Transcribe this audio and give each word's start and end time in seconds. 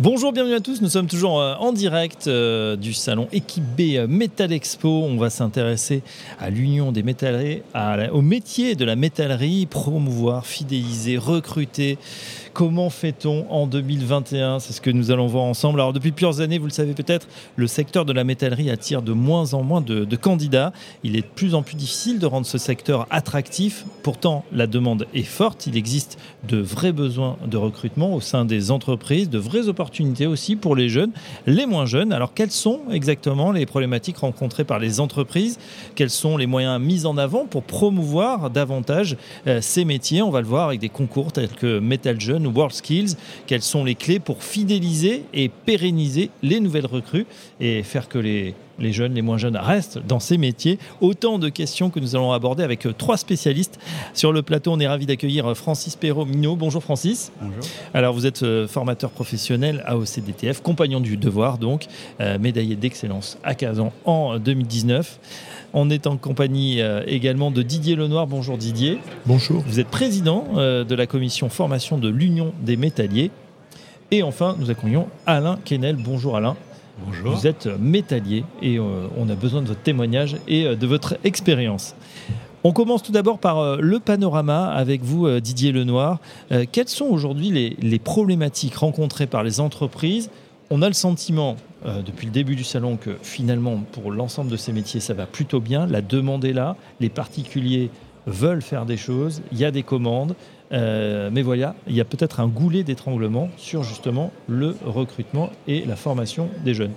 Bonjour, 0.00 0.32
bienvenue 0.32 0.54
à 0.54 0.60
tous. 0.60 0.82
Nous 0.82 0.88
sommes 0.88 1.06
toujours 1.06 1.40
euh, 1.40 1.54
en 1.60 1.72
direct 1.72 2.26
euh, 2.26 2.74
du 2.74 2.92
salon 2.92 3.28
Équipe 3.30 3.62
B 3.62 3.94
euh, 3.94 4.08
Metal 4.08 4.52
Expo. 4.52 4.88
On 4.88 5.16
va 5.16 5.30
s'intéresser 5.30 6.02
à 6.40 6.50
l'union 6.50 6.90
des 6.90 7.04
métalleries, 7.04 7.62
au 8.10 8.20
métier 8.20 8.74
de 8.74 8.84
la 8.84 8.96
métallerie, 8.96 9.66
promouvoir, 9.66 10.46
fidéliser, 10.46 11.16
recruter. 11.16 11.96
Comment 12.54 12.90
fait-on 12.90 13.46
en 13.50 13.68
2021 13.68 14.58
C'est 14.58 14.72
ce 14.72 14.80
que 14.80 14.90
nous 14.90 15.12
allons 15.12 15.28
voir 15.28 15.44
ensemble. 15.44 15.80
Alors 15.80 15.92
depuis 15.92 16.10
plusieurs 16.10 16.40
années, 16.40 16.58
vous 16.58 16.66
le 16.66 16.72
savez 16.72 16.94
peut-être, 16.94 17.28
le 17.54 17.68
secteur 17.68 18.04
de 18.04 18.12
la 18.12 18.24
métallerie 18.24 18.70
attire 18.70 19.00
de 19.00 19.12
moins 19.12 19.54
en 19.54 19.62
moins 19.62 19.80
de, 19.80 20.16
candidats. 20.16 20.72
Il 21.04 21.16
est 21.16 21.22
de 21.22 21.32
plus 21.34 21.54
en 21.54 21.62
plus 21.62 21.76
difficile 21.76 22.18
de 22.18 22.26
rendre 22.26 22.46
ce 22.46 22.58
secteur 22.58 23.06
attractif. 23.10 23.84
Pourtant, 24.02 24.44
la 24.52 24.66
demande 24.66 25.06
est 25.14 25.22
forte. 25.22 25.68
Il 25.68 25.76
existe 25.76 26.18
de 26.48 26.58
vrais 26.58 26.92
besoins 26.92 27.36
de 27.46 27.56
recrutement 27.56 28.14
au 28.14 28.20
sein 28.20 28.44
des 28.44 28.72
entreprises, 28.72 29.30
de 29.30 29.38
vraies 29.38 29.68
opportunités 29.68 29.83
aussi 30.26 30.56
pour 30.56 30.76
les 30.76 30.88
jeunes, 30.88 31.12
les 31.46 31.66
moins 31.66 31.86
jeunes. 31.86 32.12
Alors 32.12 32.34
quelles 32.34 32.50
sont 32.50 32.80
exactement 32.90 33.52
les 33.52 33.66
problématiques 33.66 34.18
rencontrées 34.18 34.64
par 34.64 34.78
les 34.78 35.00
entreprises? 35.00 35.58
Quels 35.94 36.10
sont 36.10 36.36
les 36.36 36.46
moyens 36.46 36.80
mis 36.80 37.06
en 37.06 37.16
avant 37.18 37.46
pour 37.46 37.62
promouvoir 37.62 38.50
davantage 38.50 39.16
euh, 39.46 39.60
ces 39.60 39.84
métiers? 39.84 40.22
On 40.22 40.30
va 40.30 40.40
le 40.40 40.46
voir 40.46 40.68
avec 40.68 40.80
des 40.80 40.88
concours 40.88 41.32
tels 41.32 41.48
que 41.48 41.78
Metal 41.78 42.20
Jeune 42.20 42.46
World 42.46 42.74
Skills. 42.74 43.16
Quelles 43.46 43.62
sont 43.62 43.84
les 43.84 43.94
clés 43.94 44.20
pour 44.20 44.42
fidéliser 44.42 45.24
et 45.32 45.48
pérenniser 45.48 46.30
les 46.42 46.60
nouvelles 46.60 46.86
recrues 46.86 47.26
et 47.60 47.82
faire 47.82 48.08
que 48.08 48.18
les, 48.18 48.54
les 48.78 48.92
jeunes, 48.92 49.14
les 49.14 49.22
moins 49.22 49.38
jeunes 49.38 49.56
restent 49.56 49.98
dans 50.06 50.20
ces 50.20 50.38
métiers 50.38 50.78
Autant 51.00 51.38
de 51.38 51.48
questions 51.48 51.90
que 51.90 52.00
nous 52.00 52.16
allons 52.16 52.32
aborder 52.32 52.62
avec 52.62 52.86
euh, 52.86 52.92
trois 52.96 53.16
spécialistes. 53.16 53.78
Sur 54.14 54.32
le 54.32 54.42
plateau, 54.42 54.72
on 54.72 54.80
est 54.80 54.86
ravi 54.86 55.06
d'accueillir 55.06 55.50
euh, 55.50 55.54
Francis 55.54 55.96
Perrault-Mignot. 55.96 56.56
Bonjour 56.56 56.82
Francis. 56.82 57.32
Bonjour. 57.40 57.62
Alors 57.92 58.14
vous 58.14 58.26
êtes 58.26 58.42
euh, 58.42 58.66
formateur 58.66 59.10
professionnel 59.10 59.82
à 59.86 59.96
OCDTF, 59.96 60.62
compagnon 60.62 61.00
du 61.00 61.16
devoir 61.16 61.58
donc, 61.58 61.86
médaillé 62.40 62.76
d'excellence 62.76 63.38
à 63.44 63.54
15 63.54 63.80
ans 63.80 63.92
en 64.04 64.38
2019. 64.38 65.18
On 65.72 65.90
est 65.90 66.06
en 66.06 66.16
compagnie 66.16 66.80
également 67.06 67.50
de 67.50 67.62
Didier 67.62 67.96
Lenoir. 67.96 68.26
Bonjour 68.26 68.56
Didier. 68.56 68.98
Bonjour. 69.26 69.62
Vous 69.66 69.80
êtes 69.80 69.88
président 69.88 70.46
de 70.54 70.94
la 70.94 71.06
commission 71.06 71.48
formation 71.48 71.98
de 71.98 72.08
l'Union 72.08 72.52
des 72.62 72.76
métalliers. 72.76 73.30
Et 74.10 74.22
enfin, 74.22 74.56
nous 74.58 74.70
accueillons 74.70 75.08
Alain 75.26 75.58
Quesnel. 75.64 75.96
Bonjour 75.96 76.36
Alain. 76.36 76.56
Bonjour. 76.98 77.34
Vous 77.34 77.46
êtes 77.46 77.66
métallier 77.80 78.44
et 78.62 78.78
euh, 78.78 79.08
on 79.16 79.28
a 79.28 79.34
besoin 79.34 79.62
de 79.62 79.66
votre 79.66 79.82
témoignage 79.82 80.36
et 80.46 80.64
euh, 80.64 80.76
de 80.76 80.86
votre 80.86 81.16
expérience. 81.24 81.96
On 82.62 82.72
commence 82.72 83.02
tout 83.02 83.12
d'abord 83.12 83.38
par 83.38 83.58
euh, 83.58 83.78
le 83.80 83.98
panorama 83.98 84.68
avec 84.68 85.02
vous, 85.02 85.28
Didier 85.40 85.72
Lenoir. 85.72 86.20
quelles 86.72 86.88
sont 86.88 87.06
aujourd'hui 87.06 87.50
les, 87.50 87.76
les, 87.80 87.98
problématiques 87.98 88.76
rencontrées 88.76 89.26
par 89.26 89.42
les 89.42 89.60
entreprises? 89.60 90.30
On 90.70 90.82
a 90.82 90.88
le 90.88 90.94
sentiment, 90.94 91.56
depuis 91.84 92.26
le 92.26 92.32
début 92.32 92.56
du 92.56 92.64
salon, 92.64 92.96
que 92.96 93.16
finalement, 93.20 93.80
pour 93.92 94.10
l'ensemble 94.10 94.50
de 94.50 94.56
ces 94.56 94.72
métiers, 94.72 94.98
ça 94.98 95.12
va 95.12 95.26
plutôt 95.26 95.60
bien. 95.60 95.86
La 95.86 96.00
demande 96.00 96.44
est 96.46 96.54
là. 96.54 96.76
Les 97.00 97.10
particuliers 97.10 97.90
veulent 98.26 98.62
faire 98.62 98.86
des 98.86 98.96
choses. 98.96 99.42
Il 99.52 99.58
y 99.58 99.66
a 99.66 99.70
des 99.70 99.82
commandes. 99.82 100.34
Euh, 100.72 101.30
mais 101.32 101.42
voilà, 101.42 101.74
il 101.86 101.94
y 101.94 102.00
a 102.00 102.04
peut-être 102.04 102.40
un 102.40 102.48
goulet 102.48 102.82
d'étranglement 102.82 103.48
sur 103.56 103.82
justement 103.82 104.32
le 104.48 104.74
recrutement 104.84 105.50
et 105.66 105.84
la 105.84 105.96
formation 105.96 106.48
des 106.64 106.74
jeunes. 106.74 106.94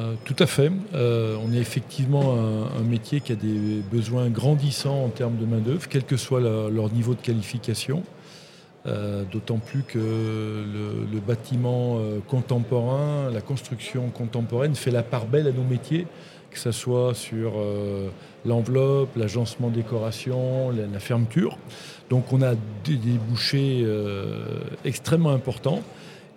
Euh, 0.00 0.14
tout 0.24 0.36
à 0.38 0.46
fait. 0.46 0.70
Euh, 0.94 1.36
on 1.44 1.52
est 1.52 1.58
effectivement 1.58 2.36
un, 2.36 2.84
métier 2.84 3.20
qui 3.20 3.32
a 3.32 3.36
des 3.36 3.82
besoins 3.90 4.28
grandissants 4.28 5.04
en 5.04 5.08
termes 5.08 5.36
de 5.36 5.46
main-d'œuvre, 5.46 5.88
quel 5.88 6.04
que 6.04 6.16
soit 6.16 6.40
leur 6.40 6.92
niveau 6.92 7.14
de 7.14 7.20
qualification. 7.20 8.02
D'autant 9.30 9.58
plus 9.58 9.82
que 9.82 9.98
le 9.98 11.20
bâtiment 11.20 12.00
contemporain, 12.26 13.30
la 13.30 13.42
construction 13.42 14.08
contemporaine 14.08 14.74
fait 14.74 14.90
la 14.90 15.02
part 15.02 15.26
belle 15.26 15.46
à 15.46 15.52
nos 15.52 15.62
métiers 15.64 16.06
que 16.58 16.72
ce 16.72 16.72
soit 16.72 17.14
sur 17.14 17.52
euh, 17.56 18.08
l'enveloppe, 18.44 19.16
l'agencement 19.16 19.68
décoration, 19.68 20.70
la, 20.70 20.98
fermeture. 20.98 21.56
Donc 22.10 22.32
on 22.32 22.42
a 22.42 22.54
des 22.84 22.96
débouchés 22.96 23.82
euh, 23.84 24.44
extrêmement 24.84 25.30
importants. 25.30 25.82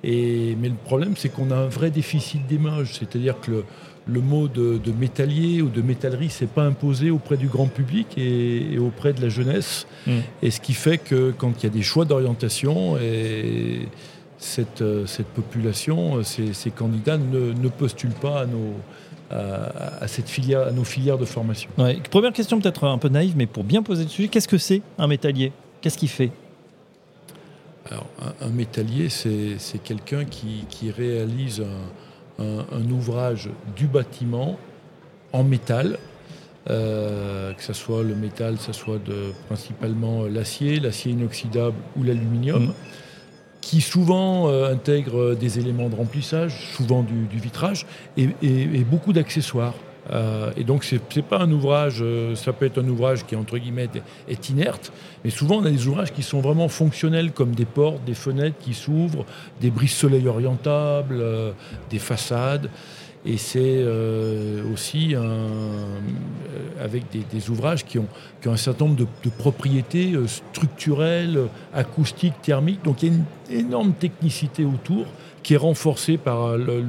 Et, 0.04 0.56
mais 0.62 0.70
le 0.70 0.76
problème, 0.76 1.16
c'est 1.18 1.30
qu'on 1.30 1.50
a 1.50 1.56
un 1.56 1.68
vrai 1.68 1.90
déficit 1.90 2.46
d'image. 2.46 2.94
C'est-à-dire 3.00 3.40
que 3.40 3.64
le, 4.08 4.22
mot 4.22 4.48
de, 4.48 4.80
métallier 5.00 5.64
ou 5.64 5.70
de 5.70 5.82
métallerie, 5.82 6.30
c'est 6.30 6.50
pas 6.50 6.66
imposé 6.66 7.10
auprès 7.10 7.38
du 7.38 7.48
grand 7.48 7.68
public 7.68 8.16
et, 8.18 8.78
auprès 8.78 9.14
de 9.14 9.22
la 9.22 9.30
jeunesse. 9.30 9.88
Mm. 10.06 10.12
Et 10.44 10.52
ce 10.52 10.62
qui 10.62 10.74
fait 10.74 11.00
que 11.00 11.34
quand 11.36 11.54
il 11.60 11.64
y 11.64 11.68
a 11.68 11.74
des 11.74 11.84
choix 11.84 12.06
d'orientation, 12.06 12.98
et 12.98 13.88
cette, 14.38 14.82
euh, 14.82 15.08
cette 15.08 15.28
population, 15.28 16.24
ces, 16.24 16.72
candidats 16.72 17.18
ne, 17.18 17.54
ne 17.54 17.70
postulent 17.70 18.20
pas 18.22 18.42
à 18.42 18.46
nos, 18.46 18.76
à, 19.32 20.08
cette 20.08 20.30
filière, 20.30 20.68
à 20.68 20.72
nos 20.72 20.84
filières 20.84 21.18
de 21.18 21.26
formation. 21.26 21.70
Première 22.10 22.34
question 22.34 22.60
peut-être 22.60 22.86
un 22.86 22.98
peu 22.98 23.10
naïve, 23.10 23.34
mais 23.38 23.46
pour 23.46 23.64
bien 23.64 23.82
poser 23.84 24.04
le 24.04 24.10
sujet, 24.10 24.28
qu'est-ce 24.28 24.48
que 24.48 24.58
c'est 24.58 24.82
un 24.98 25.08
métallier? 25.08 25.52
Qu'est-ce 25.82 25.98
qu'il 25.98 26.10
fait? 26.10 26.32
Alors, 27.90 28.08
un, 28.42 28.50
métallier, 28.50 29.10
c'est 29.10 29.84
quelqu'un 29.84 30.26
qui, 30.26 30.92
réalise 30.92 31.64
un, 32.40 32.90
ouvrage 32.90 33.50
du 33.76 33.88
bâtiment 33.88 34.58
en 35.34 35.44
métal, 35.44 35.98
euh, 36.70 37.54
que 37.54 37.64
ce 37.64 37.74
soit 37.74 38.04
le 38.04 38.16
métal, 38.16 38.58
que 38.58 38.64
ce 38.64 38.74
soit 38.74 39.00
de, 39.00 39.32
principalement 39.48 40.26
l'acier, 40.26 40.80
l'acier 40.80 41.14
inoxydable 41.14 41.76
ou 41.98 42.04
l'aluminium. 42.04 42.66
Mmh 42.66 42.74
qui 43.62 43.80
souvent 43.80 44.50
euh, 44.50 44.74
intègre 44.74 45.36
des 45.36 45.60
éléments 45.60 45.88
de 45.88 45.96
remplissage, 45.96 46.68
souvent 46.76 47.04
du, 47.04 47.38
vitrage, 47.38 47.86
et, 48.18 48.28
beaucoup 48.84 49.14
d'accessoires. 49.14 49.76
Euh, 50.12 50.52
et 50.58 50.64
donc, 50.64 50.84
ce 50.84 50.96
n'est 50.96 51.22
pas 51.22 51.40
un 51.40 51.52
ouvrage, 51.52 52.00
euh, 52.02 52.36
ça 52.36 52.54
peut 52.54 52.66
être 52.66 52.82
un 52.82 52.88
ouvrage 52.88 53.24
qui, 53.26 53.36
entre 53.36 53.60
guillemets, 53.60 53.88
est 54.28 54.50
inerte, 54.50 54.92
mais 55.24 55.30
souvent, 55.30 55.58
on 55.58 55.66
a 55.66 55.70
des 55.70 55.88
ouvrages 55.88 56.12
qui 56.12 56.24
sont 56.24 56.42
vraiment 56.42 56.68
fonctionnels, 56.68 57.32
comme 57.32 57.54
des 57.54 57.66
portes, 57.66 58.04
des 58.04 58.16
fenêtres 58.16 58.58
qui 58.60 58.74
s'ouvrent, 58.74 59.26
des 59.62 59.70
brises-soleil 59.70 60.28
orientables, 60.28 61.24
des 61.92 62.00
façades. 62.00 62.70
Et 63.26 63.38
c'est 63.38 63.86
aussi 64.74 65.16
avec 66.80 67.04
des, 67.12 67.50
ouvrages 67.50 67.86
qui 67.86 68.00
ont, 68.00 68.08
un 68.46 68.58
certain 68.58 68.86
nombre 68.86 68.98
de, 68.98 69.30
propriétés 69.30 70.14
structurelles, 70.26 71.48
acoustiques, 71.74 72.42
thermiques. 72.42 72.84
Donc 72.84 73.04
il 73.04 73.10
y 73.10 73.12
a 73.12 73.16
une 73.16 73.60
énorme 73.60 73.94
technicité 73.94 74.66
autour 74.66 75.06
qui 75.44 75.54
est 75.54 75.58
renforcée 75.58 76.18
par 76.18 76.48
euh, 76.48 76.84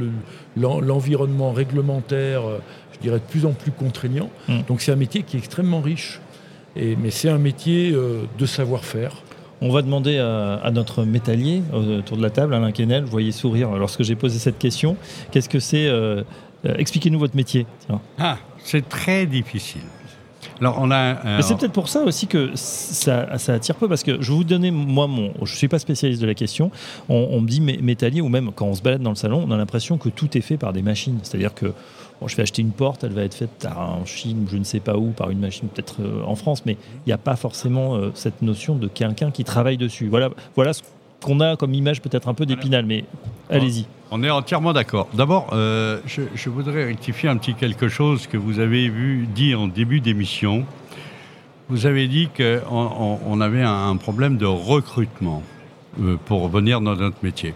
l'environnement 0.56 1.52
réglementaire, 1.52 2.46
euh, 2.46 2.58
je 2.92 2.98
dirais, 2.98 3.18
de 3.18 3.30
plus 3.30 3.46
en 3.46 3.52
plus 3.52 3.72
contraignant. 3.72 4.30
Mm. 4.48 4.62
Donc 4.68 4.80
c'est 4.80 4.92
un 4.92 4.96
métier 4.96 5.22
qui 5.22 5.36
est 5.36 5.38
extrêmement 5.38 5.80
riche, 5.80 6.20
et, 6.76 6.96
mais 6.96 7.10
c'est 7.10 7.28
un 7.28 7.38
métier 7.38 7.92
euh, 7.92 8.22
de 8.38 8.46
savoir-faire. 8.46 9.22
On 9.64 9.70
va 9.70 9.82
demander 9.82 10.18
à, 10.18 10.70
notre 10.72 11.04
métallier 11.04 11.62
autour 11.72 12.16
de 12.16 12.22
la 12.22 12.30
table, 12.30 12.52
Alain 12.52 12.72
Kennel, 12.72 13.04
vous 13.04 13.10
voyez 13.10 13.30
sourire 13.30 13.70
lorsque 13.76 14.02
j'ai 14.02 14.16
posé 14.16 14.40
cette 14.40 14.58
question. 14.58 14.96
Qu'est-ce 15.30 15.48
que 15.48 15.60
c'est 15.60 15.88
Expliquez-nous 16.64 17.18
votre 17.18 17.36
métier. 17.36 17.66
Ah, 18.18 18.38
c'est 18.58 18.88
très 18.88 19.24
difficile. 19.24 19.82
Alors, 20.60 20.78
on 20.80 20.90
a. 20.90 21.42
c'est 21.42 21.56
peut-être 21.56 21.72
pour 21.72 21.88
ça 21.88 22.02
aussi 22.02 22.26
que 22.26 22.50
ça, 22.54 23.38
ça, 23.38 23.54
attire 23.54 23.74
peu, 23.74 23.88
parce 23.88 24.02
que 24.02 24.20
je 24.20 24.30
vais 24.30 24.36
vous 24.36 24.44
donner, 24.44 24.70
moi, 24.70 25.06
mon, 25.06 25.32
je 25.44 25.52
ne 25.52 25.56
suis 25.56 25.68
pas 25.68 25.78
spécialiste 25.78 26.22
de 26.22 26.26
la 26.26 26.34
question. 26.34 26.70
On, 27.08 27.40
me 27.40 27.48
dit 27.48 27.60
métallier, 27.60 28.20
ou 28.20 28.28
même 28.28 28.52
quand 28.54 28.66
on 28.66 28.74
se 28.74 28.82
balade 28.82 29.02
dans 29.02 29.10
le 29.10 29.16
salon, 29.16 29.44
on 29.46 29.50
a 29.50 29.56
l'impression 29.56 29.98
que 29.98 30.08
tout 30.08 30.36
est 30.36 30.40
fait 30.40 30.56
par 30.56 30.72
des 30.72 30.82
machines. 30.82 31.18
C'est-à-dire 31.22 31.54
que 31.54 31.72
je 32.26 32.36
vais 32.36 32.42
acheter 32.42 32.62
une 32.62 32.70
porte, 32.70 33.04
elle 33.04 33.12
va 33.12 33.22
être 33.22 33.34
faite 33.34 33.66
en 33.76 34.04
Chine, 34.04 34.46
je 34.50 34.56
ne 34.56 34.64
sais 34.64 34.80
pas 34.80 34.96
où, 34.96 35.10
par 35.10 35.30
une 35.30 35.40
machine, 35.40 35.68
peut-être 35.68 35.96
euh, 36.00 36.22
en 36.24 36.34
France, 36.34 36.64
mais 36.66 36.72
il 36.72 37.08
n'y 37.08 37.12
a 37.12 37.18
pas 37.18 37.36
forcément 37.36 37.96
euh, 37.96 38.10
cette 38.14 38.42
notion 38.42 38.76
de 38.76 38.88
quelqu'un 38.88 39.30
qui 39.30 39.44
travaille 39.44 39.76
dessus. 39.76 40.08
Voilà, 40.08 40.30
voilà 40.54 40.72
ce 40.72 40.82
qu'on 41.20 41.40
a 41.40 41.56
comme 41.56 41.74
image 41.74 42.02
peut-être 42.02 42.28
un 42.28 42.34
peu 42.34 42.46
d'épinal, 42.46 42.84
mais 42.84 43.04
allez-y. 43.50 43.86
On 44.10 44.22
est 44.22 44.30
entièrement 44.30 44.72
d'accord. 44.72 45.08
D'abord, 45.14 45.50
euh, 45.52 46.00
je, 46.06 46.50
voudrais 46.50 46.84
rectifier 46.84 47.28
un 47.28 47.36
petit 47.36 47.54
quelque 47.54 47.88
chose 47.88 48.26
que 48.26 48.36
vous 48.36 48.58
avez 48.58 48.88
vu 48.88 49.26
dit 49.34 49.54
en 49.54 49.68
début 49.68 50.00
d'émission. 50.00 50.66
Vous 51.68 51.86
avez 51.86 52.08
dit 52.08 52.28
qu'on 52.36 53.18
on 53.24 53.40
avait 53.40 53.62
un 53.62 53.96
problème 53.96 54.36
de 54.36 54.44
recrutement 54.44 55.42
pour 56.26 56.48
venir 56.48 56.80
dans 56.80 56.96
notre 56.96 57.16
métier. 57.22 57.54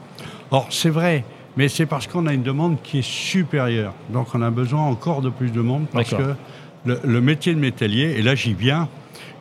Or, 0.51 0.69
c'est 0.71 0.91
vrai, 0.91 1.25
mais 1.57 1.69
c'est 1.69 1.87
parce 1.87 2.07
qu'on 2.07 2.27
a 2.27 2.35
une 2.35 2.43
demande 2.43 2.83
qui 2.83 2.99
est 2.99 3.07
supérieure. 3.07 3.95
Donc, 4.11 4.29
on 4.35 4.43
a 4.43 4.51
besoin 4.51 4.83
encore 4.83 5.23
de 5.23 5.31
plus 5.31 5.51
de 5.51 5.61
monde 5.61 5.87
parce 5.93 6.11
que 6.11 6.35
le, 6.85 7.21
métier 7.21 7.55
de 7.55 7.59
métallier, 7.59 8.15
et 8.19 8.23
là 8.23 8.35
j'y 8.35 8.55
viens, 8.55 8.89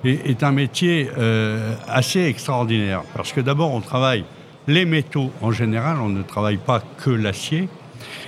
est, 0.03 0.44
un 0.44 0.51
métier 0.51 1.09
euh, 1.17 1.73
assez 1.88 2.23
extraordinaire. 2.23 3.03
Parce 3.15 3.33
que 3.33 3.41
d'abord, 3.41 3.73
on 3.73 3.81
travaille 3.81 4.23
les 4.67 4.85
métaux 4.85 5.31
en 5.41 5.51
général, 5.51 5.97
on 6.01 6.09
ne 6.09 6.21
travaille 6.21 6.57
pas 6.57 6.81
que 7.03 7.09
l'acier. 7.09 7.69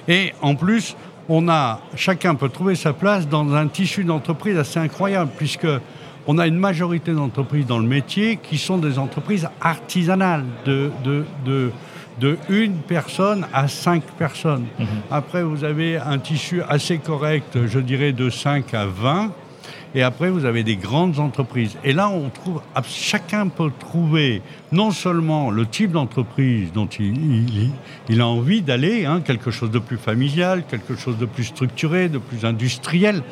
Et 0.07 0.33
en 0.41 0.55
plus, 0.55 0.95
on 1.29 1.49
a, 1.49 1.81
chacun 1.95 2.35
peut 2.35 2.49
trouver 2.49 2.75
sa 2.75 2.93
place 2.93 3.27
dans 3.27 3.53
un 3.53 3.67
tissu 3.67 4.03
d'entreprise 4.03 4.57
assez 4.57 4.79
incroyable, 4.79 5.31
puisque 5.37 5.67
on 6.25 6.37
a 6.37 6.47
une 6.47 6.57
majorité 6.57 7.13
d'entreprises 7.13 7.65
dans 7.65 7.79
le 7.79 7.87
métier 7.87 8.37
qui 8.41 8.57
sont 8.57 8.77
des 8.77 8.99
entreprises 8.99 9.47
artisanales, 9.61 10.45
de, 10.65 10.91
de, 11.03 11.25
de, 11.45 11.71
de 12.19 12.37
une 12.49 12.75
personne 12.77 13.45
à 13.53 13.67
cinq 13.67 14.03
personnes. 14.17 14.65
Mhm. 14.79 14.87
Après, 15.11 15.43
vous 15.43 15.63
avez 15.63 15.97
un 15.97 16.17
tissu 16.19 16.61
assez 16.67 16.97
correct, 16.97 17.57
je 17.67 17.79
dirais 17.79 18.11
de 18.11 18.29
5 18.29 18.73
à 18.73 18.85
20. 18.85 19.31
Et 19.95 20.03
après, 20.03 20.29
vous 20.29 20.45
avez 20.45 20.63
des 20.63 20.75
grandes 20.75 21.17
entreprises. 21.17 21.77
Et 21.83 21.93
là, 21.93 22.09
on 22.09 22.29
trouve, 22.29 22.61
chacun 22.83 23.47
peut 23.47 23.71
trouver 23.79 24.41
non 24.71 24.91
seulement 24.91 25.49
le 25.49 25.65
type 25.65 25.91
d'entreprise 25.91 26.71
dont 26.73 26.87
il, 26.87 27.15
il- 27.17 27.71
il 28.09 28.21
a 28.21 28.27
envie 28.27 28.61
d'aller, 28.61 29.05
hein, 29.05 29.21
quelque 29.21 29.49
chose 29.49 29.71
de 29.71 29.79
plus 29.79 29.97
familial, 29.97 30.63
quelque 30.69 30.95
chose 30.95 31.17
de 31.17 31.25
plus 31.25 31.45
structuré, 31.45 32.09
de 32.09 32.17
plus 32.17 32.45
industriel, 32.45 33.23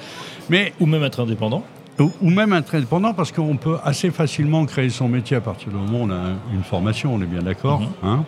mais 0.49 0.73
Ou 0.79 0.85
même 0.85 1.03
être 1.03 1.19
indépendant. 1.21 1.63
Ou, 1.99 2.29
même 2.29 2.53
indépendant, 2.53 3.13
parce 3.13 3.31
qu'on 3.31 3.57
peut 3.57 3.77
assez 3.83 4.11
facilement 4.11 4.65
créer 4.65 4.89
son 4.89 5.07
métier 5.07 5.37
à 5.37 5.41
partir 5.41 5.69
du 5.69 5.75
moment 5.75 6.01
où 6.01 6.03
on 6.03 6.11
a 6.11 6.29
une 6.53 6.63
formation, 6.63 7.13
on 7.13 7.21
est 7.21 7.27
bien 7.27 7.41
d'accord. 7.41 7.81
Mhm. 7.81 7.87
hein. 8.03 8.25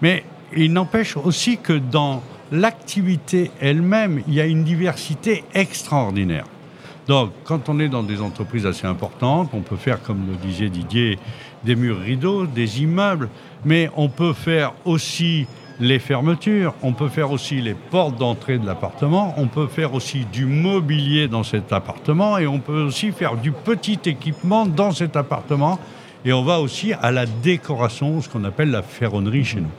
Mais 0.00 0.24
il 0.56 0.72
n'empêche 0.72 1.16
aussi 1.16 1.58
que 1.58 1.74
dans 1.74 2.22
l'activité 2.50 3.50
elle-même, 3.60 4.22
il 4.28 4.34
y 4.34 4.40
a 4.40 4.46
une 4.46 4.64
diversité 4.64 5.44
extraordinaire. 5.54 6.44
Donc, 7.08 7.32
quand 7.44 7.68
on 7.68 7.80
est 7.80 7.88
dans 7.88 8.02
des 8.02 8.20
entreprises 8.20 8.66
assez 8.66 8.86
importantes, 8.86 9.50
on 9.52 9.60
peut 9.60 9.76
faire, 9.76 10.02
comme 10.02 10.26
le 10.28 10.36
disait 10.36 10.68
Didier, 10.68 11.18
des 11.64 11.74
murs 11.74 11.98
rideaux, 11.98 12.46
des 12.46 12.82
immeubles, 12.82 13.28
mais 13.64 13.90
on 13.96 14.08
peut 14.08 14.32
faire 14.32 14.72
aussi 14.84 15.46
les 15.82 15.98
fermetures, 15.98 16.74
on 16.82 16.92
peut 16.92 17.08
faire 17.08 17.32
aussi 17.32 17.60
les 17.60 17.74
portes 17.74 18.16
d'entrée 18.16 18.58
de 18.58 18.64
l'appartement, 18.66 19.34
on 19.36 19.48
peut 19.48 19.66
faire 19.66 19.94
aussi 19.94 20.24
du 20.32 20.46
mobilier 20.46 21.26
dans 21.26 21.42
cet 21.42 21.72
appartement 21.72 22.38
et 22.38 22.46
on 22.46 22.60
peut 22.60 22.82
aussi 22.82 23.10
faire 23.10 23.36
du 23.36 23.50
petit 23.50 23.98
équipement 24.06 24.64
dans 24.64 24.92
cet 24.92 25.16
appartement 25.16 25.80
et 26.24 26.32
on 26.32 26.44
va 26.44 26.60
aussi 26.60 26.92
à 26.92 27.10
la 27.10 27.26
décoration, 27.26 28.20
ce 28.20 28.28
qu'on 28.28 28.44
appelle 28.44 28.70
la 28.70 28.82
ferronnerie 28.82 29.44
chez 29.44 29.60
nous. 29.60 29.70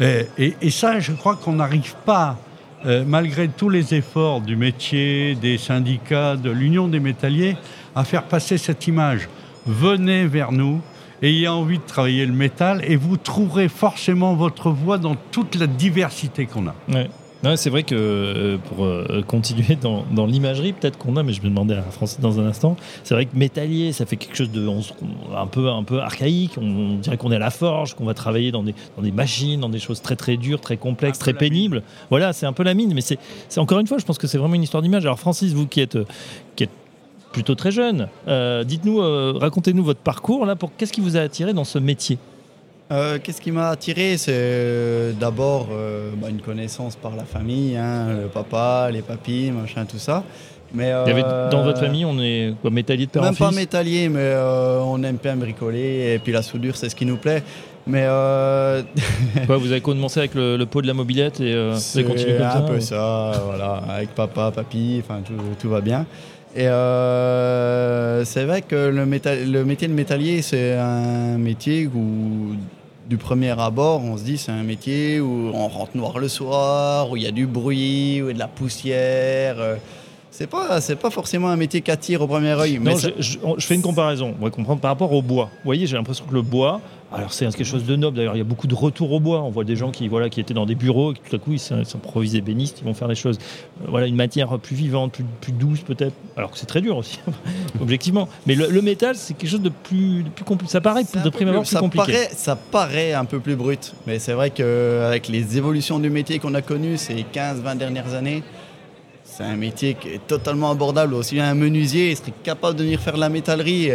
Et, 0.00 0.26
et- 0.38 0.56
et 0.62 0.70
ça, 0.70 0.98
je 0.98 1.12
crois 1.12 1.36
qu'on 1.36 1.52
n'arrive 1.54 1.94
pas, 2.06 2.38
euh, 2.86 3.04
malgré 3.06 3.48
tous 3.48 3.68
les 3.68 3.94
efforts 3.94 4.40
du 4.40 4.56
métier, 4.56 5.34
des 5.34 5.58
syndicats, 5.58 6.36
de 6.36 6.50
l'Union 6.50 6.88
des 6.88 7.00
métalliers, 7.00 7.56
à 7.94 8.04
faire 8.04 8.22
passer 8.22 8.56
cette 8.56 8.86
image. 8.86 9.28
Venez 9.66 10.24
vers 10.26 10.52
nous, 10.52 10.80
ayez 11.22 11.48
envie 11.48 11.78
de 11.78 11.84
travailler 11.86 12.26
le 12.26 12.32
métal 12.32 12.82
et 12.86 12.96
vous 12.96 13.16
trouverez 13.16 13.68
forcément 13.68 14.34
votre 14.34 14.70
voie 14.70 14.98
dans 14.98 15.16
toute 15.30 15.54
la 15.54 15.66
diversité 15.66 16.46
qu'on 16.46 16.66
a. 16.68 16.74
Ouais. 16.88 17.08
Ouais, 17.44 17.56
c'est 17.56 17.70
vrai 17.70 17.84
que 17.84 17.94
euh, 17.94 18.58
pour 18.58 18.84
euh, 18.84 19.22
continuer 19.24 19.76
dans, 19.80 20.04
dans 20.10 20.26
l'imagerie, 20.26 20.72
peut-être 20.72 20.98
qu'on 20.98 21.16
a, 21.16 21.22
mais 21.22 21.32
je 21.32 21.40
me 21.40 21.50
demandais 21.50 21.76
à 21.76 21.82
Francis 21.82 22.18
dans 22.18 22.40
un 22.40 22.46
instant, 22.46 22.74
c'est 23.04 23.14
vrai 23.14 23.26
que 23.26 23.36
métallier, 23.36 23.92
ça 23.92 24.06
fait 24.06 24.16
quelque 24.16 24.36
chose 24.36 24.50
de 24.50 24.66
on 24.66 24.80
un, 25.36 25.46
peu, 25.46 25.70
un 25.70 25.84
peu 25.84 26.00
archaïque. 26.00 26.54
On, 26.60 26.64
on 26.64 26.94
dirait 26.96 27.16
qu'on 27.16 27.30
est 27.30 27.36
à 27.36 27.38
la 27.38 27.50
forge, 27.50 27.94
qu'on 27.94 28.06
va 28.06 28.14
travailler 28.14 28.50
dans 28.50 28.64
des, 28.64 28.74
dans 28.96 29.04
des 29.04 29.12
machines, 29.12 29.60
dans 29.60 29.68
des 29.68 29.78
choses 29.78 30.02
très 30.02 30.16
très 30.16 30.36
dures, 30.36 30.60
très 30.60 30.78
complexes, 30.78 31.20
très 31.20 31.32
pénibles. 31.32 31.84
Voilà, 32.10 32.32
c'est 32.32 32.46
un 32.46 32.52
peu 32.52 32.64
la 32.64 32.74
mine, 32.74 32.92
mais 32.92 33.02
c'est 33.02 33.20
c'est 33.48 33.60
encore 33.60 33.78
une 33.78 33.86
fois, 33.86 33.98
je 33.98 34.04
pense 34.04 34.18
que 34.18 34.26
c'est 34.26 34.38
vraiment 34.38 34.56
une 34.56 34.64
histoire 34.64 34.82
d'image. 34.82 35.04
Alors 35.04 35.20
Francis, 35.20 35.52
vous 35.52 35.68
qui 35.68 35.80
êtes, 35.80 35.94
euh, 35.94 36.06
qui 36.56 36.64
êtes 36.64 36.70
plutôt 37.38 37.54
très 37.54 37.70
jeune, 37.70 38.08
euh, 38.26 38.64
dites-nous, 38.64 39.00
euh, 39.00 39.32
racontez-nous 39.36 39.84
votre 39.84 40.00
parcours 40.00 40.44
là. 40.44 40.56
Pour 40.56 40.70
qu'est-ce 40.76 40.92
qui 40.92 41.00
vous 41.00 41.16
a 41.16 41.20
attiré 41.20 41.52
dans 41.52 41.64
ce 41.64 41.78
métier? 41.78 42.18
Euh, 42.90 43.18
Qu'est-ce 43.22 43.40
qui 43.40 43.52
m'a 43.52 43.68
attiré? 43.68 44.16
C'est 44.16 45.12
d'abord 45.20 45.68
bah, 46.20 46.28
une 46.30 46.40
connaissance 46.40 46.96
par 46.96 47.14
la 47.14 47.24
famille, 47.24 47.76
hein, 47.76 48.08
le 48.22 48.28
papa, 48.28 48.88
les 48.92 49.02
papis, 49.02 49.50
machin, 49.52 49.84
tout 49.84 49.98
ça. 49.98 50.24
Mais, 50.74 50.88
Il 51.06 51.08
y 51.08 51.12
avait, 51.12 51.22
Dans 51.50 51.62
votre 51.62 51.80
famille, 51.80 52.04
on 52.04 52.18
est 52.20 52.54
quoi, 52.60 52.70
métallier 52.70 53.06
de 53.06 53.10
père 53.10 53.22
en 53.22 53.26
Même 53.26 53.36
pas 53.36 53.48
fils? 53.48 53.56
métallier, 53.56 54.08
mais 54.08 54.34
on 54.82 55.02
aime 55.02 55.18
bien 55.22 55.36
bricoler 55.36 56.14
et 56.14 56.18
puis 56.18 56.32
la 56.32 56.42
soudure, 56.42 56.76
c'est 56.76 56.88
ce 56.88 56.96
qui 56.96 57.06
nous 57.06 57.16
plaît. 57.18 57.42
Mais 57.86 58.04
euh, 58.04 58.82
vous 59.48 59.70
avez 59.72 59.80
commencé 59.80 60.18
avec 60.20 60.34
le, 60.34 60.56
le 60.58 60.66
pot 60.66 60.82
de 60.82 60.86
la 60.86 60.92
mobilette 60.94 61.40
et 61.40 61.54
euh, 61.54 61.72
vous 61.74 61.98
avez 61.98 62.06
continué 62.08 62.32
c'est 62.32 62.38
comme 62.38 62.64
un 62.64 62.66
peu 62.68 62.76
ou- 62.76 62.80
ça, 62.80 63.32
voilà, 63.46 63.82
avec 63.88 64.14
papa, 64.14 64.50
papy, 64.54 65.00
enfin 65.02 65.20
tout, 65.24 65.32
tout 65.58 65.68
va 65.70 65.80
bien. 65.80 66.04
Et 66.56 66.66
euh, 66.66 68.24
c'est 68.24 68.44
vrai 68.44 68.62
que 68.62 68.74
le, 68.74 69.04
le 69.04 69.64
métier 69.64 69.88
de 69.88 69.92
métallier, 69.92 70.42
c'est 70.42 70.74
un 70.74 71.38
métier 71.38 71.86
où, 71.86 72.54
du 73.08 73.16
premier 73.16 73.58
abord, 73.60 74.02
on 74.02 74.16
se 74.16 74.24
dit 74.24 74.38
c'est 74.38 74.52
un 74.52 74.62
métier 74.62 75.20
où 75.20 75.50
on 75.54 75.68
rentre 75.68 75.96
noir 75.96 76.18
le 76.18 76.28
soir, 76.28 77.10
où 77.10 77.16
il 77.16 77.22
y 77.22 77.26
a 77.26 77.30
du 77.30 77.46
bruit, 77.46 78.22
où 78.22 78.26
il 78.26 78.28
y 78.28 78.30
a 78.30 78.34
de 78.34 78.38
la 78.38 78.48
poussière. 78.48 79.56
C'est 80.38 80.46
pas, 80.46 80.80
c'est 80.80 80.94
pas 80.94 81.10
forcément 81.10 81.48
un 81.48 81.56
métier 81.56 81.80
qui 81.80 81.90
attire 81.90 82.22
au 82.22 82.28
premier 82.28 82.52
œil. 82.52 82.78
Non, 82.78 82.96
je, 82.96 83.08
je- 83.18 83.38
je 83.56 83.66
fais 83.66 83.74
une 83.74 83.82
comparaison. 83.82 84.36
On 84.40 84.44
va 84.44 84.50
comprendre 84.50 84.80
par 84.80 84.92
rapport 84.92 85.12
au 85.12 85.20
bois. 85.20 85.46
Vous 85.46 85.64
voyez, 85.64 85.88
j'ai 85.88 85.96
l'impression 85.96 86.24
que 86.26 86.32
le 86.34 86.42
bois, 86.42 86.80
alors 87.12 87.32
c'est 87.32 87.44
quelque 87.46 87.64
chose 87.64 87.84
de 87.84 87.96
noble. 87.96 88.16
D'ailleurs, 88.18 88.36
il 88.36 88.38
y 88.38 88.42
a 88.42 88.44
beaucoup 88.44 88.68
de 88.68 88.74
retours 88.76 89.10
au 89.10 89.18
bois. 89.18 89.42
On 89.42 89.50
voit 89.50 89.64
des 89.64 89.74
gens 89.74 89.90
qui, 89.90 90.06
voilà, 90.06 90.28
qui 90.28 90.38
étaient 90.38 90.54
dans 90.54 90.64
des 90.64 90.76
bureaux, 90.76 91.10
et 91.10 91.14
qui 91.16 91.22
tout 91.28 91.34
à 91.34 91.40
coup 91.40 91.52
ils 91.54 91.58
s'im- 91.58 91.82
s'improvisent 91.82 92.36
ébénistes, 92.36 92.78
ils 92.80 92.84
vont 92.84 92.94
faire 92.94 93.08
des 93.08 93.16
choses. 93.16 93.36
euh, 93.82 93.86
Voilà, 93.88 94.06
une 94.06 94.14
matière 94.14 94.56
plus 94.60 94.76
vivante, 94.76 95.10
plus, 95.10 95.24
plus 95.40 95.50
douce 95.50 95.80
peut-être. 95.80 96.14
Alors 96.36 96.52
que 96.52 96.58
c'est 96.58 96.66
très 96.66 96.82
dur 96.82 96.96
aussi, 96.96 97.18
objectivement. 97.80 98.28
Mais 98.46 98.54
le, 98.54 98.68
le 98.68 98.80
métal, 98.80 99.16
c'est 99.16 99.34
quelque 99.36 99.50
chose 99.50 99.60
de 99.60 99.70
plus, 99.70 100.22
de 100.22 100.28
plus 100.28 100.44
compliqué. 100.44 100.70
Ça 100.70 100.80
paraît 100.80 101.02
de 101.02 101.30
prime 101.30 101.48
abord 101.48 101.62
plus- 101.62 101.68
plus 101.70 101.74
ça 101.74 101.80
compliqué. 101.80 102.12
Paraît, 102.12 102.30
ça 102.32 102.54
paraît 102.54 103.12
un 103.12 103.24
peu 103.24 103.40
plus 103.40 103.56
brut, 103.56 103.92
mais 104.06 104.20
c'est 104.20 104.34
vrai 104.34 104.50
qu'avec 104.50 105.26
les 105.26 105.56
évolutions 105.56 105.98
du 105.98 106.10
métier 106.10 106.38
qu'on 106.38 106.54
a 106.54 106.62
connues 106.62 106.96
ces 106.96 107.24
15-20 107.34 107.76
dernières 107.76 108.14
années, 108.14 108.44
c'est 109.38 109.44
un 109.44 109.56
métier 109.56 109.94
qui 109.94 110.08
est 110.08 110.26
totalement 110.26 110.68
abordable. 110.72 111.14
Aussi 111.14 111.38
un 111.38 111.54
menuisier 111.54 112.10
il 112.10 112.16
serait 112.16 112.32
capable 112.42 112.76
de 112.76 112.82
venir 112.82 112.98
faire 112.98 113.14
de 113.14 113.20
la 113.20 113.28
métallerie 113.28 113.88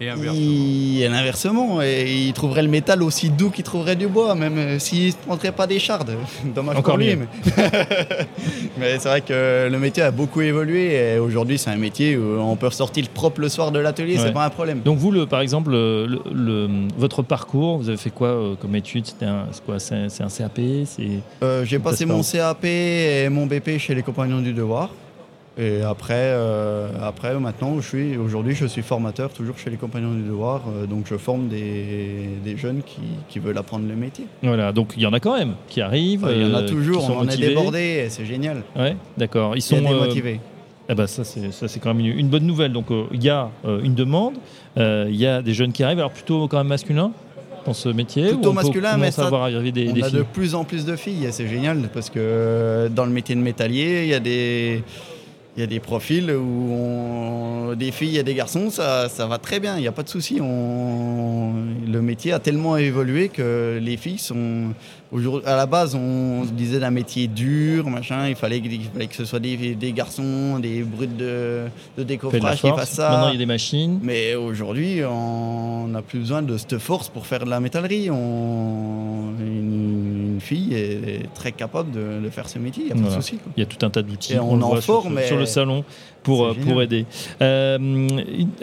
Et 0.00 0.08
il, 0.34 1.02
et 1.02 2.26
il 2.26 2.32
trouverait 2.32 2.62
le 2.62 2.68
métal 2.68 3.02
aussi 3.02 3.30
doux 3.30 3.50
qu'il 3.50 3.62
trouverait 3.64 3.94
du 3.96 4.08
bois, 4.08 4.34
même 4.34 4.58
euh, 4.58 4.78
s'il 4.78 5.06
ne 5.08 5.12
prendrait 5.12 5.52
pas 5.52 5.66
des 5.68 5.78
chardes. 5.78 6.16
Dommage 6.54 6.76
Encore 6.76 6.94
pour 6.94 6.98
lui. 6.98 7.14
mieux. 7.16 7.26
Mais, 7.56 7.62
mais 8.78 8.98
c'est 8.98 9.08
vrai 9.08 9.20
que 9.20 9.68
le 9.70 9.78
métier 9.78 10.02
a 10.02 10.10
beaucoup 10.10 10.40
évolué 10.40 10.94
et 11.14 11.18
aujourd'hui 11.18 11.58
c'est 11.58 11.70
un 11.70 11.76
métier 11.76 12.16
où 12.16 12.38
on 12.40 12.56
peut 12.56 12.66
ressortir 12.66 13.08
propre 13.08 13.40
le 13.40 13.48
soir 13.48 13.70
de 13.70 13.78
l'atelier, 13.78 14.16
Ouais. 14.16 14.22
c'est 14.24 14.32
pas 14.32 14.44
un 14.44 14.50
problème. 14.50 14.80
Donc 14.84 14.98
vous, 14.98 15.10
le, 15.12 15.26
par 15.26 15.40
exemple, 15.40 15.70
le, 15.70 16.06
le- 16.06 16.22
le- 16.32 16.68
votre 16.98 17.22
parcours, 17.22 17.78
vous 17.78 17.88
avez 17.88 17.96
fait 17.98 18.10
quoi 18.10 18.28
euh, 18.28 18.54
comme 18.60 18.74
étude 18.76 19.06
C'était 19.06 19.26
un, 19.26 19.46
quoi 19.64 19.78
C'est 19.78 19.94
un 19.94 20.28
CAP 20.28 20.60
C'est 20.86 21.08
Euh, 21.42 21.64
j'ai 21.64 21.78
passé 21.78 22.04
mon 22.04 22.22
CAP 22.22 22.64
et 22.64 23.28
mon 23.30 23.46
BP 23.46 23.78
chez 23.78 23.94
les 23.94 24.02
Compagnons 24.02 24.40
du 24.40 24.52
Devoir. 24.52 24.90
Et 25.56 25.82
après, 25.82 26.14
euh, 26.16 26.88
après 27.00 27.32
maintenant, 27.38 27.80
je 27.80 27.86
suis 27.86 28.16
aujourd'hui, 28.16 28.56
je 28.56 28.66
suis 28.66 28.82
formateur 28.82 29.30
toujours 29.32 29.56
chez 29.56 29.70
les 29.70 29.76
Compagnons 29.76 30.12
du 30.12 30.22
Devoir. 30.22 30.62
euh, 30.68 30.86
donc, 30.86 31.06
je 31.08 31.16
forme 31.16 31.46
des, 31.46 32.28
des 32.44 32.56
jeunes 32.56 32.82
qui, 32.84 33.00
qui 33.28 33.38
veulent 33.38 33.56
apprendre 33.58 33.86
le 33.88 33.94
métier. 33.94 34.26
Voilà, 34.42 34.72
donc 34.72 34.94
il 34.96 35.02
y 35.04 35.06
en 35.06 35.12
a 35.12 35.20
quand 35.20 35.38
même 35.38 35.54
qui 35.68 35.80
arrivent. 35.80 36.26
il 36.28 36.42
y 36.42 36.44
en 36.44 36.54
a 36.54 36.62
euh, 36.62 36.68
toujours, 36.68 37.08
on 37.08 37.18
en 37.20 37.28
est 37.28 37.36
débordé 37.36 38.06
c'est 38.08 38.24
génial. 38.26 38.62
Ouais, 38.74 38.96
d'accord. 39.16 39.54
Ils 39.56 39.62
sont 39.62 39.76
des 39.76 39.82
motivés. 39.94 40.40
eh 40.88 40.94
ben 40.94 41.06
ça 41.06 41.22
c'est 41.24 41.52
ça 41.52 41.68
c'est 41.68 41.78
quand 41.80 41.94
même 41.94 42.04
une, 42.04 42.18
une 42.18 42.28
bonne 42.28 42.46
nouvelle. 42.46 42.72
Donc 42.72 42.86
il 43.12 43.22
y 43.22 43.30
a 43.30 43.48
une 43.64 43.94
demande, 43.94 44.34
il 44.76 45.14
y 45.14 45.26
a 45.26 45.40
des 45.40 45.54
jeunes 45.54 45.70
qui 45.72 45.84
arrivent, 45.84 45.98
alors 46.00 46.10
plutôt 46.10 46.48
quand 46.48 46.58
même 46.58 46.66
masculin 46.66 47.12
dans 47.64 47.74
ce 47.74 47.88
métier. 47.90 48.26
Plutôt 48.28 48.52
masculin, 48.52 48.96
mais 48.98 49.12
ça- 49.12 49.28
voir 49.28 49.44
arriver 49.44 49.70
des, 49.72 49.88
On 49.88 49.92
des 49.92 50.02
a 50.02 50.08
filles. 50.08 50.18
de 50.18 50.22
plus 50.24 50.54
en 50.56 50.64
plus 50.64 50.84
de 50.84 50.96
filles 50.96 51.24
et 51.26 51.32
c'est 51.32 51.46
génial 51.48 51.78
parce 51.94 52.10
que 52.10 52.88
dans 52.94 53.06
le 53.06 53.12
métier 53.12 53.36
de 53.36 53.40
métallier, 53.40 54.02
il 54.02 54.08
y 54.10 54.14
a 54.14 54.20
des, 54.20 54.82
il 55.56 55.60
y 55.60 55.62
a 55.62 55.66
des 55.66 55.80
profils 55.80 56.30
où 56.30 56.72
on- 56.72 57.74
des 57.76 57.90
filles 57.92 58.18
et 58.18 58.22
des 58.22 58.34
garçons, 58.34 58.70
ça, 58.70 59.08
ça 59.08 59.26
va 59.26 59.38
très 59.38 59.58
bien, 59.60 59.76
il 59.76 59.80
n'y 59.80 59.88
a 59.88 59.92
pas 59.92 60.02
de 60.02 60.08
souci. 60.08 60.38
On- 60.40 61.52
Le 61.90 62.00
métier 62.02 62.32
a 62.32 62.38
tellement 62.40 62.76
évolué 62.76 63.28
que 63.28 63.78
les 63.80 63.96
filles 63.96 64.18
sont. 64.18 64.72
À 65.46 65.54
la 65.54 65.66
base, 65.66 65.94
on 65.94 66.44
se 66.44 66.50
disait 66.50 66.80
d'un 66.80 66.90
métier 66.90 67.28
dur, 67.28 67.88
machin, 67.88 68.26
il 68.28 68.34
fallait, 68.34 68.60
que- 68.60 68.66
il 68.66 68.82
fallait 68.92 69.06
que 69.06 69.14
ce 69.14 69.24
soit 69.24 69.38
des, 69.38 69.76
des 69.76 69.92
garçons, 69.92 70.58
des 70.58 70.82
brutes 70.82 71.16
de, 71.16 71.66
de 71.96 72.02
décoffrage 72.02 72.60
qui 72.60 72.68
fassent 72.76 72.90
ça. 72.90 73.10
Maintenant 73.10 73.28
il 73.28 73.34
y 73.34 73.36
a 73.36 73.38
des 73.38 73.46
machines. 73.46 74.00
Mais 74.02 74.34
aujourd'hui, 74.34 75.02
on 75.08 75.86
n'a 75.86 76.02
plus 76.02 76.18
besoin 76.18 76.42
de 76.42 76.56
cette 76.58 76.78
force 76.78 77.08
pour 77.08 77.26
faire 77.28 77.44
de 77.44 77.50
la 77.50 77.60
métallerie. 77.60 78.10
On... 78.10 79.30
Une, 79.40 79.93
une 80.34 80.40
fille 80.40 80.74
est 80.74 81.32
très 81.34 81.52
capable 81.52 81.90
de, 81.92 82.20
de 82.22 82.30
faire 82.30 82.48
ce 82.48 82.58
métier, 82.58 82.82
il 82.84 82.86
n'y 82.86 82.92
a 82.92 82.94
pas 82.94 83.00
Voilà. 83.02 83.16
de 83.16 83.22
souci. 83.22 83.36
quoi. 83.38 83.52
Il 83.56 83.60
y 83.60 83.62
a 83.62 83.66
tout 83.66 83.84
un 83.86 83.90
tas 83.90 84.02
d'outils. 84.02 84.36
On 84.38 84.60
en 84.60 84.68
voit 84.68 84.80
sur- 84.82 85.02
forme, 85.02 85.18
sur, 85.18 85.26
sur 85.28 85.36
le 85.38 85.46
salon 85.46 85.84
pour, 86.22 86.44
euh, 86.44 86.54
pour 86.54 86.82
aider. 86.82 87.06
Euh, 87.42 88.08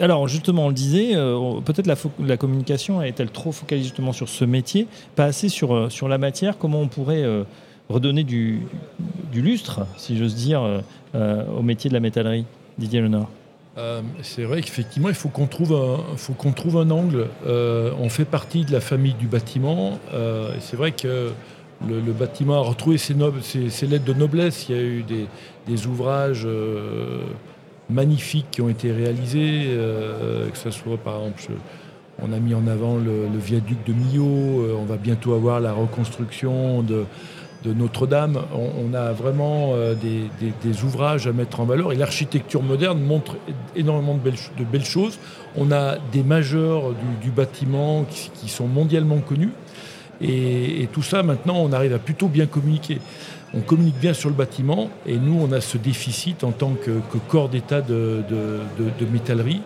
alors 0.00 0.28
justement, 0.28 0.66
on 0.66 0.68
le 0.68 0.74
disait, 0.74 1.10
euh, 1.14 1.60
peut-être 1.64 1.86
la, 1.86 2.36
communication 2.36 3.02
est-elle 3.02 3.30
trop 3.30 3.52
focalisée 3.52 3.88
justement 3.88 4.12
sur 4.12 4.28
ce 4.28 4.44
métier, 4.44 4.86
pas 5.16 5.24
assez 5.24 5.48
sur, 5.48 5.90
sur 5.90 6.08
la 6.08 6.18
matière? 6.18 6.58
Comment 6.58 6.80
on 6.80 6.88
pourrait 6.88 7.22
euh, 7.22 7.44
redonner 7.88 8.24
du, 8.24 8.60
du 9.32 9.42
lustre, 9.42 9.80
si 9.96 10.16
j'ose 10.18 10.34
dire, 10.34 10.62
euh, 10.62 10.80
euh, 11.14 11.44
au 11.58 11.62
métier 11.62 11.88
de 11.88 11.94
la 11.94 12.00
métallerie? 12.00 12.44
Didier 12.78 13.00
Léonard. 13.00 13.28
Euh, 13.78 14.02
c'est 14.22 14.44
vrai 14.44 14.60
qu'effectivement, 14.60 15.08
il 15.08 15.14
faut 15.14 15.28
qu'on 15.30 15.46
trouve 15.46 15.72
un, 15.74 16.16
faut 16.16 16.34
qu'on 16.34 16.52
trouve 16.52 16.76
un 16.76 16.90
angle. 16.90 17.28
Euh, 17.46 17.90
on 18.00 18.08
fait 18.10 18.24
partie 18.26 18.64
de 18.66 18.72
la 18.72 18.80
famille 18.80 19.14
du 19.14 19.26
bâtiment. 19.26 19.98
euh, 20.12 20.50
et 20.54 20.60
c'est 20.60 20.76
vrai 20.76 20.92
que 20.92 21.30
le, 21.88 22.12
bâtiment 22.12 22.56
a 22.56 22.60
retrouvé 22.60 22.98
ses, 22.98 23.14
lettres 23.14 24.04
de 24.04 24.12
noblesse. 24.12 24.68
Il 24.68 24.76
y 24.76 24.78
a 24.78 24.82
eu 24.82 25.04
des, 25.66 25.86
ouvrages 25.86 26.46
magnifiques 27.90 28.46
qui 28.50 28.62
ont 28.62 28.68
été 28.68 28.92
réalisés, 28.92 29.68
que 30.52 30.58
ce 30.58 30.70
soit 30.70 30.96
par 30.96 31.14
exemple, 31.14 31.42
on 32.22 32.32
a 32.32 32.38
mis 32.38 32.54
en 32.54 32.66
avant 32.66 32.96
le, 32.96 33.26
viaduc 33.38 33.78
de 33.86 33.92
Millau, 33.92 34.76
on 34.78 34.84
va 34.84 34.96
bientôt 34.96 35.34
avoir 35.34 35.60
la 35.60 35.72
reconstruction 35.72 36.82
de, 36.82 37.04
Notre-Dame. 37.64 38.40
On, 38.54 38.92
a 38.94 39.12
vraiment 39.12 39.74
des, 40.00 40.84
ouvrages 40.84 41.26
à 41.26 41.32
mettre 41.32 41.60
en 41.60 41.64
valeur 41.64 41.92
et 41.92 41.96
l'architecture 41.96 42.62
moderne 42.62 43.00
montre 43.00 43.36
énormément 43.76 44.14
de 44.14 44.64
belles, 44.64 44.84
choses. 44.84 45.18
On 45.56 45.70
a 45.70 45.96
des 46.12 46.22
majeurs 46.22 46.94
du, 47.22 47.30
bâtiment 47.30 48.04
qui, 48.04 48.48
sont 48.48 48.66
mondialement 48.66 49.18
connus. 49.18 49.52
Et, 50.22 50.88
tout 50.92 51.02
ça, 51.02 51.22
maintenant, 51.22 51.56
on 51.58 51.72
arrive 51.72 51.92
à 51.94 51.98
plutôt 51.98 52.28
bien 52.28 52.46
communiquer. 52.46 52.98
On 53.54 53.60
communique 53.60 53.98
bien 53.98 54.14
sur 54.14 54.30
le 54.30 54.34
bâtiment 54.34 54.88
et 55.04 55.16
nous, 55.16 55.38
on 55.40 55.52
a 55.52 55.60
ce 55.60 55.76
déficit 55.76 56.44
en 56.44 56.52
tant 56.52 56.72
que, 56.72 56.90
corps 57.28 57.48
d'état 57.48 57.80
de, 57.80 58.22
métallerie. 59.10 59.62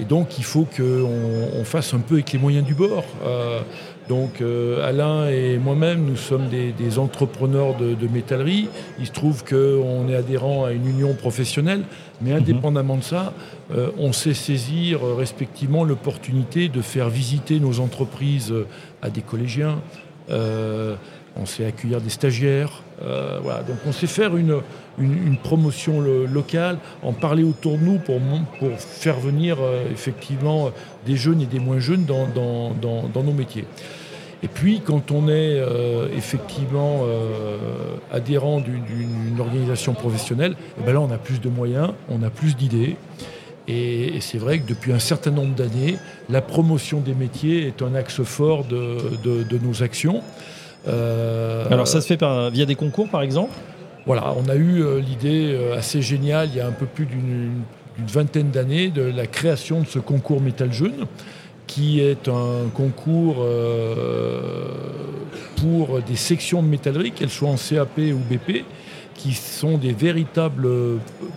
Et 0.00 0.04
donc, 0.04 0.38
il 0.38 0.44
faut 0.44 0.66
qu'on 0.76 1.64
fasse 1.64 1.94
un 1.94 2.00
peu 2.00 2.14
avec 2.14 2.32
les 2.32 2.38
moyens 2.38 2.66
du 2.66 2.74
bord. 2.74 3.04
Euh, 3.24 3.60
donc 4.08 4.42
euh, 4.42 4.86
Alain 4.86 5.28
et 5.28 5.56
moi-même, 5.56 6.04
nous 6.04 6.16
sommes 6.16 6.48
des, 6.48 6.98
entrepreneurs 6.98 7.74
de, 7.76 8.08
métallerie. 8.08 8.68
Il 8.98 9.06
se 9.06 9.12
trouve 9.12 9.44
qu'on 9.44 10.08
est 10.08 10.14
adhérent 10.14 10.64
à 10.64 10.72
une 10.72 10.86
union 10.86 11.14
professionnelle, 11.14 11.84
mais 12.20 12.30
mhm. 12.30 12.36
indépendamment 12.38 12.96
de 12.96 13.02
ça, 13.02 13.32
euh, 13.74 13.90
on 13.98 14.12
sait 14.12 14.34
saisir 14.34 15.04
euh, 15.04 15.14
respectivement 15.14 15.84
l'opportunité 15.84 16.68
de 16.68 16.82
faire 16.82 17.08
visiter 17.08 17.60
nos 17.60 17.80
entreprises 17.80 18.52
à 19.00 19.08
des 19.08 19.22
collégiens. 19.22 19.80
On 20.28 21.46
sait 21.46 21.66
accueillir 21.66 22.00
des 22.00 22.10
stagiaires. 22.10 22.82
voilà. 23.00 23.62
Donc 23.62 23.76
on 23.86 23.92
sait 23.92 24.06
faire 24.06 24.36
une, 24.36 24.60
promotion 25.42 26.00
locale, 26.00 26.78
en 27.02 27.12
parler 27.12 27.42
autour 27.42 27.78
de 27.78 27.84
nous 27.84 27.98
pour, 27.98 28.20
faire 28.78 29.18
venir 29.18 29.58
effectivement 29.90 30.70
des 31.06 31.16
jeunes 31.16 31.40
et 31.40 31.46
des 31.46 31.58
moins 31.58 31.80
jeunes 31.80 32.04
dans, 32.04 33.22
nos 33.22 33.32
métiers. 33.32 33.64
Et 34.44 34.48
puis, 34.48 34.82
quand 34.84 35.10
on 35.10 35.26
est 35.28 35.58
euh, 35.58 36.06
effectivement 36.14 37.04
euh, 37.04 37.56
adhérent 38.12 38.60
d'une 38.60 39.40
organisation 39.40 39.94
professionnelle, 39.94 40.54
eh 40.78 40.84
ben 40.84 40.92
là, 40.92 41.00
on 41.00 41.10
a 41.10 41.16
plus 41.16 41.40
de 41.40 41.48
moyens, 41.48 41.92
on 42.10 42.22
a 42.22 42.28
plus 42.28 42.54
d'idées. 42.54 42.96
Et, 43.66 44.20
c'est 44.20 44.38
vrai 44.38 44.58
que 44.58 44.68
depuis 44.68 44.92
un 44.92 44.98
certain 44.98 45.30
nombre 45.30 45.54
d'années, 45.54 45.96
la 46.28 46.42
promotion 46.42 47.00
des 47.00 47.14
métiers 47.14 47.66
est 47.66 47.82
un 47.82 47.94
axe 47.94 48.22
fort 48.22 48.64
de, 48.64 49.58
nos 49.58 49.82
actions. 49.82 50.22
Euh, 50.86 51.66
Alors, 51.70 51.88
ça 51.88 52.00
se 52.00 52.06
fait 52.06 52.22
via 52.52 52.66
des 52.66 52.74
concours, 52.74 53.08
par 53.08 53.22
exemple? 53.22 53.52
Voilà, 54.06 54.34
on 54.36 54.50
a 54.50 54.54
eu 54.54 54.84
l'idée 55.00 55.58
assez 55.74 56.02
géniale 56.02 56.50
il 56.52 56.58
y 56.58 56.60
a 56.60 56.66
un 56.66 56.72
peu 56.72 56.84
plus 56.84 57.06
d'une 57.06 57.62
vingtaine 58.06 58.50
d'années 58.50 58.90
de 58.90 59.00
la 59.00 59.26
création 59.26 59.80
de 59.80 59.86
ce 59.86 59.98
concours 59.98 60.42
Métal 60.42 60.70
Jeune 60.70 61.06
qui 61.66 62.00
est 62.00 62.28
un 62.28 62.68
concours 62.72 63.36
euh, 63.40 64.66
pour 65.56 66.00
des 66.02 66.16
sections 66.16 66.62
de 66.62 66.68
métallerie, 66.68 67.12
qu'elles 67.12 67.30
soient 67.30 67.48
en 67.48 67.56
CAP 67.56 67.98
ou 67.98 68.18
BP, 68.18 68.64
qui 69.24 69.32
sont 69.32 69.78
des 69.78 69.94
véritables 69.94 70.68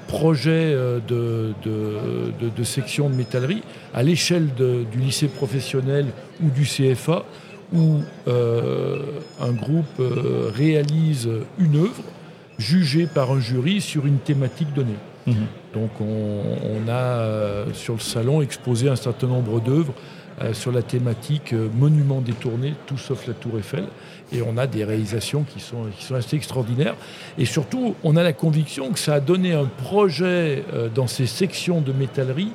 projets 0.09 0.73
euh, 0.75 0.99
de, 1.07 1.53
de, 1.63 2.63
sections 2.65 3.09
de 3.09 3.15
métallerie 3.15 3.63
à 3.93 4.03
l'échelle 4.03 4.49
du 4.53 4.99
lycée 4.99 5.29
professionnel 5.29 6.07
ou 6.43 6.49
du 6.49 6.63
CFA, 6.63 7.23
où 7.71 7.99
euh, 8.27 8.99
un 9.39 9.53
groupe 9.53 10.01
réalise 10.53 11.29
une 11.59 11.77
œuvre 11.77 12.03
jugée 12.57 13.07
par 13.07 13.31
un 13.31 13.39
jury 13.39 13.79
sur 13.79 14.05
une 14.05 14.17
thématique 14.17 14.73
donnée. 14.73 14.99
Mmh. 15.25 15.31
Donc 15.73 15.91
on, 16.01 16.89
a 16.89 17.63
sur 17.73 17.93
le 17.93 17.99
salon 18.01 18.41
exposé 18.41 18.89
un 18.89 18.97
certain 18.97 19.27
nombre 19.27 19.61
d'œuvres 19.61 19.93
euh, 20.39 20.53
sur 20.53 20.71
la 20.71 20.83
thématique 20.83 21.53
euh, 21.53 21.67
monument 21.73 22.21
détourné, 22.21 22.75
tout 22.85 22.97
sauf 22.97 23.25
la 23.25 23.33
tour 23.33 23.57
Eiffel. 23.57 23.85
Et 24.31 24.43
on 24.43 24.55
a 24.57 24.67
des 24.67 24.83
réalisations 24.83 25.43
qui 25.43 25.59
sont, 25.59 25.85
qui 25.97 26.03
sont 26.03 26.13
assez 26.13 26.35
extraordinaires. 26.35 26.95
Et 27.39 27.45
surtout, 27.45 27.95
on 28.03 28.15
a 28.15 28.21
la 28.21 28.33
conviction 28.33 28.91
que 28.91 28.99
ça 28.99 29.15
a 29.15 29.19
donné 29.19 29.53
un 29.53 29.65
projet 29.65 30.63
euh, 30.73 30.89
dans 30.93 31.07
ces 31.07 31.25
sections 31.25 31.81
de 31.81 31.91
métallerie, 31.91 32.51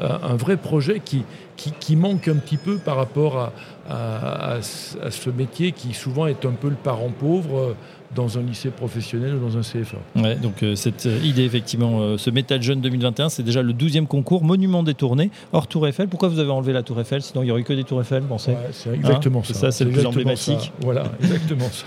un 0.00 0.36
vrai 0.36 0.56
projet 0.56 1.00
qui, 1.00 1.24
qui, 1.56 1.96
manque 1.96 2.28
un 2.28 2.36
petit 2.36 2.58
peu 2.58 2.76
par 2.76 2.96
rapport 2.96 3.52
à, 3.88 4.56
à, 4.56 4.62
ce 4.62 5.30
métier 5.30 5.72
qui 5.72 5.94
souvent 5.94 6.26
est 6.26 6.44
un 6.44 6.52
peu 6.52 6.68
le 6.68 6.76
parent 6.76 7.10
pauvre 7.10 7.74
dans 8.14 8.38
un 8.38 8.42
lycée 8.42 8.70
professionnel 8.70 9.34
ou 9.34 9.38
dans 9.38 9.56
un 9.56 9.60
CFA. 9.60 9.98
Ouais, 10.16 10.36
donc 10.36 10.62
euh, 10.62 10.74
cette 10.74 11.06
euh, 11.06 11.18
idée, 11.22 11.44
effectivement, 11.44 12.00
euh, 12.00 12.18
ce 12.18 12.30
Métal 12.30 12.62
Jeune 12.62 12.80
2021, 12.80 13.28
c'est 13.28 13.42
déjà 13.42 13.62
le 13.62 13.72
12e 13.72 14.06
concours, 14.06 14.44
monument 14.44 14.82
détourné, 14.82 15.30
hors 15.52 15.66
Tour 15.66 15.86
Eiffel. 15.88 16.08
Pourquoi 16.08 16.28
vous 16.28 16.38
avez 16.38 16.50
enlevé 16.50 16.72
la 16.72 16.82
Tour 16.82 17.00
Eiffel? 17.00 17.22
Sinon, 17.22 17.42
il 17.42 17.46
n'y 17.46 17.50
aurait 17.50 17.62
que 17.62 17.72
des 17.72 17.84
Tours 17.84 18.00
Eiffel, 18.00 18.22
pensez 18.22 18.52
ouais, 18.52 18.58
C'est 18.72 18.94
exactement 18.94 19.40
hein? 19.40 19.44
ça. 19.44 19.54
ça. 19.54 19.70
C'est 19.70 19.84
le 19.84 19.90
plus 19.90 20.06
emblématique. 20.06 20.72
Voilà, 20.80 21.04
exactement 21.20 21.68
ça. 21.70 21.86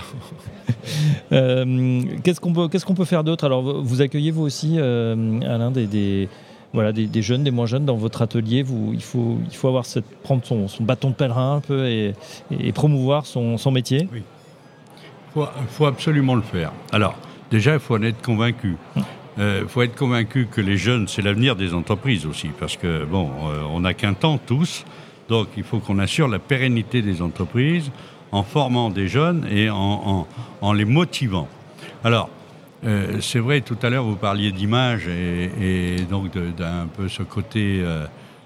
qu'est-ce 2.23 2.39
qu'on 2.39 2.53
peut, 2.53 2.67
qu'est-ce 2.67 2.85
qu'on 2.85 2.95
peut 2.95 3.05
faire 3.05 3.23
d'autre? 3.23 3.43
Alors, 3.43 3.81
vous 3.83 4.01
accueillez 4.01 4.31
vous 4.31 4.43
aussi, 4.43 4.77
Alain, 4.77 5.71
des, 5.71 5.87
des 5.87 6.29
voilà, 6.73 6.91
des, 6.91 7.21
jeunes, 7.21 7.43
des 7.43 7.51
moins 7.51 7.65
jeunes 7.65 7.85
dans 7.85 7.95
votre 7.95 8.21
atelier. 8.21 8.63
Vous, 8.63 8.91
il, 8.93 9.01
faut, 9.01 9.37
il 9.49 9.55
faut 9.55 9.67
avoir 9.67 9.85
cette, 9.85 10.05
prendre 10.21 10.45
son, 10.45 10.67
son, 10.67 10.83
bâton 10.83 11.09
de 11.09 11.15
pèlerin 11.15 11.55
un 11.55 11.61
peu 11.61 11.87
et, 11.87 12.13
et 12.51 12.71
promouvoir 12.71 13.25
son, 13.25 13.57
son 13.57 13.71
métier. 13.71 14.07
Oui. 14.11 14.23
Il 15.35 15.43
faut, 15.67 15.85
absolument 15.85 16.35
le 16.35 16.41
faire. 16.41 16.71
Alors, 16.91 17.15
déjà, 17.51 17.73
il 17.73 17.79
faut 17.79 17.95
en 17.95 18.01
être 18.01 18.21
convaincu. 18.21 18.77
Il 18.95 19.03
euh, 19.43 19.67
faut 19.67 19.83
être 19.83 19.95
convaincu 19.95 20.47
que 20.51 20.59
les 20.59 20.77
jeunes, 20.77 21.07
c'est 21.07 21.21
l'avenir 21.21 21.55
des 21.55 21.73
entreprises 21.73 22.25
aussi, 22.25 22.49
parce 22.59 22.77
que, 22.77 23.05
bon, 23.05 23.29
euh, 23.47 23.61
on 23.69 23.81
n'a 23.81 23.93
qu'un 23.93 24.13
temps 24.13 24.37
tous, 24.37 24.85
donc 25.29 25.47
il 25.55 25.63
faut 25.63 25.79
qu'on 25.79 25.99
assure 25.99 26.27
la 26.27 26.39
pérennité 26.39 27.01
des 27.01 27.21
entreprises 27.21 27.91
en 28.31 28.43
formant 28.43 28.89
des 28.89 29.07
jeunes 29.07 29.47
et 29.49 29.69
en, 29.69 30.25
les 30.73 30.85
motivant. 30.85 31.47
Alors, 32.03 32.29
euh, 32.85 33.19
c'est 33.21 33.39
vrai, 33.39 33.61
tout 33.61 33.77
à 33.81 33.89
l'heure, 33.89 34.03
vous 34.03 34.15
parliez 34.15 34.51
d'image 34.51 35.07
et, 35.07 35.97
donc 36.09 36.31
d'un 36.57 36.87
peu 36.95 37.07
ce 37.09 37.23
côté 37.23 37.83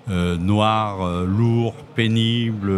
noir, 0.08 1.24
lourd, 1.26 1.76
pénible, 1.96 2.72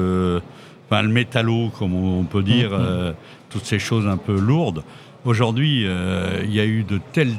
enfin, 0.88 1.02
le 1.02 1.10
métallo, 1.10 1.70
comme 1.70 1.96
on, 1.96 2.24
peut 2.24 2.44
dire. 2.44 2.72
Mm-hmm 2.72 3.14
toutes 3.56 3.66
ces 3.66 3.80
choses 3.80 4.06
un 4.06 4.18
peu 4.18 4.38
lourdes. 4.38 4.84
Aujourd'hui, 5.24 5.84
euh, 5.86 6.42
il 6.44 6.54
y 6.54 6.60
a 6.60 6.66
eu 6.66 6.84
de 6.84 7.00
tels, 7.14 7.32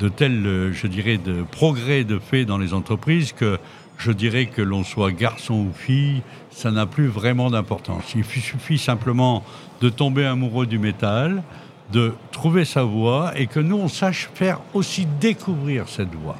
de, 0.00 0.08
tels, 0.08 0.72
je 0.72 0.86
dirais, 0.88 1.18
de 1.18 1.44
progrès 1.52 2.02
de 2.02 2.18
fait 2.18 2.44
dans 2.44 2.58
les 2.58 2.74
entreprises 2.74 3.32
que 3.32 3.58
je 3.96 4.10
dirais 4.10 4.46
que 4.46 4.60
l'on 4.60 4.82
soit 4.82 5.12
garçon 5.12 5.54
ou 5.54 5.72
fille, 5.72 6.22
ça 6.50 6.72
n'a 6.72 6.84
plus 6.84 7.06
vraiment 7.06 7.48
d'importance. 7.48 8.12
Il 8.16 8.24
suffit 8.24 8.76
simplement 8.76 9.44
de 9.80 9.88
tomber 9.88 10.24
amoureux 10.24 10.66
du 10.66 10.80
métal, 10.80 11.44
de 11.92 12.14
trouver 12.32 12.64
sa 12.64 12.82
voie 12.82 13.32
et 13.36 13.46
que 13.46 13.60
nous, 13.60 13.76
on 13.76 13.88
sache 13.88 14.30
faire 14.34 14.60
aussi 14.72 15.06
découvrir 15.20 15.88
cette 15.88 16.14
voie. 16.14 16.36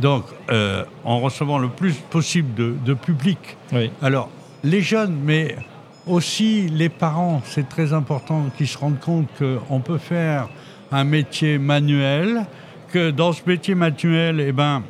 Donc, 0.00 0.24
euh, 0.50 0.84
en 1.04 1.20
recevant 1.20 1.58
le 1.58 1.68
plus 1.68 1.94
possible 1.94 2.54
de, 2.54 2.94
public. 2.94 3.38
Alors, 4.00 4.30
les 4.62 4.80
jeunes, 4.80 5.18
mais 5.24 5.56
aussi, 6.06 6.68
les 6.68 6.88
parents, 6.88 7.42
c'est 7.44 7.68
très 7.68 7.92
important 7.92 8.46
qu'ils 8.56 8.68
se 8.68 8.78
rendent 8.78 9.00
compte 9.00 9.28
qu'on 9.38 9.80
peut 9.80 9.98
faire 9.98 10.48
un 10.92 11.04
métier 11.04 11.58
manuel, 11.58 12.46
que 12.92 13.10
dans 13.10 13.32
ce 13.32 13.42
métier 13.46 13.74
manuel, 13.74 14.40
eh 14.40 14.52
ben, 14.52 14.82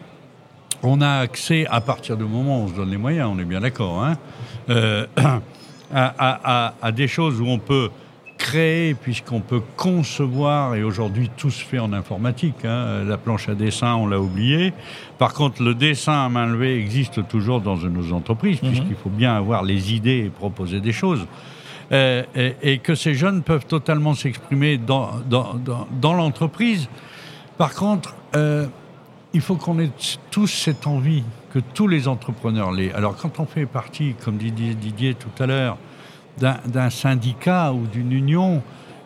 on 0.83 1.01
a 1.01 1.19
accès, 1.19 1.67
à 1.69 1.81
partir 1.81 2.17
du 2.17 2.25
moment 2.25 2.61
où 2.61 2.65
on 2.65 2.69
se 2.69 2.75
donne 2.75 2.91
les 2.91 2.97
moyens, 2.97 3.31
on 3.33 3.39
est 3.39 3.45
bien 3.45 3.61
d'accord, 3.61 4.05
hein, 4.05 4.17
euh, 4.71 5.07
à, 5.95 6.93
des 6.95 7.09
choses 7.09 7.41
où 7.41 7.47
on 7.47 7.59
peut 7.59 7.91
créer, 8.49 8.95
puisqu'on 8.95 9.41
peut 9.41 9.61
concevoir, 9.77 10.75
et 10.75 10.83
aujourd'hui 10.83 11.31
tout 11.37 11.51
se 11.51 11.63
fait 11.63 11.79
en 11.79 11.93
informatique, 11.93 12.65
hein, 12.65 13.05
la 13.05 13.19
planche 13.19 13.47
à 13.51 13.55
dessin, 13.55 13.95
on 13.97 14.07
l'a 14.07 14.19
oublié. 14.19 14.73
Par 15.19 15.35
contre, 15.35 15.63
le 15.63 15.75
dessin 15.75 16.25
à 16.25 16.29
main 16.31 16.47
levée 16.47 16.79
existe 16.79 17.29
toujours 17.29 17.61
dans 17.61 17.77
nos 17.77 18.15
entreprises, 18.15 18.63
mhm. 18.63 18.71
puisqu'il 18.71 18.97
faut 18.97 19.11
bien 19.11 19.37
avoir 19.37 19.65
les 19.65 19.93
idées 19.93 20.25
et 20.25 20.31
proposer 20.31 20.81
des 20.81 20.93
choses. 20.93 21.27
Euh, 21.93 22.23
et, 22.63 22.79
que 22.79 22.95
ces 22.95 23.15
jeunes 23.15 23.43
peuvent 23.43 23.67
totalement 23.67 24.15
s'exprimer 24.15 24.79
dans, 24.79 25.11
dans, 25.29 26.15
l'entreprise. 26.15 26.89
Par 27.59 27.75
contre, 27.75 28.15
euh, 28.35 28.67
il 29.35 29.43
faut 29.43 29.57
qu'on 29.57 29.79
ait 29.79 29.91
tous 30.31 30.47
cette 30.47 30.87
envie, 30.87 31.23
que 31.53 31.59
tous 31.59 31.89
les 31.89 32.09
entrepreneurs 32.09 32.73
l'aient. 32.73 32.93
Alors 32.95 33.17
quand 33.17 33.41
on 33.41 33.47
fait 33.47 33.67
partie, 33.67 34.15
comme 34.23 34.37
dit 34.37 34.53
Didier 34.53 35.15
tout 35.15 35.43
à 35.43 35.47
l'heure, 35.47 35.77
d'un 36.39 36.91
syndicat 36.91 37.73
ou 37.73 37.87
d'une 37.87 38.13
union, 38.13 38.63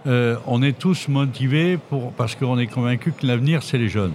euh, 0.07 0.37
on 0.47 0.62
est 0.62 0.79
tous 0.79 1.09
motivés 1.09 1.77
pour, 1.77 2.12
parce 2.12 2.35
qu'on 2.35 2.59
est 2.59 2.67
convaincu 2.67 3.12
que 3.12 3.27
l'avenir, 3.27 3.62
c'est 3.62 3.79
les 3.79 3.89
jeunes. 3.89 4.15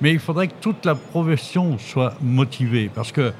Mais 0.00 0.12
il 0.12 0.18
faudrait 0.18 0.48
que 0.48 0.54
toute 0.60 0.84
la 0.84 0.94
profession 0.94 1.78
soit 1.78 2.14
motivée, 2.20 2.90
parce 2.94 3.12
que 3.12 3.32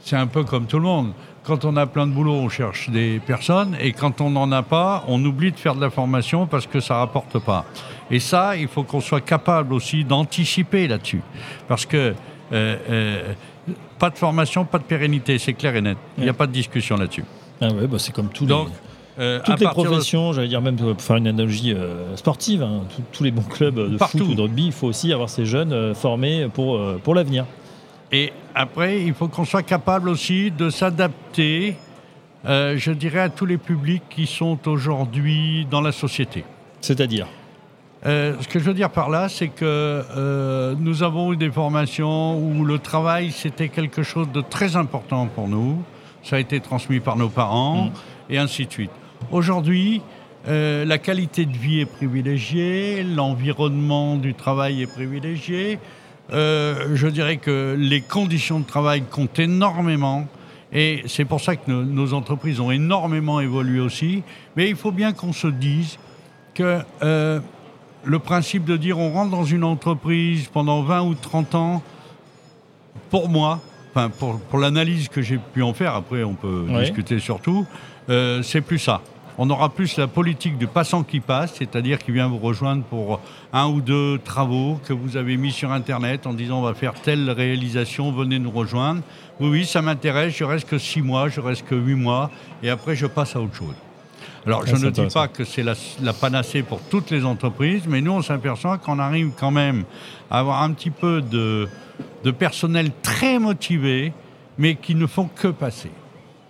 c'est 0.00 0.16
un 0.16 0.26
peu 0.26 0.44
comme 0.44 0.66
tout 0.66 0.78
le 0.78 0.84
monde. 0.84 1.12
Quand 1.44 1.64
on 1.64 1.76
a 1.76 1.86
plein 1.86 2.06
de 2.06 2.12
boulot, 2.12 2.34
on 2.34 2.48
cherche 2.48 2.90
des 2.90 3.20
personnes, 3.26 3.76
et 3.80 3.92
quand 3.92 4.20
on 4.20 4.30
n'en 4.30 4.52
a 4.52 4.62
pas, 4.62 5.04
on 5.08 5.24
oublie 5.24 5.50
de 5.50 5.56
faire 5.56 5.74
de 5.74 5.80
la 5.80 5.90
formation 5.90 6.46
parce 6.46 6.66
que 6.66 6.80
ça 6.80 6.96
rapporte 6.96 7.38
pas. 7.40 7.64
Et 8.10 8.20
ça, 8.20 8.56
il 8.56 8.68
faut 8.68 8.84
qu'on 8.84 9.00
soit 9.00 9.20
capable 9.20 9.74
aussi 9.74 10.04
d'anticiper 10.04 10.86
là-dessus, 10.86 11.22
parce 11.66 11.86
que 11.86 12.14
euh, 12.52 12.76
euh, 12.90 13.32
pas 13.98 14.10
de 14.10 14.18
formation, 14.18 14.64
pas 14.64 14.78
de 14.78 14.84
pérennité, 14.84 15.38
c'est 15.38 15.54
clair 15.54 15.74
et 15.76 15.80
net. 15.80 15.96
Il 16.18 16.24
n'y 16.24 16.30
a 16.30 16.34
pas 16.34 16.46
de 16.46 16.52
discussion 16.52 16.96
là-dessus. 16.96 17.24
Ah 17.62 17.68
ouais, 17.72 17.86
bah 17.86 17.98
c'est 17.98 18.12
comme 18.12 18.28
tout 18.28 18.44
Donc, 18.44 18.68
les... 19.18 19.22
euh, 19.24 19.40
Toutes 19.44 19.60
les 19.60 19.66
de- 19.66 19.70
professions, 19.70 20.32
j'allais 20.32 20.48
dire 20.48 20.60
même 20.60 20.76
pour 20.76 21.00
faire 21.00 21.16
une 21.16 21.26
analogie 21.28 21.72
euh, 21.72 22.16
sportive, 22.16 22.62
hein, 22.62 22.82
tous- 22.94 23.02
tous 23.12 23.24
les 23.24 23.30
bons 23.30 23.42
clubs 23.42 23.74
de 23.92 23.96
Partout. 23.96 24.18
foot 24.18 24.28
ou 24.28 24.34
de 24.34 24.40
rugby, 24.42 24.66
il 24.66 24.72
faut 24.72 24.88
aussi 24.88 25.12
avoir 25.12 25.28
ces 25.30 25.46
jeunes 25.46 25.72
euh, 25.72 25.94
formés 25.94 26.48
pour, 26.52 26.76
euh, 26.76 27.00
pour 27.02 27.14
l'avenir. 27.14 27.46
Et 28.10 28.32
après, 28.54 29.00
il 29.00 29.14
faut 29.14 29.28
qu'on 29.28 29.44
soit 29.46 29.62
capable 29.62 30.08
aussi 30.10 30.50
de 30.50 30.68
s'adapter, 30.70 31.76
euh, 32.46 32.74
je 32.76 32.92
dirais, 32.92 33.20
à 33.20 33.28
tous 33.30 33.46
les 33.46 33.56
publics 33.58 34.02
qui 34.10 34.26
sont 34.26 34.58
aujourd'hui 34.68 35.66
dans 35.70 35.80
la 35.80 35.92
société. 35.92 36.44
C'est-à-dire 36.80 37.26
Euh, 38.04 38.34
ce 38.40 38.48
que 38.48 38.58
je 38.58 38.64
veux 38.64 38.74
dire 38.74 38.90
par 38.90 39.08
là, 39.10 39.28
c'est 39.28 39.46
que 39.46 39.64
euh, 39.64 40.74
nous 40.76 41.04
avons 41.04 41.32
eu 41.32 41.36
des 41.36 41.50
formations 41.52 42.36
où 42.36 42.64
le 42.64 42.80
travail, 42.80 43.30
c'était 43.30 43.68
quelque 43.68 44.02
chose 44.02 44.26
de 44.34 44.40
très 44.40 44.74
important 44.74 45.28
pour 45.28 45.46
nous. 45.46 45.80
Ça 46.22 46.36
a 46.36 46.38
été 46.38 46.60
transmis 46.60 47.00
par 47.00 47.16
nos 47.16 47.28
parents, 47.28 47.90
et 48.30 48.38
ainsi 48.38 48.66
de 48.66 48.72
suite. 48.72 48.90
Aujourd'hui, 49.30 50.02
euh, 50.48 50.84
la 50.84 50.98
qualité 50.98 51.46
de 51.46 51.56
vie 51.56 51.80
est 51.80 51.86
privilégiée, 51.86 53.02
l'environnement 53.02 54.16
du 54.16 54.34
travail 54.34 54.82
est 54.82 54.86
privilégié. 54.86 55.78
Euh, 56.32 56.94
je 56.94 57.06
dirais 57.08 57.36
que 57.36 57.76
les 57.78 58.00
conditions 58.00 58.60
de 58.60 58.64
travail 58.64 59.02
comptent 59.02 59.38
énormément. 59.38 60.26
Et 60.72 61.02
c'est 61.06 61.24
pour 61.24 61.40
ça 61.40 61.56
que 61.56 61.70
nos, 61.70 61.84
nos 61.84 62.14
entreprises 62.14 62.58
ont 62.60 62.70
énormément 62.70 63.40
évolué 63.40 63.80
aussi. 63.80 64.22
Mais 64.56 64.68
il 64.68 64.76
faut 64.76 64.92
bien 64.92 65.12
qu'on 65.12 65.32
se 65.32 65.48
dise 65.48 65.98
que 66.54 66.80
euh, 67.02 67.40
le 68.04 68.18
principe 68.18 68.64
de 68.64 68.76
dire 68.76 68.98
on 68.98 69.12
rentre 69.12 69.30
dans 69.30 69.44
une 69.44 69.64
entreprise 69.64 70.48
pendant 70.48 70.82
20 70.82 71.02
ou 71.02 71.14
30 71.14 71.54
ans, 71.54 71.82
pour 73.10 73.28
moi, 73.28 73.60
enfin 73.94 74.10
pour, 74.10 74.40
pour 74.40 74.58
l'analyse 74.58 75.08
que 75.08 75.22
j'ai 75.22 75.38
pu 75.38 75.62
en 75.62 75.72
faire, 75.74 75.94
après 75.94 76.24
on 76.24 76.34
peut 76.34 76.66
discuter 76.80 77.18
surtout, 77.18 77.66
euh, 78.10 78.42
c'est 78.42 78.60
plus 78.60 78.78
ça. 78.78 79.00
On 79.38 79.48
aura 79.48 79.70
plus 79.70 79.96
la 79.96 80.06
politique 80.08 80.58
du 80.58 80.66
passant 80.66 81.02
qui 81.04 81.20
passe, 81.20 81.54
c'est-à-dire 81.54 81.98
qui 81.98 82.12
vient 82.12 82.28
vous 82.28 82.38
rejoindre 82.38 82.84
pour 82.84 83.18
un 83.54 83.66
ou 83.66 83.80
deux 83.80 84.18
travaux 84.22 84.78
que 84.86 84.92
vous 84.92 85.16
avez 85.16 85.38
mis 85.38 85.50
sur 85.52 85.72
Internet 85.72 86.26
en 86.26 86.34
disant 86.34 86.58
on 86.58 86.62
va 86.62 86.74
faire 86.74 86.92
telle 86.92 87.30
réalisation, 87.30 88.12
venez 88.12 88.38
nous 88.38 88.50
rejoindre. 88.50 89.00
Oui, 89.40 89.48
oui, 89.48 89.64
ça 89.64 89.80
m'intéresse, 89.80 90.36
je 90.36 90.44
reste 90.44 90.68
que 90.68 90.76
six 90.76 91.00
mois, 91.00 91.28
je 91.30 91.40
reste 91.40 91.66
que 91.66 91.74
huit 91.74 91.94
mois, 91.94 92.30
et 92.62 92.68
après 92.68 92.94
je 92.94 93.06
passe 93.06 93.34
à 93.34 93.40
autre 93.40 93.54
chose. 93.54 93.74
Alors, 94.44 94.66
je 94.66 94.74
Ah, 94.74 94.78
ne 94.80 94.90
dis 94.90 95.06
pas 95.14 95.28
que 95.28 95.44
c'est 95.44 95.62
la, 95.62 95.74
la 96.02 96.12
panacée 96.12 96.62
pour 96.62 96.80
toutes 96.90 97.10
les 97.10 97.24
entreprises, 97.24 97.84
mais 97.88 98.00
nous, 98.00 98.10
on 98.12 98.22
s'aperçoit 98.22 98.76
qu'on 98.76 98.98
arrive 98.98 99.30
quand 99.38 99.52
même 99.52 99.84
à 100.30 100.40
avoir 100.40 100.62
un 100.62 100.72
petit 100.72 100.90
peu 100.90 101.22
de, 101.22 101.68
de 102.24 102.30
personnel 102.30 102.90
très 103.02 103.38
motivé, 103.38 104.12
mais 104.58 104.74
qui 104.76 104.94
ne 104.94 105.06
font 105.06 105.28
que 105.34 105.48
passer. 105.48 105.90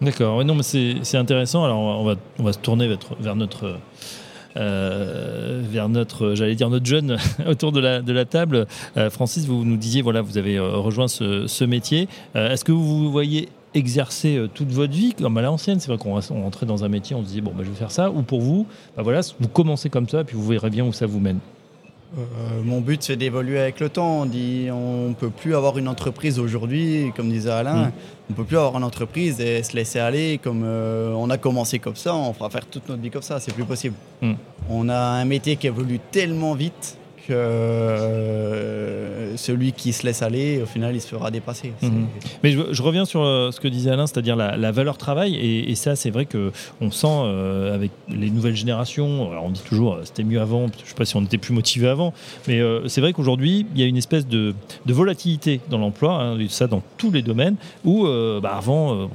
D'accord, 0.02 0.44
non, 0.44 0.56
mais 0.56 0.62
c'est 0.64 1.16
intéressant. 1.16 1.64
Alors, 1.64 1.78
on 1.78 2.04
va, 2.04 2.16
on 2.38 2.42
va 2.42 2.52
se 2.52 2.59
tourner 2.59 2.88
vers, 3.21 3.37
notre. 3.37 3.78
euh, 4.56 5.62
vers 5.64 5.88
notre, 5.88 6.35
j'allais 6.35 6.56
dire 6.56 6.71
notre 6.71 6.87
jeune 6.87 7.18
autour 7.47 7.71
de 7.71 7.78
la, 7.78 8.02
de 8.02 8.12
la 8.12 8.25
table. 8.25 8.66
Euh, 8.97 9.11
Francis, 9.11 9.47
vous 9.47 9.64
nous 9.64 9.76
disiez, 9.76 10.02
voilà, 10.02 10.21
vous 10.21 10.38
avez 10.38 10.56
euh, 10.56 10.76
rejoint 10.76 11.06
ce, 11.06 11.64
métier. 11.64 12.09
Est-ce 12.35 12.64
que 12.64 12.73
vous 12.73 12.85
vous 12.85 13.12
voyez 13.12 13.49
exercer 13.75 14.44
toute 14.54 14.71
votre 14.71 14.92
vie 14.92 15.14
comme 15.14 15.37
à 15.38 15.42
l'ancienne? 15.42 15.78
C'est 15.78 15.87
vrai 15.87 15.99
qu'on 15.99 16.18
on 16.18 16.42
rentrait 16.42 16.66
dans 16.66 16.82
un 16.85 16.88
métier, 16.88 17.14
on 17.14 17.23
se 17.23 17.28
disait, 17.28 17.40
bon, 17.40 17.52
bah, 17.56 17.62
je 17.64 17.71
vais 17.71 17.76
faire 17.76 17.92
ça. 17.92 18.11
Ou 18.11 18.23
pour 18.23 18.40
vous, 18.40 18.66
bah, 18.97 19.04
voilà, 19.04 19.21
vous 19.38 19.49
commencez 19.49 19.88
comme 19.88 20.09
ça, 20.09 20.25
puis 20.25 20.37
vous 20.37 20.47
verrez 20.47 20.71
bien 20.71 20.85
où 20.85 20.92
ça 20.92 21.06
vous 21.06 21.21
mène. 21.21 21.38
Euh, 22.19 22.62
mon 22.62 22.81
but, 22.81 23.02
c'est 23.02 23.16
d'évoluer 23.16 23.59
avec 23.59 23.81
le 23.81 23.88
temps. 23.88 24.23
On 24.23 24.26
dit, 24.26 24.69
on 24.71 25.15
peut 25.15 25.30
plus 25.30 25.54
avoir 25.54 25.78
une 25.78 25.89
entreprise 25.89 26.39
aujourd'hui, 26.39 27.13
comme 27.17 27.30
disait 27.30 27.50
Alain. 27.50 27.86
Mm. 27.86 27.93
On 28.30 28.34
peut 28.34 28.45
plus 28.45 28.58
avoir 28.58 28.76
une 28.76 28.84
entreprise 28.84 29.41
et 29.41 29.63
se 29.63 29.75
laisser 29.75 29.99
aller 29.99 30.39
comme 30.43 30.63
euh, 30.65 31.13
on 31.15 31.30
a 31.30 31.39
commencé 31.39 31.78
comme 31.78 31.97
ça. 31.97 32.15
On 32.15 32.32
fera 32.32 32.50
faire 32.50 32.67
toute 32.67 32.89
notre 32.89 33.00
vie 33.00 33.10
comme 33.10 33.23
ça. 33.23 33.41
C'est 33.41 33.54
plus 33.54 33.65
possible. 33.65 33.95
Mm. 34.21 34.32
On 34.69 34.89
a 34.89 34.99
un 34.99 35.25
métier 35.25 35.56
qui 35.56 35.67
évolue 35.67 36.00
tellement 36.10 36.54
vite 36.54 36.99
euh, 37.30 39.13
celui 39.37 39.73
qui 39.73 39.93
se 39.93 40.04
laisse 40.06 40.23
aller, 40.23 40.61
au 40.63 40.67
final, 40.67 40.95
il 40.95 41.00
se 41.00 41.08
fera 41.08 41.30
dépasser. 41.30 41.73
Mhm. 41.82 42.06
Mais 42.43 42.52
je, 42.52 42.61
je 42.73 42.82
reviens 42.82 43.04
sur 43.04 43.23
euh, 43.23 43.50
ce 43.50 43.61
que 43.61 43.69
disait 43.69 43.91
Alain, 43.91 44.06
c'est-à-dire 44.06 44.37
la, 44.37 44.56
la 44.56 44.73
valeur 44.73 44.99
travail. 44.99 45.35
Et, 45.35 45.71
et 45.71 45.75
ça, 45.75 45.97
c'est 45.97 46.11
vrai 46.11 46.26
que 46.26 46.52
on 46.80 46.91
sent 46.91 47.06
euh, 47.08 47.75
avec 47.75 47.91
les 48.08 48.30
nouvelles 48.30 48.56
générations. 48.56 49.30
Alors 49.30 49.45
on 49.45 49.50
dit 49.50 49.63
toujours, 49.63 49.99
c'était 50.04 50.25
mieux 50.25 50.41
avant. 50.41 50.67
Je 50.76 50.82
ne 50.82 50.89
sais 50.89 50.95
pas 50.95 51.04
si 51.04 51.17
on 51.17 51.23
était 51.23 51.39
plus 51.39 51.54
motivé 51.54 51.89
avant, 51.89 52.13
mais 52.49 52.61
euh, 52.61 52.89
c'est 52.89 53.00
vrai 53.00 53.13
qu'aujourd'hui, 53.13 53.67
il 53.75 53.80
y 53.80 53.85
a 53.85 53.87
une 53.87 53.97
espèce 53.97 54.26
de, 54.26 54.54
de 54.87 54.93
volatilité 54.93 55.61
dans 55.71 55.78
l'emploi. 55.78 56.23
hein, 56.23 56.39
ça 56.49 56.67
dans 56.67 56.82
tous 56.97 57.11
les 57.11 57.23
domaines. 57.23 57.56
Où 57.85 58.06
bah, 58.43 58.54
avant, 58.56 59.08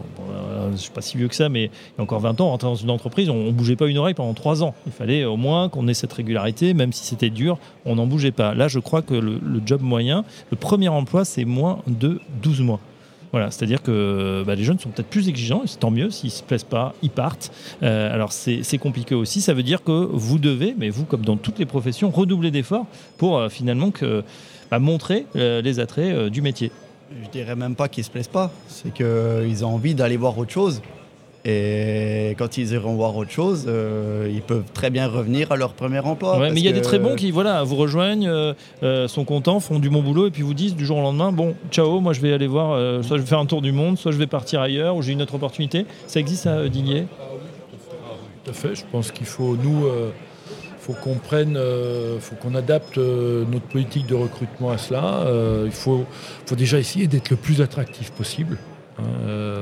je 0.72 0.78
suis 0.78 0.92
pas 0.92 1.02
si 1.02 1.18
vieux 1.18 1.28
que 1.28 1.36
ça, 1.36 1.50
mais 1.50 1.66
il 1.66 1.98
y 1.98 2.00
a 2.00 2.04
encore 2.04 2.20
20 2.20 2.42
ans, 2.42 2.48
on 2.48 2.52
rentrait 2.52 2.68
dans 2.68 2.76
une 2.76 2.90
entreprise, 2.90 3.30
on, 3.30 3.46
ne 3.46 3.52
bougeait 3.52 3.76
pas 3.76 3.88
une 3.88 3.98
oreille 3.98 4.14
pendant 4.14 4.34
3 4.34 4.64
ans. 4.64 4.74
Il 4.86 4.92
fallait 4.92 5.26
au 5.26 5.38
moins 5.38 5.70
qu'on 5.70 5.88
ait 5.88 5.94
cette 5.94 6.14
régularité, 6.14 6.74
même 6.74 6.94
si 6.94 7.06
c'était 7.06 7.30
dur, 7.30 7.58
on 7.86 7.98
n'en 8.08 8.12
bougeait 8.12 8.32
pas. 8.32 8.54
Là, 8.54 8.68
je 8.68 8.80
crois 8.80 9.02
que 9.02 9.14
le, 9.14 9.40
job 9.66 9.82
moyen, 9.82 10.24
le 10.52 10.58
premier 10.58 10.88
emploi, 10.88 11.26
c'est 11.26 11.46
moins 11.46 11.80
de 11.88 12.20
12 12.42 12.62
mois. 12.62 12.80
Voilà, 13.32 13.52
c'est-à-dire 13.52 13.84
que 13.84 14.44
bah, 14.48 14.56
les 14.56 14.64
jeunes 14.64 14.80
sont 14.80 14.90
peut-être 14.90 15.10
plus 15.10 15.28
exigeants, 15.28 15.64
et 15.64 15.68
c'est 15.68 15.80
tant 15.80 15.92
mieux, 15.92 16.10
s'ils 16.10 16.30
ne 16.30 16.34
se 16.34 16.44
plaisent 16.44 16.64
pas, 16.64 16.94
ils 17.02 17.10
partent. 17.10 17.52
Euh, 17.84 18.14
alors 18.14 18.32
c'est 18.32 18.78
compliqué 18.78 19.16
aussi, 19.16 19.42
ça 19.42 19.54
veut 19.54 19.64
dire 19.64 19.84
que 19.84 19.92
vous 19.92 20.40
devez, 20.40 20.74
mais 20.78 20.90
vous 20.90 21.04
comme 21.04 21.26
dans 21.26 21.36
toutes 21.36 21.60
les 21.60 21.66
professions, 21.66 22.10
redoubler 22.10 22.52
d'efforts 22.52 22.86
pour 23.18 23.38
euh, 23.38 23.50
finalement 23.50 23.92
que, 23.92 24.24
bah, 24.72 24.80
montrer 24.80 25.26
euh, 25.36 25.62
les 25.62 25.80
attraits 25.80 26.30
du 26.30 26.42
métier. 26.42 26.72
Je 27.24 27.30
dirais 27.30 27.56
même 27.56 27.76
pas 27.76 27.90
qu'ils 27.90 28.04
se 28.04 28.10
plaisent 28.10 28.28
pas, 28.28 28.52
c'est 28.70 28.94
qu'ils 28.94 29.66
ont 29.66 29.74
envie 29.74 29.94
d'aller 29.94 30.18
voir 30.18 30.38
autre 30.38 30.52
chose. 30.52 30.82
Et 31.50 32.36
quand 32.38 32.58
ils 32.58 32.74
iront 32.74 32.96
voir 32.96 33.16
autre 33.16 33.32
chose, 33.32 33.68
euh, 33.70 34.30
ils 34.30 34.42
peuvent 34.42 34.66
très 34.74 34.90
bien 34.90 35.08
revenir 35.08 35.50
à 35.54 35.56
leur 35.56 35.72
premier 35.72 36.00
emploi. 36.00 36.38
Ouais, 36.38 36.52
mais 36.52 36.60
il 36.60 36.66
y 36.66 36.68
a 36.68 36.74
des 36.74 36.82
très 36.82 37.00
bons 37.00 37.16
qui 37.16 37.32
voilà, 37.32 37.64
vous 37.64 37.78
rejoignent, 37.78 38.28
euh, 38.28 38.54
euh, 38.84 39.08
sont 39.08 39.24
contents, 39.24 39.62
font 39.62 39.80
du 39.80 39.90
bon 39.90 40.02
boulot 40.02 40.28
et 40.28 40.32
puis 40.32 40.42
vous 40.42 40.54
disent 40.54 40.76
du 40.76 40.86
jour 40.86 40.98
au 40.98 41.02
lendemain, 41.02 41.32
bon, 41.32 41.56
ciao, 41.72 42.02
moi 42.02 42.12
je 42.12 42.20
vais 42.20 42.34
aller 42.34 42.48
voir, 42.48 42.74
euh, 42.74 43.02
soit 43.02 43.16
je 43.16 43.22
vais 43.22 43.28
faire 43.30 43.40
un 43.40 43.46
tour 43.46 43.62
du 43.62 43.72
monde, 43.72 43.98
soit 43.98 44.12
je 44.12 44.18
vais 44.18 44.28
partir 44.28 44.60
ailleurs 44.60 44.98
ou 44.98 45.02
j'ai 45.02 45.14
une 45.14 45.22
autre 45.22 45.36
opportunité. 45.36 45.86
Ça 46.06 46.20
existe 46.20 46.44
ça, 46.44 46.58
euh, 46.58 46.68
Didier? 46.68 47.06
Tout 48.44 48.52
à 48.52 48.54
fait. 48.54 48.76
Je 48.76 48.84
pense 48.92 49.14
qu'il 49.14 49.26
faut, 49.26 49.56
nous, 49.56 49.86
euh, 49.86 50.10
faut 50.82 50.94
qu'on 51.02 51.16
prenne, 51.16 51.56
euh, 51.56 52.20
faut 52.20 52.36
qu'on 52.36 52.56
adapte 52.56 52.98
euh, 52.98 53.46
notre 53.50 53.68
politique 53.68 54.06
de 54.06 54.16
recrutement 54.16 54.70
à 54.72 54.78
cela. 54.78 55.22
Euh, 55.28 55.64
il 55.66 55.72
faut, 55.72 56.04
faut 56.46 56.56
déjà 56.56 56.78
essayer 56.78 57.08
d'être 57.08 57.30
le 57.30 57.38
plus 57.38 57.62
attractif 57.62 58.12
possible. 58.12 58.58
hein. 59.00 59.04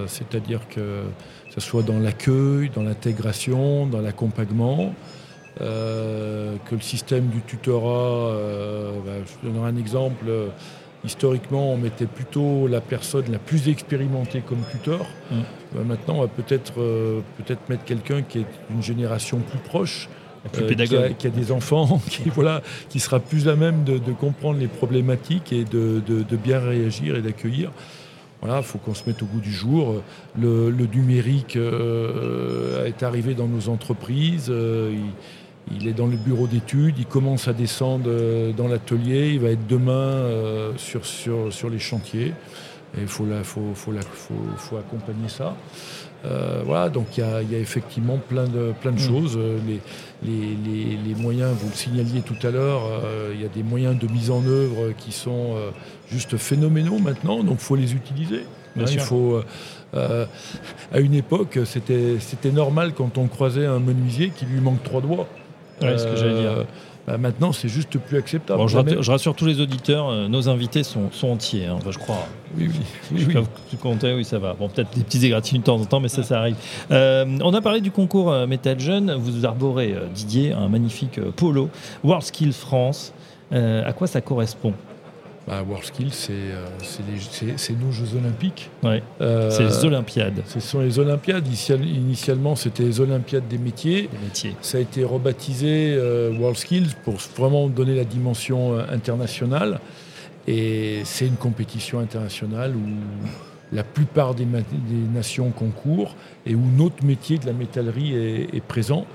Euh, 0.06 0.08
C'est-à-dire 0.08 0.62
que 0.70 1.04
ce 1.54 1.60
soit 1.62 1.84
dans 1.84 2.00
l'accueil, 2.00 2.70
dans 2.74 2.84
l'intégration, 2.84 3.86
dans 3.88 4.02
l'accompagnement. 4.02 4.94
euh, 5.62 6.56
que 6.70 6.76
le 6.76 6.82
système 6.82 7.28
du 7.28 7.42
tutorat, 7.42 8.30
euh, 8.34 8.92
bah, 9.06 9.12
je 9.26 9.48
donnerai 9.48 9.70
un 9.70 9.78
exemple, 9.78 10.26
euh, 10.28 10.48
historiquement 11.06 11.72
on 11.72 11.78
mettait 11.78 12.08
plutôt 12.08 12.68
la 12.68 12.82
personne 12.82 13.26
la 13.32 13.40
plus 13.40 13.70
expérimentée 13.70 14.42
comme 14.42 14.60
tuteur. 14.70 15.06
Mm. 15.32 15.36
Bah, 15.74 15.82
maintenant 15.86 16.16
on 16.18 16.22
va 16.22 16.28
peut-être 16.28 16.74
euh, 16.80 17.22
peut-être 17.38 17.70
mettre 17.70 17.86
quelqu'un 17.86 18.22
qui 18.22 18.40
est 18.40 18.46
d'une 18.70 18.84
génération 18.84 19.40
plus 19.40 19.60
proche, 19.60 20.10
euh, 20.64 20.68
qui, 20.86 20.96
a, 20.98 21.10
qui 21.14 21.28
a 21.28 21.30
des 21.30 21.52
enfants, 21.54 22.02
qui, 22.10 22.24
voilà, 22.30 22.62
qui 22.90 23.00
sera 23.00 23.22
plus 23.22 23.48
à 23.48 23.56
même 23.56 23.86
de, 23.86 23.98
de 23.98 24.12
comprendre 24.12 24.60
les 24.60 24.68
problématiques 24.68 25.54
et 25.54 25.64
de, 25.64 26.02
de- 26.06 26.24
de 26.24 26.36
bien 26.36 26.60
réagir 26.60 27.16
et 27.16 27.22
d'accueillir. 27.22 27.72
Voilà, 28.46 28.60
il 28.60 28.64
faut 28.64 28.78
qu'on 28.78 28.94
se 28.94 29.02
mette 29.08 29.24
au 29.24 29.26
goût 29.26 29.40
du 29.40 29.52
jour. 29.52 30.04
Le, 30.40 30.70
numérique 30.70 31.56
euh, 31.56 32.86
est 32.86 33.02
arrivé 33.02 33.34
dans 33.34 33.48
nos 33.48 33.70
entreprises. 33.70 34.50
euh, 34.52 34.96
il, 35.72 35.88
est 35.88 35.94
dans 35.94 36.06
le 36.06 36.16
bureau 36.16 36.46
d'études. 36.46 36.94
Il 37.00 37.08
commence 37.08 37.48
à 37.48 37.54
descendre 37.54 38.06
euh, 38.08 38.52
dans 38.54 38.68
l'atelier. 38.68 39.32
Il 39.32 39.40
va 39.40 39.50
être 39.50 39.66
demain 39.66 40.30
sur, 40.78 41.02
les 41.72 41.80
chantiers. 41.80 42.34
Il 42.96 43.08
faut 43.08 43.26
accompagner 44.78 45.28
ça. 45.28 45.56
Euh, 46.26 46.62
voilà, 46.66 46.90
donc 46.90 47.18
il 47.18 47.20
y 47.20 47.24
a, 47.24 47.42
il 47.44 47.52
y 47.52 47.56
a 47.56 47.60
effectivement 47.60 48.18
plein 48.18 48.46
de, 48.46 48.74
plein 48.82 48.92
de 48.92 48.96
Mm. 48.98 49.08
choses. 49.08 49.38
Euh, 49.38 49.58
Les, 49.68 49.80
les, 50.24 50.56
les- 50.66 50.98
les 51.08 51.16
moyens, 51.16 51.52
vous 51.60 51.70
le 51.70 51.76
signaliez 51.76 52.22
tout 52.22 52.48
à 52.48 52.50
l'heure, 52.52 52.82
euh, 52.86 53.32
il 53.36 53.42
y 53.42 53.46
a 53.46 53.50
des 53.50 53.62
moyens 53.64 53.98
de 54.00 54.08
mise 54.08 54.32
en 54.32 54.44
œuvre 54.46 54.92
qui 54.98 55.12
sont 55.12 55.54
euh, 55.56 55.70
juste 56.10 56.38
phénoménaux 56.38 56.98
maintenant, 57.00 57.44
donc 57.44 57.58
il 57.60 57.64
faut 57.64 57.76
les 57.76 57.94
utiliser. 57.94 58.46
Bien 58.76 58.86
Hein, 58.86 58.90
il 58.92 59.00
faut, 59.00 59.40
à 59.94 61.00
une 61.00 61.14
époque, 61.14 61.60
c'était 61.66 62.16
c'était 62.20 62.52
normal 62.52 62.94
quand 62.94 63.18
on 63.18 63.28
croisait 63.28 63.66
un 63.66 63.80
menuisier 63.80 64.32
qui 64.36 64.46
lui 64.46 64.60
manque 64.60 64.84
trois 64.84 65.02
doigts. 65.02 65.28
Ouais, 65.82 65.98
ce 65.98 66.06
que 66.06 66.16
j'allais 66.16 66.42
dire. 66.42 66.66
Bah, 67.08 67.18
maintenant, 67.18 67.52
c'est 67.52 67.70
juste 67.70 67.98
plus 68.00 68.18
acceptable. 68.18 68.60
Bon, 68.60 68.68
je, 68.68 68.78
rassure, 68.78 69.04
je 69.04 69.12
rassure 69.12 69.36
tous 69.36 69.46
les 69.46 69.62
auditeurs, 69.62 70.10
euh, 70.10 70.28
nos 70.28 70.50
invités 70.50 70.84
sont, 70.84 71.12
sont 71.12 71.28
entiers, 71.30 71.66
hein, 71.66 71.78
je 71.88 71.98
crois. 72.00 72.28
Oui, 72.58 72.68
oui, 72.68 72.80
oui, 73.12 73.20
Je 73.20 73.38
oui. 73.38 73.46
vous 73.72 73.78
compter, 73.78 74.14
oui, 74.14 74.26
ça 74.26 74.40
va. 74.40 74.54
Bon, 74.54 74.70
peut-être 74.70 74.96
des 74.96 75.04
petites 75.04 75.24
égratignures 75.24 75.62
de 75.62 75.66
temps 75.66 75.80
en 75.80 75.86
temps, 75.86 76.00
mais 76.00 76.08
ça, 76.08 76.24
ça 76.24 76.40
arrive. 76.40 76.56
Euh, 76.92 77.26
on 77.44 77.54
a 77.54 77.62
parlé 77.62 77.82
du 77.82 77.92
concours 77.92 78.32
euh, 78.32 78.48
Metal 78.48 78.80
Jeune. 78.80 79.14
Vous 79.14 79.46
arborez, 79.46 79.94
euh, 79.94 80.08
Didier, 80.14 80.54
un 80.54 80.68
magnifique 80.68 81.20
polo. 81.36 81.70
World 82.04 82.24
Skills 82.26 82.54
France. 82.54 83.14
À 83.52 83.94
quoi 83.94 84.08
ça 84.08 84.20
correspond? 84.20 84.74
Bah, 85.48 85.62
WorldSkills, 85.68 86.10
c'est 86.12 86.32
euh, 86.34 86.66
c'est 87.58 87.80
nos 87.80 87.92
Jeux 87.92 88.18
Olympiques. 88.18 88.72
ouais, 88.82 89.04
Euh, 89.22 89.52
C'est 89.52 89.64
les 89.66 89.86
Olympiades 89.86 90.42
Ce 90.48 90.60
sont 90.60 90.80
les 90.80 90.98
Olympiades. 90.98 91.46
Initial- 91.46 91.86
Initialement, 91.86 92.56
c'était 92.56 92.84
les 92.84 93.00
Olympiades 93.00 93.48
des 93.48 93.60
métiers. 93.60 94.04
des 94.12 94.18
métiers. 94.24 94.56
Ça 94.62 94.80
a 94.80 94.82
été 94.82 95.04
rebaptisé 95.04 95.94
euh, 95.96 96.32
WorldSkills 96.36 96.96
pour 97.04 97.16
vraiment 97.38 97.68
donner 97.70 97.96
la 97.96 98.06
dimension 98.06 98.74
euh, 98.74 98.86
internationale. 98.92 99.80
Et 100.48 101.02
c'est 101.06 101.28
une 101.28 101.36
compétition 101.38 102.00
internationale 102.00 102.76
où 102.76 103.76
la 103.76 103.84
plupart 103.84 104.34
des, 104.36 104.46
nations 105.14 105.52
concourent 105.52 106.16
et 106.46 106.56
où 106.56 106.64
notre 106.76 107.04
métier 107.04 107.38
de 107.38 107.46
la 107.46 107.54
métallerie 107.54 108.16
est, 108.16 108.56
est 108.56 108.64
présent. 108.64 109.06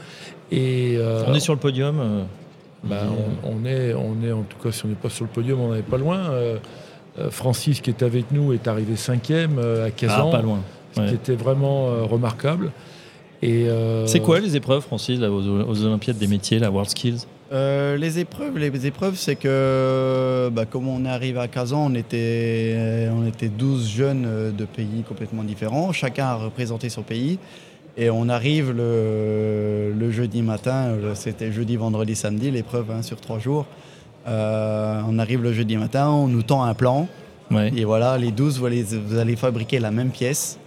Et, 0.52 0.94
euh, 0.96 1.24
On 1.26 1.34
est 1.34 1.40
sur 1.40 1.54
le 1.54 1.60
podium. 1.60 2.26
Bah, 2.84 3.02
Didier. 3.02 3.24
on, 3.44 3.50
on 3.62 3.64
est, 3.66 3.94
on 3.94 4.26
est, 4.26 4.32
en 4.32 4.42
tout 4.42 4.58
cas, 4.62 4.72
si 4.72 4.84
on 4.84 4.88
n'est 4.88 4.94
pas 4.94 5.10
sur 5.10 5.24
le 5.24 5.30
podium, 5.30 5.60
on 5.60 5.74
n'est 5.74 5.82
pas 5.82 5.98
loin. 5.98 6.18
Euh, 6.30 6.58
euh, 7.18 7.30
Francis, 7.30 7.80
qui 7.80 7.90
est 7.90 8.02
avec 8.02 8.30
nous, 8.30 8.52
est 8.52 8.68
arrivé 8.68 8.96
cinquième 8.96 9.58
euh, 9.58 9.84
à 9.84 9.88
ah, 9.88 9.90
Kazan, 9.90 10.30
pas 10.30 10.42
loin. 10.42 10.60
ce 10.92 11.00
qui 11.02 11.14
était 11.14 11.34
vraiment 11.34 11.88
euh, 11.88 12.02
remarquable. 12.04 12.70
Et, 13.42 13.68
euh, 13.68 14.06
C'est 14.06 14.20
quoi 14.20 14.38
les 14.38 14.56
épreuves, 14.56 14.82
Francis, 14.82 15.18
là, 15.18 15.30
aux, 15.30 15.40
aux 15.42 15.84
Olympiades 15.84 16.18
des 16.18 16.26
métiers, 16.26 16.58
la 16.58 16.70
World 16.70 16.90
Skills? 16.90 17.26
Euh, 17.52 17.96
les 17.96 18.20
épreuves, 18.20 18.58
les 18.58 18.86
épreuves, 18.86 19.16
c'est 19.16 19.34
que 19.34 20.50
bah, 20.52 20.66
comme 20.66 20.86
on 20.86 21.04
est 21.04 21.08
arrivé 21.08 21.40
à 21.40 21.48
Kazan, 21.48 21.90
on 21.90 21.94
était, 21.94 23.08
on 23.12 23.26
était 23.26 23.48
12 23.48 23.88
jeunes 23.88 24.52
de 24.56 24.64
pays 24.64 25.02
complètement 25.08 25.42
différents. 25.42 25.90
Chacun 25.92 26.26
a 26.26 26.34
représenté 26.36 26.90
son 26.90 27.02
pays. 27.02 27.38
Et 27.96 28.08
on 28.10 28.28
arrive 28.28 28.70
le, 28.70 29.92
le 29.98 30.10
jeudi 30.10 30.42
matin, 30.42 30.86
euh, 30.88 31.14
c'était 31.14 31.52
jeudi, 31.52 31.76
vendredi, 31.76 32.14
samedi, 32.14 32.50
l'épreuve 32.50 32.90
hein, 32.90 33.02
sur 33.02 33.20
trois 33.20 33.38
jours. 33.38 33.66
Euh, 34.28 35.00
on 35.08 35.18
arrive 35.18 35.42
le 35.42 35.52
jeudi 35.52 35.76
matin, 35.76 36.08
on 36.10 36.28
nous 36.28 36.42
tend 36.42 36.62
un 36.62 36.74
plan. 36.74 37.08
Ouais. 37.50 37.72
Et 37.76 37.84
voilà, 37.84 38.16
les 38.16 38.30
12, 38.30 38.58
vous 38.60 38.66
allez, 38.66 38.82
vous 38.84 39.18
allez 39.18 39.34
fabriquer 39.36 39.78
la 39.80 39.90
même 39.90 40.10
pièce. 40.10 40.58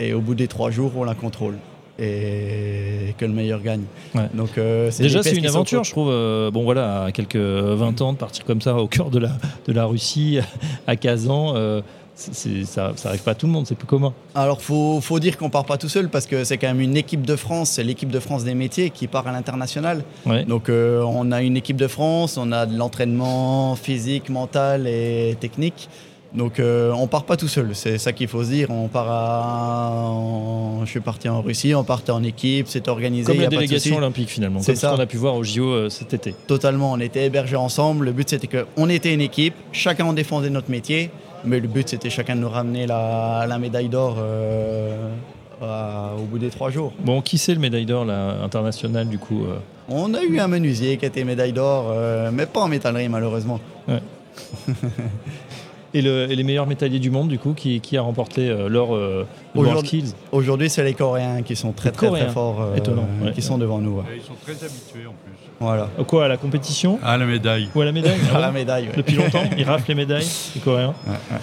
Et 0.00 0.12
au 0.14 0.20
bout 0.20 0.34
des 0.34 0.46
trois 0.48 0.70
jours, 0.70 0.92
on 0.96 1.04
la 1.04 1.14
contrôle. 1.14 1.54
Et 1.98 3.14
que 3.18 3.24
le 3.24 3.32
meilleur 3.32 3.60
gagne. 3.62 3.82
Ouais. 4.14 4.28
Donc, 4.34 4.58
euh, 4.58 4.90
Déjà, 4.98 5.22
c'est 5.22 5.36
une 5.36 5.46
aventure, 5.46 5.84
je 5.84 5.90
trouve. 5.92 6.08
euh, 6.10 6.50
bon, 6.50 6.64
voilà, 6.64 7.04
à 7.04 7.12
quelques 7.12 7.36
20 7.36 8.00
ans, 8.02 8.12
de 8.12 8.18
partir 8.18 8.44
comme 8.44 8.60
ça 8.60 8.74
au 8.76 8.88
cœur 8.88 9.10
de 9.10 9.18
la, 9.20 9.30
de 9.66 9.72
la 9.72 9.84
Russie, 9.86 10.38
à 10.86 10.96
Kazan, 10.96 11.54
c'est- 12.14 12.34
c'est- 12.34 12.64
ça 12.64 12.92
n'arrive 13.04 13.22
pas 13.22 13.32
à 13.32 13.34
tout 13.34 13.46
le 13.46 13.52
monde, 13.52 13.66
c'est 13.66 13.74
plus 13.74 13.86
commun. 13.86 14.12
Alors, 14.34 14.62
faut, 14.62 15.00
faut 15.00 15.18
dire 15.20 15.36
qu'on 15.36 15.50
part 15.50 15.64
pas 15.64 15.76
tout 15.78 15.88
seul 15.88 16.08
parce 16.08 16.26
que 16.26 16.44
c'est 16.44 16.58
quand 16.58 16.68
même 16.68 16.80
une 16.80 16.96
équipe 16.96 17.26
de 17.26 17.36
France, 17.36 17.70
c'est 17.70 17.84
l'équipe 17.84 18.10
de 18.10 18.20
France 18.20 18.44
des 18.44 18.54
métiers 18.54 18.90
qui 18.90 19.06
part 19.06 19.26
à 19.26 19.32
l'international. 19.32 20.04
Ouais. 20.26 20.44
Donc, 20.44 20.68
euh, 20.68 21.02
on 21.02 21.32
a 21.32 21.42
une 21.42 21.56
équipe 21.56 21.76
de 21.76 21.88
France, 21.88 22.36
on 22.36 22.52
a 22.52 22.66
de 22.66 22.76
l'entraînement 22.76 23.74
physique, 23.76 24.28
mental 24.30 24.86
et 24.86 25.36
technique. 25.40 25.88
Donc, 26.34 26.58
euh, 26.58 26.90
on 26.92 27.06
part 27.06 27.24
pas 27.24 27.36
tout 27.36 27.46
seul, 27.46 27.70
c'est 27.74 27.96
ça 27.96 28.12
qu'il 28.12 28.26
faut 28.26 28.42
se 28.42 28.48
dire. 28.50 28.68
On 28.70 28.88
part 28.88 29.06
à, 29.08 30.84
je 30.84 30.90
suis 30.90 31.00
parti 31.00 31.28
en 31.28 31.40
Russie, 31.42 31.74
on 31.74 31.84
partait 31.84 32.10
en 32.12 32.22
équipe, 32.24 32.66
c'est 32.68 32.88
organisé. 32.88 33.26
Comme 33.26 33.36
y 33.36 33.38
la 33.40 33.46
a 33.46 33.50
pas 33.50 33.54
de 33.56 33.60
délégation 33.60 33.96
olympique, 33.96 34.28
finalement, 34.28 34.60
C'est 34.60 34.72
comme 34.72 34.74
ce 34.74 34.80
ça. 34.80 34.90
qu'on 34.94 35.00
a 35.00 35.06
pu 35.06 35.16
voir 35.16 35.34
au 35.36 35.44
JO 35.44 35.68
euh, 35.70 35.88
cet 35.90 36.12
été. 36.14 36.34
Totalement, 36.46 36.92
on 36.92 36.98
était 37.00 37.24
hébergés 37.26 37.56
ensemble. 37.56 38.06
Le 38.06 38.12
but 38.12 38.28
c'était 38.28 38.48
qu'on 38.48 38.88
était 38.88 39.14
une 39.14 39.20
équipe, 39.20 39.54
chacun 39.72 40.12
défendait 40.12 40.50
notre 40.50 40.70
métier, 40.70 41.10
mais 41.44 41.60
le 41.60 41.68
but 41.68 41.88
c'était 41.88 42.10
chacun 42.10 42.36
de 42.36 42.40
nous 42.40 42.48
ramener 42.48 42.86
la, 42.86 43.46
la 43.48 43.58
médaille 43.58 43.88
d'or 43.88 44.16
euh, 44.18 45.08
au 46.18 46.22
bout 46.22 46.38
des 46.38 46.50
trois 46.50 46.70
jours. 46.70 46.92
Bon, 47.00 47.20
qui 47.22 47.38
c'est 47.38 47.54
le 47.54 47.60
médaille 47.60 47.86
d'or 47.86 48.06
international, 48.10 49.08
du 49.08 49.18
coup 49.18 49.44
euh 49.44 49.56
On 49.88 50.12
a 50.14 50.22
eu 50.22 50.38
un 50.38 50.48
menuisier 50.48 50.96
qui 50.96 51.04
a 51.04 51.08
été 51.08 51.24
médaille 51.24 51.52
d'or, 51.52 51.86
euh, 51.90 52.30
mais 52.32 52.46
pas 52.46 52.60
en 52.60 52.68
métallerie 52.68 53.08
malheureusement. 53.08 53.60
et, 55.94 56.02
le- 56.02 56.30
et 56.30 56.34
les 56.36 56.42
meilleurs 56.42 56.66
métalliers 56.66 56.98
du 56.98 57.10
monde, 57.10 57.28
du 57.28 57.38
coup, 57.38 57.52
qui, 57.54 57.80
qui 57.80 57.96
a 57.96 58.02
remporté 58.02 58.48
euh, 58.50 58.68
l'or 58.68 58.94
euh, 58.94 59.26
Aujourd'hui- 59.54 59.86
Skills 60.00 60.12
Aujourd'hui 60.32 60.68
c'est 60.68 60.82
les 60.82 60.94
Coréens 60.94 61.42
qui 61.42 61.54
sont 61.56 61.72
très 61.72 61.90
Les 61.90 61.94
très 61.96 62.08
Coréens. 62.08 62.24
très 62.24 62.32
forts, 62.34 62.60
euh, 62.62 62.76
Étonnant, 62.76 63.06
ouais. 63.22 63.32
qui 63.32 63.42
sont 63.42 63.58
devant 63.58 63.78
nous. 63.78 63.98
ouais. 63.98 64.04
Ils 64.16 64.22
sont 64.22 64.34
très 64.42 64.52
habitués 64.52 65.06
en 65.06 65.12
plus. 65.24 65.32
Voilà. 65.60 65.88
Euh, 65.98 66.04
Quoi, 66.04 66.24
à 66.26 66.28
la 66.28 66.36
compétition 66.36 66.98
À 67.02 67.16
la 67.16 67.26
médaille. 67.26 67.68
ou 67.74 67.80
à 67.80 67.84
la 67.84 67.92
médaille 67.92 68.18
Ah 68.32 68.36
À 68.38 68.40
la 68.40 68.50
médaille. 68.50 68.86
ouais. 68.88 68.96
Depuis 68.96 69.16
longtemps, 69.16 69.42
ils 69.56 69.64
raflent 69.64 69.88
les 69.88 69.94
médailles, 69.94 70.26
les 70.54 70.60
Coréens 70.60 70.94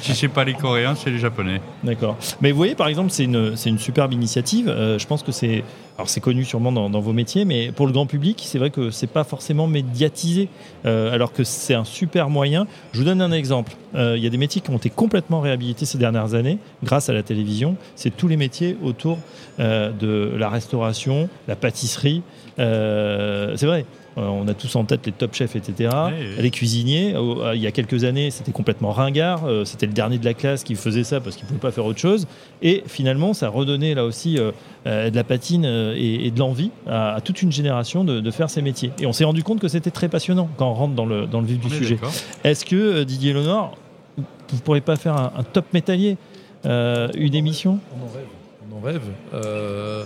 Si 0.02 0.14
c'est 0.16 0.28
pas 0.28 0.44
les 0.44 0.54
Coréens, 0.54 0.96
c'est 0.96 1.10
les 1.10 1.18
Japonais. 1.20 1.62
D'accord. 1.84 2.18
Mais 2.42 2.52
vous 2.52 2.58
voyez, 2.58 2.76
par 2.76 2.88
exemple, 2.88 3.10
c'est 3.12 3.24
une, 3.24 3.56
c'est 3.56 3.70
une 3.70 3.80
superbe 3.80 4.14
initiative. 4.14 4.68
Euh, 4.70 5.00
je 5.00 5.08
pense 5.08 5.24
que 5.24 5.32
c'est. 5.32 5.64
Alors, 5.98 6.10
c'est 6.10 6.20
connu 6.22 6.44
sûrement 6.46 6.72
dans, 6.72 6.90
dans 6.90 7.00
vos 7.00 7.14
métiers, 7.14 7.46
mais 7.46 7.72
pour 7.72 7.86
le 7.86 7.94
grand 7.94 8.06
public, 8.08 8.42
c'est 8.46 8.58
vrai 8.58 8.70
que 8.72 8.90
c'est 8.90 9.08
pas 9.08 9.24
forcément 9.24 9.68
médiatisé. 9.68 10.50
Euh, 10.86 11.14
alors 11.14 11.32
que 11.32 11.44
c'est 11.44 11.76
un 11.76 11.84
super 11.84 12.30
moyen. 12.30 12.66
Je 12.94 13.00
vous 13.00 13.06
donne 13.06 13.22
un 13.22 13.32
exemple. 13.32 13.74
Euh, 13.96 14.16
Il 14.18 14.24
y 14.24 14.28
a 14.28 14.30
des 14.30 14.38
métiers 14.38 14.62
qui 14.62 14.70
ont 14.72 14.78
été 14.78 14.90
complètement 14.90 15.42
réhabilités 15.42 15.86
ces 15.86 15.98
dernières 16.00 16.34
années 16.34 16.58
grâce 16.84 17.10
à 17.10 17.14
la 17.14 17.22
télévision. 17.24 17.76
C'est 17.96 18.16
tous 18.16 18.28
les 18.28 18.38
métiers 18.38 18.78
autour 18.84 19.20
euh, 19.60 19.92
de 19.92 20.34
la 20.38 20.50
restauration, 20.50 21.30
la 21.48 21.56
pâtisserie. 21.56 22.24
Euh, 22.60 23.54
c'est 23.58 23.66
vrai. 23.68 23.86
Euh, 24.18 24.28
on 24.28 24.48
a 24.50 24.54
tous 24.54 24.76
en 24.76 24.84
tête 24.84 25.06
les 25.06 25.14
top 25.14 25.34
chefs, 25.34 25.56
etc. 25.56 25.90
Ouais, 25.90 26.12
ouais. 26.12 26.42
Les 26.42 26.52
cuisiniers, 26.52 27.14
euh, 27.16 27.56
il 27.56 27.62
y 27.62 27.68
a 27.68 27.72
quelques 27.72 28.04
années, 28.04 28.30
c'était 28.30 28.52
complètement 28.52 28.92
ringard. 28.92 29.46
euh, 29.46 29.64
c'était 29.64 29.86
le 29.86 29.94
dernier 29.94 30.18
de 30.18 30.26
la 30.26 30.34
classe 30.34 30.64
qui 30.66 30.76
faisait 30.76 31.06
ça 31.06 31.22
parce 31.22 31.38
qu'il 31.38 31.46
ne 31.46 31.48
pouvait 31.50 31.62
pas 31.62 31.72
faire 31.72 31.86
autre 31.86 32.00
chose. 32.00 32.28
Et 32.62 32.84
finalement, 32.88 33.34
ça 33.34 33.48
redonnait 33.48 33.94
là 33.96 34.04
aussi 34.04 34.38
euh, 34.38 34.52
euh, 34.86 35.10
de 35.10 35.16
la 35.16 35.24
patine 35.24 35.64
euh, 35.66 35.96
et, 35.98 36.26
et 36.28 36.32
de 36.32 36.40
l'envie 36.40 36.72
à, 36.88 37.14
à 37.16 37.22
toute 37.22 37.42
une 37.42 37.52
génération 37.54 38.04
de, 38.04 38.20
de 38.20 38.32
faire 38.32 38.50
ces 38.50 38.62
métiers. 38.62 38.92
Et 39.00 39.06
on 39.06 39.14
s'est 39.14 39.24
rendu 39.24 39.44
compte 39.44 39.60
que 39.62 39.70
c'était 39.70 39.92
très 39.92 40.10
passionnant 40.10 40.50
quand 40.58 40.70
on 40.70 40.74
rentre 40.74 40.94
dans 40.94 41.06
le, 41.06 41.26
dans 41.26 41.40
le 41.40 41.48
vif 41.48 41.60
du 41.60 41.68
On 41.68 41.70
sujet. 41.70 41.98
Est-ce 42.44 42.66
que 42.66 42.76
euh, 42.76 43.06
Didier 43.06 43.32
Léonard, 43.34 43.72
vous 44.18 44.58
ne 44.58 44.62
pourriez 44.62 44.82
pas 44.82 44.98
faire 44.98 45.16
un, 45.16 45.32
un 45.38 45.44
top 45.44 45.66
métallier 45.74 46.18
euh, 46.66 47.08
une 47.16 47.34
émission? 47.34 47.80
On 47.98 48.06
en 48.06 48.10
rêve. 48.14 48.28
On 48.70 48.78
en 48.78 48.82
rêve. 48.82 49.02
Euh, 49.34 50.04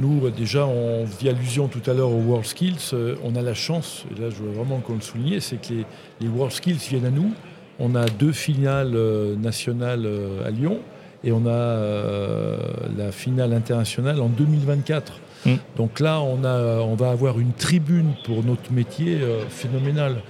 nous, 0.00 0.26
euh, 0.26 0.30
déjà, 0.30 0.66
on 0.66 1.04
vit 1.04 1.28
allusion 1.28 1.68
tout 1.68 1.88
à 1.90 1.94
l'heure 1.94 2.10
aux 2.10 2.22
World 2.22 2.46
Skills. 2.46 2.90
euh, 2.94 3.14
on 3.22 3.36
a 3.36 3.42
la 3.42 3.54
chance, 3.54 4.04
et 4.10 4.20
là 4.20 4.30
je 4.30 4.42
veux 4.42 4.50
vraiment 4.50 4.78
qu'on 4.80 4.94
le 4.94 5.00
souligne, 5.00 5.40
c'est 5.40 5.60
que 5.60 5.72
les, 5.72 5.84
les 6.20 6.28
World 6.28 6.52
Skills 6.52 6.78
viennent 6.88 7.06
à 7.06 7.10
nous. 7.10 7.32
On 7.78 7.94
a 7.94 8.06
deux 8.06 8.32
finales 8.32 8.92
euh, 8.94 9.36
nationales 9.36 10.06
à 10.44 10.50
Lyon 10.50 10.80
et 11.24 11.32
on 11.32 11.46
a 11.46 11.50
euh, 11.50 12.58
la 12.96 13.12
finale 13.12 13.52
internationale 13.52 14.20
en 14.20 14.28
2024. 14.28 15.12
Mm. 15.46 15.54
Donc 15.76 16.00
là, 16.00 16.20
on, 16.20 16.44
a, 16.44 16.80
on 16.80 16.94
va 16.94 17.10
avoir 17.10 17.38
une 17.38 17.52
tribune 17.52 18.12
pour 18.24 18.44
notre 18.44 18.72
métier 18.72 19.18
euh, 19.20 19.44
phénoménale. 19.48 20.22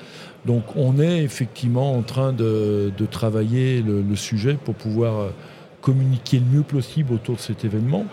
Donc 0.46 0.64
on 0.76 0.98
est 1.00 1.22
effectivement 1.22 1.94
en 1.96 2.02
train 2.02 2.32
de, 2.32 2.92
de 2.96 3.06
travailler 3.06 3.82
le, 3.82 4.02
le 4.02 4.16
sujet 4.16 4.54
pour 4.64 4.74
pouvoir 4.74 5.30
communiquer 5.80 6.38
le 6.38 6.58
mieux 6.58 6.62
possible 6.62 7.12
autour 7.14 7.36
de 7.36 7.40
cet 7.40 7.64
événement, 7.64 8.06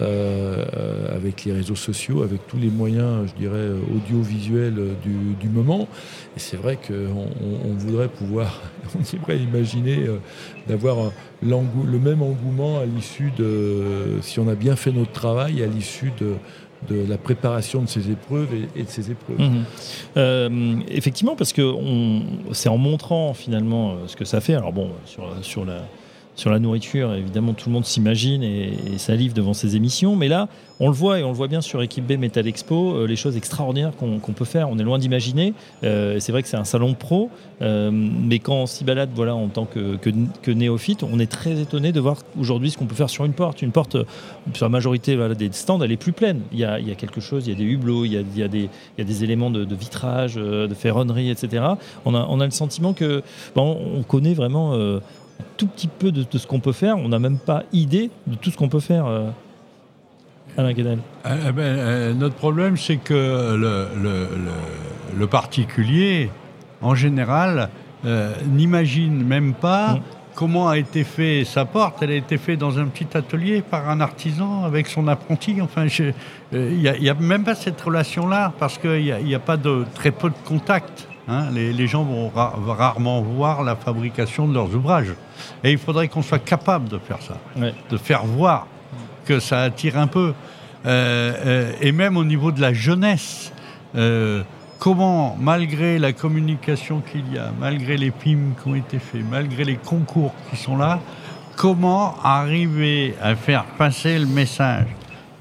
euh, 0.00 1.16
avec 1.16 1.44
les 1.44 1.52
réseaux 1.52 1.74
sociaux, 1.74 2.22
avec 2.22 2.46
tous 2.46 2.58
les 2.58 2.68
moyens, 2.68 3.26
je 3.26 3.40
dirais, 3.40 3.70
audiovisuels 3.92 4.94
du, 5.02 5.48
moment. 5.48 5.88
Et 6.36 6.38
c'est 6.38 6.56
vrai 6.56 6.76
qu'on 6.76 6.94
on, 6.94 7.70
on 7.70 7.72
voudrait 7.74 8.06
pouvoir, 8.06 8.60
on 8.94 9.16
aimerait 9.16 9.38
imaginer 9.38 10.06
euh, 10.06 10.18
d'avoir 10.68 11.10
le 11.42 11.98
même 11.98 12.22
engouement 12.22 12.78
à 12.78 12.84
l'issue 12.84 13.32
de, 13.36 14.18
si 14.22 14.38
on 14.38 14.46
a 14.46 14.54
bien 14.54 14.76
fait 14.76 14.92
notre 14.92 15.10
travail, 15.10 15.60
à 15.60 15.66
l'issue 15.66 16.12
de, 16.20 16.36
la 16.88 17.18
préparation 17.18 17.82
de 17.82 17.88
ces 17.88 18.12
épreuves 18.12 18.48
et, 18.76 18.84
de 18.84 18.88
ces 18.88 19.10
épreuves. 19.10 19.40
Mhm. 19.40 19.64
Euh, 20.16 20.76
effectivement, 20.88 21.34
parce 21.34 21.52
que 21.52 21.74
c'est 22.52 22.68
en 22.68 22.78
montrant 22.78 23.34
finalement 23.34 23.96
ce 24.06 24.14
que 24.14 24.24
ça 24.24 24.40
fait. 24.40 24.54
Alors 24.54 24.72
bon, 24.72 24.90
sur 25.42 25.64
la 25.64 25.82
sur 26.40 26.50
la 26.50 26.58
nourriture, 26.58 27.12
évidemment, 27.12 27.52
tout 27.52 27.68
le 27.68 27.74
monde 27.74 27.84
s'imagine 27.84 28.42
et, 28.42 28.72
salive 28.96 29.34
devant 29.34 29.52
ces 29.52 29.76
émissions. 29.76 30.16
Mais 30.16 30.26
là, 30.26 30.48
on 30.80 30.88
le 30.88 30.94
voit 30.94 31.18
et 31.18 31.22
on 31.22 31.28
le 31.28 31.34
voit 31.34 31.48
bien 31.48 31.60
sur 31.60 31.82
Équipe 31.82 32.06
B 32.06 32.12
Metal 32.12 32.46
Expo, 32.46 32.94
euh, 32.94 33.06
les 33.06 33.14
choses 33.14 33.36
extraordinaires 33.36 33.92
qu'on 33.94 34.32
peut 34.32 34.46
faire. 34.46 34.70
On 34.70 34.78
est 34.78 34.82
loin 34.82 34.98
d'imaginer. 34.98 35.52
Euh, 35.84 36.18
c'est 36.18 36.32
vrai 36.32 36.42
que 36.42 36.48
c'est 36.48 36.56
un 36.56 36.64
salon 36.64 36.94
pro, 36.94 37.28
euh, 37.60 37.90
mais 37.92 38.38
quand 38.38 38.54
on 38.54 38.64
s'y 38.64 38.84
balade, 38.84 39.10
voilà, 39.14 39.34
en 39.34 39.48
tant 39.48 39.66
que, 39.66 40.50
néophyte, 40.50 41.02
on 41.02 41.18
est 41.18 41.30
très 41.30 41.60
étonné 41.60 41.92
de 41.92 42.00
voir 42.00 42.16
aujourd'hui 42.38 42.70
ce 42.70 42.78
qu'on 42.78 42.86
peut 42.86 42.94
faire 42.94 43.10
sur 43.10 43.26
une 43.26 43.34
porte. 43.34 43.60
Une 43.60 43.72
porte, 43.72 43.98
sur 44.54 44.64
la 44.64 44.70
majorité 44.70 45.18
des 45.36 45.52
stands, 45.52 45.82
elle 45.82 45.92
est 45.92 45.98
plus 45.98 46.12
pleine. 46.12 46.40
Il 46.52 46.58
y 46.58 46.64
a, 46.64 46.80
quelque 46.94 47.20
chose, 47.20 47.46
il 47.46 47.50
y 47.50 47.54
a 47.54 47.58
des 47.58 47.64
hublots, 47.64 48.06
il 48.06 48.12
y 48.12 48.42
a, 48.42 48.48
des, 48.48 49.24
éléments 49.24 49.50
de, 49.50 49.74
vitrage, 49.74 50.36
de 50.36 50.74
ferronnerie, 50.74 51.28
etc. 51.28 51.64
On 52.06 52.14
a, 52.14 52.26
on 52.30 52.38
le 52.38 52.50
sentiment 52.50 52.94
que 52.94 53.22
bon, 53.54 53.78
on 53.94 54.02
connaît 54.02 54.32
vraiment 54.32 54.74
tout 55.60 55.66
petit 55.66 55.88
peu 55.88 56.10
de, 56.10 56.24
de 56.30 56.38
ce 56.38 56.46
qu'on 56.46 56.60
peut 56.60 56.72
faire. 56.72 56.96
On 56.96 57.08
n'a 57.08 57.18
même 57.18 57.38
pas 57.38 57.64
idée 57.72 58.10
de 58.26 58.34
tout 58.36 58.50
ce 58.50 58.56
qu'on 58.56 58.68
peut 58.68 58.80
faire. 58.80 59.06
euh. 59.06 59.28
Alain 60.56 60.72
Guénel 60.72 60.98
Ah, 61.24 61.34
ah 61.46 61.52
ben, 61.52 61.62
euh, 61.62 62.14
notre 62.14 62.34
problème, 62.34 62.76
c'est 62.76 62.96
que 62.96 63.14
le, 63.14 63.88
le- 64.02 64.28
le- 64.36 65.18
le 65.18 65.26
particulier, 65.26 66.30
en 66.82 66.94
général, 66.94 67.68
euh, 68.04 68.32
n'imagine 68.46 69.22
même 69.24 69.52
pas 69.54 69.94
Mm. 69.94 70.00
comment 70.34 70.68
a 70.68 70.78
été 70.78 71.04
fait 71.04 71.44
sa 71.44 71.64
porte. 71.66 72.02
Elle 72.02 72.10
a 72.12 72.14
été 72.16 72.36
faite 72.38 72.58
dans 72.58 72.78
un 72.78 72.86
petit 72.86 73.16
atelier 73.16 73.62
par 73.62 73.88
un 73.88 74.00
artisan 74.00 74.64
avec 74.64 74.86
son 74.86 75.06
apprenti. 75.08 75.60
Enfin, 75.60 75.86
euh, 76.02 76.12
il 76.52 77.00
n'y 77.00 77.08
a, 77.10 77.14
même 77.14 77.44
pas 77.44 77.54
cette 77.54 77.80
relation-là 77.80 78.52
parce 78.58 78.78
qu'il 78.78 79.02
n'y 79.24 79.34
a, 79.34 79.36
a 79.36 79.40
pas 79.40 79.56
de 79.56 79.84
très 79.94 80.10
peu 80.10 80.30
de 80.30 80.34
contact. 80.46 81.06
Hein. 81.30 81.48
Les, 81.52 81.72
les 81.72 81.86
gens 81.86 82.02
vont 82.02 82.28
ra- 82.34 82.54
rarement 82.66 83.22
voir 83.22 83.62
la 83.62 83.76
fabrication 83.76 84.48
de 84.48 84.54
leurs 84.54 84.74
ouvrages. 84.74 85.14
Et 85.64 85.72
il 85.72 85.78
faudrait 85.78 86.08
qu'on 86.08 86.22
soit 86.22 86.44
capable 86.44 86.88
de 86.88 86.98
faire 86.98 87.22
ça 87.22 87.36
de 87.90 87.96
faire 87.96 88.24
voir 88.24 88.66
que 89.24 89.38
ça 89.40 89.62
attire 89.62 89.96
un 89.98 90.06
peu. 90.06 90.34
Euh, 90.86 91.32
euh, 91.46 91.72
et 91.80 91.92
même 91.92 92.16
au 92.16 92.24
niveau 92.24 92.52
de 92.52 92.60
la 92.60 92.72
jeunesse, 92.72 93.52
euh, 93.96 94.42
comment, 94.78 95.36
malgré 95.38 95.98
la 95.98 96.12
communication 96.12 97.00
qu'il 97.00 97.32
y 97.32 97.38
a, 97.38 97.52
malgré 97.60 97.96
les 97.96 98.12
films 98.18 98.54
qui 98.60 98.68
ont 98.68 98.74
été 98.74 98.98
faits, 98.98 99.22
malgré 99.30 99.64
les 99.64 99.76
concours 99.76 100.32
qui 100.50 100.56
sont 100.56 100.76
là, 100.76 100.98
comment 101.56 102.16
arriver 102.24 103.14
à 103.22 103.36
faire 103.36 103.64
passer 103.76 104.18
le 104.18 104.26
message? 104.26 104.86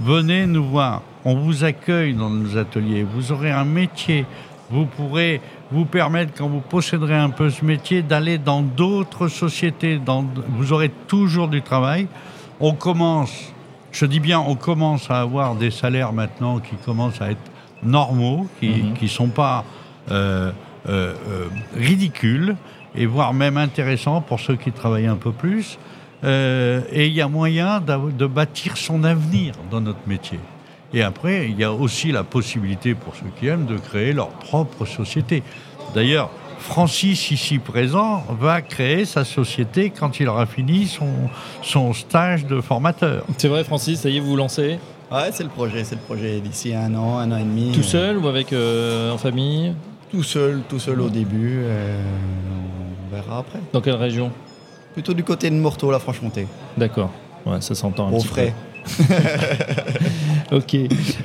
Venez 0.01 0.45
nous 0.45 0.65
voir, 0.65 1.01
on 1.23 1.35
vous 1.35 1.63
accueille 1.63 2.13
dans 2.13 2.29
nos 2.29 2.57
ateliers, 2.57 3.03
vous 3.03 3.31
aurez 3.31 3.51
un 3.51 3.65
métier, 3.65 4.25
vous 4.69 4.85
pourrez 4.85 5.41
vous 5.71 5.85
permettre, 5.85 6.33
quand 6.35 6.47
vous 6.47 6.61
posséderez 6.61 7.15
un 7.15 7.29
peu 7.29 7.49
ce 7.49 7.63
métier, 7.63 8.01
d'aller 8.01 8.37
dans 8.37 8.61
d'autres 8.61 9.27
sociétés, 9.27 9.99
dans, 10.03 10.25
vous 10.49 10.73
aurez 10.73 10.89
toujours 11.07 11.47
du 11.47 11.61
travail. 11.61 12.07
On 12.59 12.73
commence, 12.73 13.53
je 13.91 14.05
dis 14.05 14.19
bien, 14.19 14.39
on 14.39 14.55
commence 14.55 15.09
à 15.11 15.21
avoir 15.21 15.55
des 15.55 15.71
salaires 15.71 16.11
maintenant 16.11 16.59
qui 16.59 16.75
commencent 16.75 17.21
à 17.21 17.31
être 17.31 17.51
normaux, 17.83 18.47
qui 18.59 18.93
ne 19.01 19.07
sont 19.07 19.29
pas 19.29 19.63
euh, 20.11 20.51
euh, 20.87 21.13
euh, 21.29 21.47
ridicules, 21.75 22.55
et 22.95 23.05
voire 23.05 23.33
même 23.33 23.57
intéressants 23.57 24.21
pour 24.21 24.39
ceux 24.39 24.55
qui 24.55 24.71
travaillent 24.71 25.07
un 25.07 25.15
peu 25.15 25.31
plus. 25.31 25.77
Et 26.23 27.07
il 27.07 27.13
y 27.13 27.21
a 27.21 27.29
moyen 27.29 27.79
de 27.79 28.25
bâtir 28.25 28.75
son 28.75 29.05
avenir 29.05 29.53
dans 29.71 29.79
notre 29.79 30.05
métier. 30.05 30.39
Et 30.93 31.03
après, 31.03 31.47
il 31.49 31.57
y 31.59 31.63
a 31.63 31.71
aussi 31.71 32.11
la 32.11 32.23
possibilité 32.23 32.95
pour 32.95 33.15
ceux 33.15 33.27
qui 33.39 33.47
aiment 33.47 33.65
de 33.65 33.77
créer 33.77 34.13
leur 34.13 34.29
propre 34.29 34.85
société. 34.85 35.43
D'ailleurs, 35.93 36.29
Francis, 36.59 37.31
ici 37.31 37.57
présent, 37.59 38.23
va 38.39 38.61
créer 38.61 39.05
sa 39.05 39.23
société 39.23 39.91
quand 39.97 40.19
il 40.19 40.27
aura 40.27 40.45
fini 40.45 40.87
son, 40.87 41.07
son 41.61 41.93
stage 41.93 42.45
de 42.45 42.59
formateur. 42.59 43.23
C'est 43.37 43.47
vrai, 43.47 43.63
Francis, 43.63 44.01
ça 44.01 44.09
y 44.09 44.17
est, 44.17 44.19
vous 44.19 44.29
vous 44.31 44.35
lancez? 44.35 44.77
Ouais, 45.11 45.29
c'est 45.31 45.43
le 45.43 45.49
projet, 45.49 45.83
c'est 45.83 45.95
le 45.95 46.01
projet 46.01 46.39
d'ici 46.39 46.73
un 46.75 46.93
an, 46.95 47.17
un 47.17 47.31
an 47.31 47.37
et 47.37 47.43
demi. 47.43 47.71
tout 47.71 47.79
euh, 47.79 47.83
seul 47.83 48.17
ou 48.17 48.27
avec 48.27 48.51
euh, 48.53 49.11
en 49.11 49.17
famille? 49.17 49.73
Tout 50.11 50.23
seul, 50.23 50.61
tout 50.67 50.79
seul 50.79 51.01
au 51.01 51.09
début. 51.09 51.59
euh, 51.63 52.01
on 53.09 53.15
verra 53.15 53.39
après. 53.39 53.59
Dans 53.73 53.81
quelle 53.81 53.95
région? 53.95 54.31
Plutôt 54.93 55.13
du 55.13 55.23
côté 55.23 55.49
de 55.49 55.55
Morteau, 55.55 55.91
la 55.91 55.99
Franche-Comté. 55.99 56.47
D'accord. 56.77 57.11
Ouais, 57.45 57.61
ça 57.61 57.73
s'entend 57.73 58.07
un 58.09 58.11
Au 58.11 58.17
petit 58.17 58.27
frais. 58.27 58.53
peu. 58.83 59.03
Ok. 60.51 60.75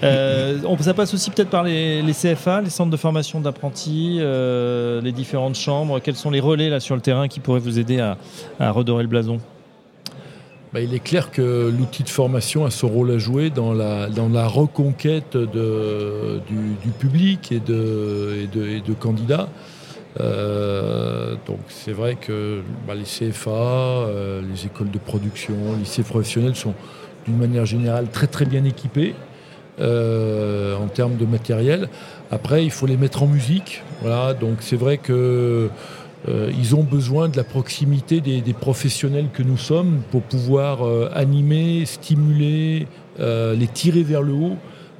Euh, 0.03 0.59
ça 0.81 0.95
passe 0.95 1.15
aussi 1.15 1.31
peut-être 1.31 1.51
par 1.51 1.65
les, 1.65 2.03
CFA, 2.13 2.61
les 2.61 2.71
centres 2.71 2.91
de 2.91 2.97
formation 2.97 3.41
d'apprentis, 3.41 4.19
euh, 4.21 5.01
les 5.01 5.13
différentes 5.13 5.55
chambres. 5.55 6.01
Quels 6.01 6.17
sont 6.17 6.31
les 6.31 6.41
relais 6.41 6.69
là 6.69 6.81
sur 6.81 6.95
le 6.95 7.01
terrain 7.01 7.29
qui 7.29 7.41
pourraient 7.41 7.61
vous 7.61 7.79
aider 7.79 8.01
à, 8.01 8.71
redorer 8.71 9.03
le 9.03 9.09
blason? 9.09 9.41
Bah, 10.73 10.81
il 10.81 10.93
est 10.93 11.03
clair 11.03 11.31
que 11.31 11.73
l'outil 11.77 12.03
de 12.03 12.09
formation 12.09 12.65
a 12.67 12.71
son 12.71 12.89
rôle 12.89 13.13
à 13.13 13.19
jouer 13.19 13.51
dans 13.51 13.73
la, 13.73 14.47
reconquête 14.47 15.37
du, 15.37 16.91
public 16.99 17.53
et 17.53 17.61
de, 17.61 18.95
candidats. 18.99 19.49
Euh, 20.21 21.35
donc 21.47 21.59
c'est 21.69 21.93
vrai 21.93 22.15
que 22.15 22.61
bah, 22.87 22.95
les 22.95 23.05
CFA, 23.05 24.07
les 24.49 24.67
écoles 24.67 24.91
de 24.91 24.99
production, 24.99 25.55
les 25.73 25.81
lycées 25.81 26.03
professionnels 26.03 26.57
sont 26.57 26.75
d'une 27.27 27.37
manière 27.37 27.67
générale 27.67 28.09
très 28.11 28.27
très 28.27 28.45
bien 28.45 28.65
équipés 28.65 29.15
euh, 29.81 30.77
en 30.77 30.87
termes 30.87 31.17
de 31.17 31.27
matériel. 31.27 31.89
Après, 32.31 32.65
il 32.65 32.71
faut 32.71 32.87
les 32.87 32.97
mettre 32.97 33.23
en 33.23 33.27
musique. 33.27 33.83
Voilà, 34.03 34.35
donc 34.35 34.59
c'est 34.61 34.77
vrai 34.77 34.99
que 34.99 35.69
euh, 36.29 36.51
ils 36.59 36.75
ont 36.75 36.83
besoin 36.83 37.29
de 37.29 37.37
la 37.37 37.45
proximité 37.45 38.21
des, 38.21 38.41
des 38.41 38.55
professionnels 38.55 39.29
que 39.33 39.43
nous 39.43 39.59
sommes 39.59 40.01
pour 40.11 40.23
pouvoir 40.23 40.87
euh, 40.87 41.11
animer, 41.15 41.85
stimuler, 41.87 42.87
euh, 43.21 43.55
les 43.55 43.67
tirer 43.67 44.03
vers 44.03 44.23
le 44.23 44.33
haut 44.33 44.57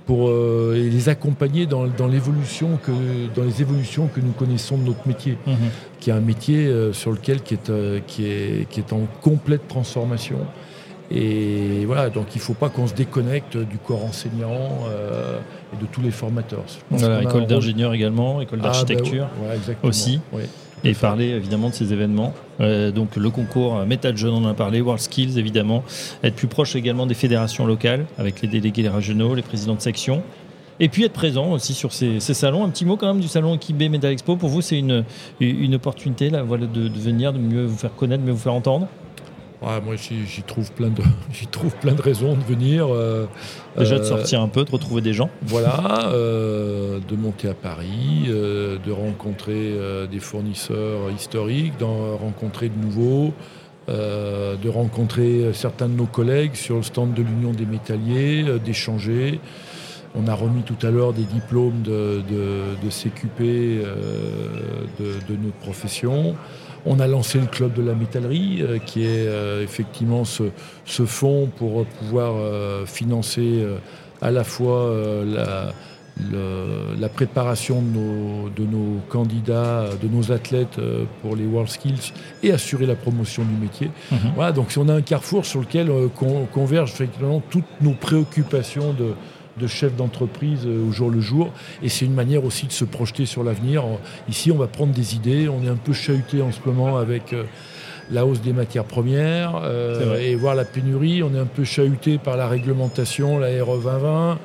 pour 0.07 0.29
euh, 0.29 0.75
et 0.77 0.91
les 0.91 1.09
accompagner 1.09 1.65
dans, 1.65 1.87
dans 1.87 2.07
l'évolution 2.07 2.79
que 2.85 2.93
dans 3.35 3.43
les 3.43 3.63
évolutions 3.63 4.07
que 4.07 4.21
nous 4.21 4.33
connaissons 4.33 4.77
de 4.77 4.85
notre 4.85 5.09
métier, 5.09 5.39
qui 5.99 6.11
est 6.11 6.13
un 6.13 6.21
métier 6.21 6.67
euh, 6.67 6.93
sur 6.93 7.11
lequel 7.11 7.41
qui 7.41 7.55
est, 7.55 7.71
euh, 7.71 8.01
qui 8.07 8.27
est 8.27 8.69
qui 8.69 8.81
est 8.81 8.93
en 8.93 9.07
complète 9.23 9.67
transformation. 9.67 10.41
Et 11.11 11.85
voilà, 11.87 12.09
donc 12.11 12.35
il 12.35 12.39
ne 12.39 12.43
faut 12.43 12.55
pas 12.55 12.71
qu'on 12.71 12.87
se 12.87 12.95
déconnecte 12.95 13.57
du 13.59 13.77
corps 13.79 14.05
enseignant 14.05 14.87
euh, 14.89 15.39
et 15.73 15.83
de 15.83 15.87
tous 15.91 16.01
les 16.01 16.11
formateurs. 16.11 16.65
Voilà, 16.91 17.23
École 17.23 17.47
d'ingénieur 17.47 17.93
également, 17.93 18.41
école 18.41 18.61
Ah, 18.63 18.67
bah 18.67 18.69
d'architecture. 18.71 19.27
ouais, 19.43 19.77
aussi. 19.83 20.21
Et 20.87 20.93
parler 20.93 21.29
évidemment 21.31 21.71
de 21.71 21.75
ces 21.75 21.93
événements. 21.93 22.35
Euh, 22.61 22.91
donc 22.91 23.17
le 23.17 23.31
concours 23.31 23.85
Métal 23.87 24.17
Jeune, 24.17 24.33
on 24.35 24.45
en 24.45 24.49
a 24.49 24.55
parlé, 24.55 24.81
World 24.81 25.01
Skills 25.01 25.39
évidemment, 25.39 25.83
être 26.23 26.35
plus 26.35 26.47
proche 26.49 26.77
également 26.77 27.07
des 27.07 27.15
fédérations 27.15 27.67
locales 27.67 28.05
avec 28.19 28.43
les 28.43 28.49
délégués 28.49 28.89
régionaux, 28.89 29.35
les 29.35 29.43
présidents 29.43 29.75
de 29.77 29.81
section. 29.81 30.23
Et 30.81 30.89
puis 30.89 31.05
être 31.05 31.13
présent 31.13 31.53
aussi 31.53 31.73
sur 31.73 31.93
ces, 31.93 32.19
ces 32.19 32.35
salons. 32.35 32.65
Un 32.65 32.69
petit 32.69 32.85
mot 32.85 32.97
quand 32.97 33.07
même 33.07 33.21
du 33.21 33.29
salon 33.29 33.55
Equibé 33.55 33.89
Metal 33.89 34.11
Expo. 34.11 34.37
Pour 34.37 34.49
vous, 34.49 34.61
c'est 34.61 34.79
une, 34.79 35.05
une 35.41 35.75
opportunité 35.77 36.31
là, 36.31 36.43
voilà, 36.43 36.67
de, 36.67 36.89
de 36.89 36.99
venir, 36.99 37.33
de 37.33 37.39
mieux 37.39 37.65
vous 37.65 37.77
faire 37.79 37.95
connaître, 37.95 38.23
de 38.23 38.27
mieux 38.27 38.35
vous 38.35 38.43
faire 38.43 38.55
entendre? 38.55 38.89
Ouais, 39.65 39.81
moi, 39.85 39.95
j'y 39.97 40.43
trouve, 40.43 40.71
plein 40.73 40.89
de- 40.89 41.03
j'y 41.33 41.47
trouve 41.47 41.75
plein 41.77 41.93
de 41.95 42.03
raisons 42.03 42.35
de 42.35 42.43
venir. 42.43 42.87
euh, 42.91 43.27
Déjà 43.79 43.97
de 43.99 44.03
euh, 44.05 44.09
sortir 44.09 44.41
un 44.43 44.49
peu, 44.49 44.65
de 44.65 44.71
retrouver 44.71 45.01
des 45.01 45.13
gens. 45.15 45.31
Voilà, 45.43 46.09
euh, 46.13 46.99
de 47.09 47.17
monter 47.17 47.49
à 47.49 47.55
Paris, 47.55 48.27
euh, 48.29 48.77
de 48.85 48.93
rencontrer 48.93 49.73
des 50.11 50.21
fournisseurs 50.21 51.11
historiques, 51.17 51.79
d'en 51.79 52.17
rencontrer 52.17 52.69
de 52.69 52.77
nouveaux, 52.79 53.33
de 53.89 54.69
rencontrer 54.69 55.53
certains 55.53 55.89
de 55.89 55.95
nos 55.95 56.07
collègues 56.07 56.55
sur 56.55 56.77
le 56.77 56.83
stand 56.83 57.15
de 57.15 57.23
l'Union 57.23 57.53
des 57.53 57.67
métalliers, 57.67 58.45
d'échanger. 58.65 59.41
On 60.15 60.29
a 60.29 60.35
remis 60.35 60.63
tout 60.63 60.87
à 60.87 60.91
l'heure 60.91 61.13
des 61.13 61.25
diplômes 61.25 61.83
de, 61.83 62.23
de- 62.31 62.77
de 62.85 62.91
CQP 62.91 63.41
de, 65.01 65.05
de 65.29 65.37
notre 65.43 65.57
profession. 65.57 66.37
On 66.87 67.01
a 67.01 67.07
lancé 67.07 67.39
le 67.39 67.47
club 67.47 67.73
de 67.75 67.83
la 67.83 67.95
métallerie, 67.95 68.59
euh, 68.63 68.79
qui 68.79 69.03
est 69.05 69.27
euh, 69.27 69.63
effectivement 69.63 70.25
ce, 70.25 70.45
ce 70.85 71.05
fonds 71.07 71.49
pour 71.57 71.85
pouvoir 71.87 72.35
euh, 72.37 72.85
financer 72.87 73.61
euh, 73.63 73.77
à 74.21 74.31
la 74.31 74.45
fois 74.45 74.91
la, 75.27 75.73
le- 76.31 76.95
la 76.99 77.09
préparation 77.09 77.83
de 77.83 77.89
nos, 77.99 78.49
de 78.51 78.65
nos 78.65 79.01
candidats, 79.09 79.87
de 80.01 80.09
nos 80.09 80.31
athlètes 80.31 80.79
pour 81.21 81.37
les 81.37 81.45
World 81.45 81.69
Skills 81.71 82.13
et 82.43 82.53
assurer 82.53 82.87
la 82.87 82.95
promotion 82.95 83.43
du 83.45 83.55
métier. 83.61 83.91
Mhm. 84.13 84.19
Voilà, 84.37 84.53
donc 84.53 84.69
on 84.77 84.89
a 84.89 84.95
un 84.95 85.03
carrefour 85.03 85.45
sur 85.45 85.61
lequel 85.61 85.91
con- 86.15 86.47
convergent 86.53 86.93
effectivement 86.93 87.43
toutes 87.51 87.65
nos 87.81 87.95
préoccupations 87.95 88.93
de, 88.93 89.15
de 89.59 89.67
chefs 89.67 89.95
d'entreprise 89.97 90.61
euh, 90.67 90.89
au 90.89 90.93
jour 90.93 91.11
le 91.11 91.21
jour. 91.21 91.53
Et 91.83 91.89
c'est 91.89 92.05
une 92.05 92.15
manière 92.15 92.45
aussi 92.45 92.67
de 92.67 92.73
se 92.73 92.85
projeter 92.85 93.27
sur 93.27 93.45
l'avenir. 93.45 93.85
En- 93.85 94.01
Ici, 94.29 94.51
on 94.53 94.57
va 94.59 94.67
prendre 94.67 94.93
des 94.93 95.15
idées. 95.15 95.49
On 95.49 95.65
est 95.65 95.69
un 95.69 95.77
peu 95.77 95.93
chahuté 95.93 96.43
en 96.43 96.51
ce 96.53 96.59
moment 96.67 96.97
avec 96.99 97.33
euh, 97.33 97.45
la 98.11 98.27
hausse 98.27 98.41
des 98.41 98.53
matières 98.53 98.85
premières 98.85 99.61
euh, 99.63 100.19
et 100.21 100.35
voir 100.35 100.55
la 100.55 100.65
pénurie. 100.65 101.23
On 101.23 101.35
est 101.35 101.39
un 101.39 101.47
peu 101.47 101.65
chahuté 101.65 102.19
par 102.19 102.37
la 102.37 102.49
réglementation, 102.49 103.39
la 103.39 103.49
RE 103.65 103.79
2020. 103.79 104.39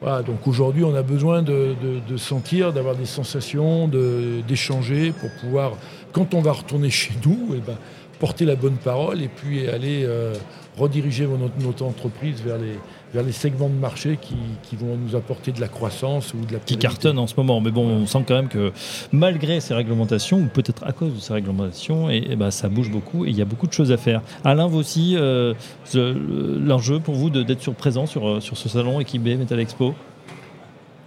Voilà, 0.00 0.22
donc 0.22 0.46
aujourd'hui, 0.46 0.84
on 0.84 0.94
a 0.94 1.02
besoin 1.02 1.42
de, 1.42 1.74
de- 1.82 1.98
de 2.08 2.16
sentir, 2.16 2.72
d'avoir 2.72 2.94
des 2.94 3.04
sensations, 3.06 3.88
de- 3.88 4.42
d'échanger 4.46 5.12
pour 5.12 5.28
pouvoir, 5.40 5.72
quand 6.12 6.34
on 6.34 6.40
va 6.40 6.52
retourner 6.52 6.88
chez 6.90 7.12
nous, 7.26 7.48
eh 7.56 7.58
ben, 7.66 7.76
porter 8.18 8.44
la 8.44 8.56
bonne 8.56 8.76
parole 8.76 9.22
et 9.22 9.28
puis 9.28 9.68
aller 9.68 10.02
euh, 10.04 10.34
rediriger 10.76 11.26
notre, 11.26 11.58
notre 11.60 11.84
entreprise 11.84 12.42
vers 12.44 12.58
les, 12.58 12.78
vers 13.12 13.22
les 13.22 13.32
segments 13.32 13.68
de 13.68 13.74
marché 13.74 14.18
qui, 14.20 14.36
qui 14.62 14.76
vont 14.76 14.96
nous 14.96 15.16
apporter 15.16 15.52
de 15.52 15.60
la 15.60 15.68
croissance 15.68 16.34
ou 16.34 16.44
de 16.44 16.54
la 16.54 16.58
qui 16.58 16.76
cartonne 16.76 17.18
en 17.18 17.26
ce 17.26 17.34
moment. 17.36 17.60
Mais 17.60 17.70
bon, 17.70 17.86
on 17.86 18.06
sent 18.06 18.24
quand 18.26 18.34
même 18.34 18.48
que 18.48 18.72
malgré 19.12 19.60
ces 19.60 19.74
réglementations, 19.74 20.38
ou 20.38 20.46
peut-être 20.46 20.84
à 20.84 20.92
cause 20.92 21.14
de 21.14 21.20
ces 21.20 21.32
réglementations, 21.32 22.10
et, 22.10 22.24
et 22.30 22.36
ben, 22.36 22.50
ça 22.50 22.68
bouge 22.68 22.90
beaucoup 22.90 23.24
et 23.24 23.30
il 23.30 23.36
y 23.36 23.42
a 23.42 23.46
beaucoup 23.46 23.66
de 23.66 23.72
choses 23.72 23.92
à 23.92 23.96
faire. 23.96 24.22
Alain, 24.44 24.66
vous 24.66 24.78
aussi, 24.78 25.14
euh, 25.16 25.54
l'enjeu 25.94 27.00
pour 27.00 27.14
vous 27.14 27.30
d'être 27.30 27.62
sur, 27.62 27.74
présent 27.74 28.06
sur, 28.06 28.28
euh, 28.28 28.40
sur 28.40 28.56
ce 28.56 28.68
salon 28.68 29.00
Equibé 29.00 29.36
Metal 29.36 29.58
Expo? 29.58 29.94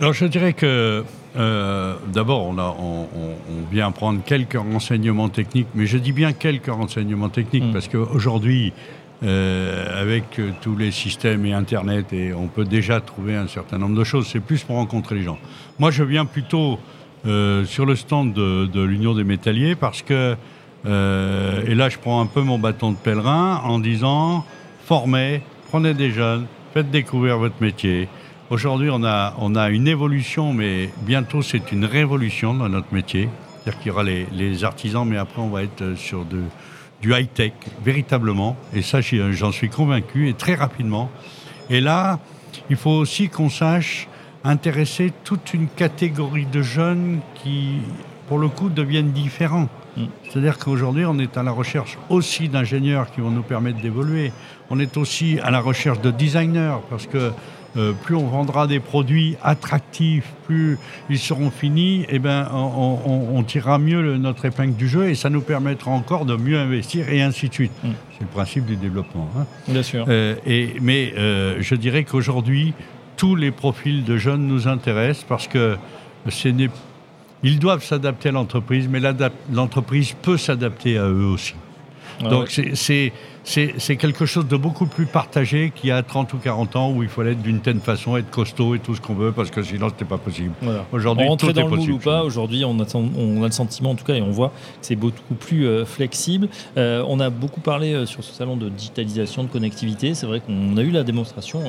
Alors 0.02 0.14
je 0.14 0.26
dirais 0.26 0.54
que 0.54 1.04
euh, 1.38 1.96
d'abord 2.12 2.48
on, 2.48 2.58
on- 2.58 3.08
vient 3.72 3.92
prendre 3.92 4.22
quelques 4.24 4.58
renseignements 4.58 5.30
techniques, 5.30 5.68
mais 5.76 5.86
je 5.86 5.98
dis 5.98 6.12
bien 6.12 6.34
quelques 6.34 6.68
renseignements 6.74 7.30
techniques 7.30 7.66
Mm. 7.66 7.72
parce 7.74 7.88
qu'aujourd'hui 7.88 8.74
euh, 9.24 10.02
avec 10.02 10.40
euh, 10.40 10.50
tous 10.62 10.76
les 10.76 10.90
systèmes 10.92 11.46
et 11.46 11.54
Internet, 11.54 12.12
et 12.12 12.34
on 12.34 12.48
peut 12.48 12.66
déjà 12.66 13.00
trouver 13.00 13.36
un 13.36 13.48
certain 13.48 13.78
nombre 13.78 13.96
de 13.96 14.04
choses. 14.04 14.28
C'est 14.28 14.40
plus 14.40 14.64
pour 14.64 14.76
rencontrer 14.78 15.14
les 15.16 15.22
gens. 15.24 15.38
Moi, 15.78 15.92
je 15.92 16.04
viens 16.04 16.26
plutôt 16.26 16.80
euh, 17.28 17.64
sur 17.66 17.86
le 17.86 17.96
stand 17.96 18.34
de, 18.34 18.66
de 18.66 18.82
l'Union 18.82 19.14
des 19.14 19.24
métalliers 19.24 19.76
parce 19.76 20.02
que, 20.02 20.36
et 20.84 21.76
là, 21.76 21.90
je 21.90 22.00
prends 22.00 22.20
un 22.20 22.26
peu 22.26 22.42
mon 22.42 22.58
bâton 22.58 22.90
de 22.92 22.98
pèlerin 22.98 23.62
en 23.64 23.78
disant 23.78 24.44
formez, 24.86 25.44
prenez 25.70 25.94
des 25.94 26.10
jeunes, 26.10 26.48
faites 26.74 26.90
découvrir 26.90 27.38
votre 27.38 27.62
métier. 27.62 28.10
Aujourd'hui, 28.52 28.90
on 28.92 29.06
a, 29.06 29.34
on 29.38 29.56
a 29.56 29.70
une 29.70 29.88
évolution, 29.88 30.52
mais 30.52 30.90
bientôt, 31.04 31.42
c'est 31.42 31.72
une 31.72 31.86
révolution 31.86 32.54
dans 32.54 32.68
notre 32.68 32.94
métier. 32.94 33.30
C'est-à-dire 33.64 33.80
qu'il 33.80 33.88
y 33.88 33.92
aura 33.92 34.04
les, 34.04 34.28
les 34.34 34.66
artisans, 34.66 35.08
mais 35.08 35.16
après, 35.16 35.42
on 35.42 35.48
va 35.48 35.64
être 35.64 35.96
sur 35.96 36.26
de, 36.26 36.42
du 37.02 37.14
high-tech, 37.14 37.54
véritablement. 37.82 38.58
Et 38.74 38.82
ça, 38.82 39.00
j'en 39.00 39.54
suis 39.54 39.70
convaincu, 39.70 40.28
et 40.28 40.34
très 40.34 40.56
rapidement. 40.56 41.10
Et 41.70 41.80
là, 41.80 42.20
il 42.70 42.76
faut 42.76 42.92
aussi 42.92 43.30
qu'on 43.30 43.50
sache 43.50 44.10
intéresser 44.44 45.14
toute 45.24 45.54
une 45.54 45.70
catégorie 45.70 46.46
de 46.46 46.62
jeunes 46.62 47.22
qui, 47.36 47.78
pour 48.28 48.38
le 48.38 48.50
coup, 48.50 48.68
deviennent 48.68 49.14
différents. 49.14 49.70
Mm. 49.96 50.04
C'est-à-dire 50.30 50.58
qu'aujourd'hui, 50.58 51.06
on 51.06 51.18
est 51.20 51.38
à 51.38 51.44
la 51.44 51.52
recherche 51.52 51.98
aussi 52.10 52.50
d'ingénieurs 52.50 53.12
qui 53.12 53.22
vont 53.22 53.32
nous 53.32 53.44
permettre 53.44 53.80
d'évoluer. 53.80 54.34
On 54.70 54.78
est 54.78 54.98
aussi 54.98 55.40
à 55.40 55.52
la 55.52 55.62
recherche 55.62 56.02
de 56.02 56.12
designers, 56.12 56.80
parce 56.90 57.08
que 57.08 57.32
euh, 57.78 57.94
plus 57.94 58.16
on 58.16 58.28
vendra 58.28 58.68
des 58.68 58.80
produits 58.80 59.38
attractifs, 59.44 60.32
plus 60.46 60.78
ils 61.10 61.18
seront 61.20 61.50
finis, 61.52 62.06
et 62.10 62.20
ben, 62.20 62.50
on, 62.54 63.00
on- 63.06 63.38
on 63.38 63.44
tirera 63.44 63.78
mieux 63.80 64.02
le- 64.02 64.18
notre 64.18 64.46
épingle 64.46 64.76
du 64.76 64.88
jeu 64.88 65.10
et 65.10 65.16
ça 65.16 65.30
nous 65.30 65.42
permettra 65.42 65.92
encore 65.92 66.26
de 66.26 66.36
mieux 66.36 66.58
investir 66.60 67.08
et 67.10 67.22
ainsi 67.22 67.48
de 67.50 67.54
suite. 67.54 67.72
Mm. 67.84 67.90
C'est 68.14 68.22
le 68.22 68.28
principe 68.28 68.66
du 68.66 68.76
développement. 68.76 69.30
hein. 69.38 69.46
Bien 69.68 69.84
sûr. 69.84 70.06
Euh, 70.10 70.36
et, 70.46 70.76
mais 70.82 71.14
euh, 71.18 71.58
je 71.62 71.76
dirais 71.76 72.04
qu'aujourd'hui, 72.04 72.74
tous 73.18 73.36
les 73.36 73.52
profils 73.52 74.04
de 74.04 74.18
jeunes 74.18 74.48
nous 74.48 74.68
intéressent 74.68 75.26
parce 75.30 75.48
que 75.48 75.78
ce 76.28 76.50
n'est- 76.50 76.70
ils 77.44 77.58
doivent 77.60 77.84
s'adapter 77.84 78.30
à 78.30 78.32
l'entreprise, 78.34 78.88
mais 78.90 79.00
l'entreprise 79.52 80.14
peut 80.22 80.38
s'adapter 80.38 80.98
à 80.98 81.08
eux 81.08 81.26
aussi. 81.26 81.56
Ah 82.24 82.28
Donc 82.30 82.52
ouais. 82.56 82.72
c'est- 82.76 83.12
c'est 83.44 83.96
quelque 83.98 84.26
chose 84.26 84.48
de 84.48 84.56
beaucoup 84.56 84.86
plus 84.86 85.06
partagé 85.06 85.72
qu'il 85.76 85.90
y 85.90 85.92
a 85.92 86.02
30 86.04 86.34
ou 86.34 86.38
40 86.38 86.76
ans 86.76 86.92
où 86.92 87.02
il 87.04 87.10
fallait 87.10 87.32
être 87.32 87.42
d'une 87.42 87.60
telle 87.60 87.80
façon, 87.80 88.16
être 88.18 88.30
costaud 88.30 88.76
et 88.76 88.80
tout 88.80 88.96
ce 88.96 89.02
qu'on 89.02 89.16
veut 89.16 89.32
parce 89.32 89.50
que 89.50 89.62
sinon 89.64 89.90
c'était 89.90 90.06
pas 90.06 90.18
possible. 90.20 90.52
Voilà. 90.62 90.86
Aujourd'hui, 90.92 91.26
tout 91.38 91.52
dans 91.52 91.62
est 91.62 91.64
le 91.64 91.70
possible. 91.70 91.94
ou 91.94 91.98
pas, 91.98 92.24
aujourd'hui, 92.24 92.64
on, 92.66 92.80
a 92.80 93.46
le 93.46 93.52
sentiment, 93.52 93.92
en 93.92 93.96
tout 93.96 94.06
cas, 94.06 94.14
et 94.14 94.22
on 94.22 94.32
voit 94.32 94.50
que 94.50 94.54
c'est 94.82 94.96
beaucoup 94.96 95.34
plus 95.40 95.66
euh, 95.66 95.86
flexible. 95.86 96.50
Euh, 96.78 97.04
on 97.08 97.20
a 97.20 97.30
beaucoup 97.30 97.62
parlé 97.62 97.94
euh, 97.94 98.06
sur 98.06 98.24
ce 98.24 98.34
salon 98.34 98.56
de 98.58 98.70
digitalisation, 98.70 99.44
de 99.44 99.50
connectivité. 99.50 100.14
C'est 100.14 100.28
vrai 100.28 100.40
qu'on 100.40 100.78
a 100.78 100.82
eu 100.82 100.92
la 100.92 101.04
démonstration 101.04 101.62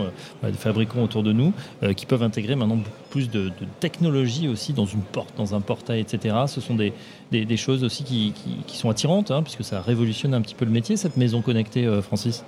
des 0.43 0.53
fabricants 0.53 1.03
autour 1.03 1.23
de 1.23 1.33
nous 1.33 1.53
qui 1.97 2.07
peuvent 2.07 2.23
intégrer 2.23 2.55
maintenant 2.55 2.77
beaucoup 2.77 2.91
plus 3.11 3.31
de, 3.31 3.45
de 3.49 3.53
technologie 3.81 4.49
aussi 4.49 4.73
dans 4.73 4.87
une 4.87 5.01
porte, 5.03 5.35
dans 5.37 5.55
un 5.55 5.61
portail, 5.61 6.01
etc. 6.01 6.35
Ce 6.47 6.61
sont 6.61 6.75
des, 6.75 6.93
des, 7.31 7.45
des 7.45 7.57
choses 7.57 7.85
aussi 7.85 8.05
qui, 8.05 8.33
qui- 8.33 8.57
qui 8.67 8.77
sont 8.77 8.91
attirantes, 8.91 9.31
hein, 9.31 9.43
puisque 9.43 9.65
ça 9.65 9.81
révolutionne 9.81 10.35
un 10.35 10.41
petit 10.41 10.55
peu 10.55 10.65
le 10.65 10.71
métier, 10.71 10.97
cette 10.97 11.17
maison 11.17 11.41
connectée, 11.43 11.62
euh, 11.77 12.03
Francis. 12.03 12.45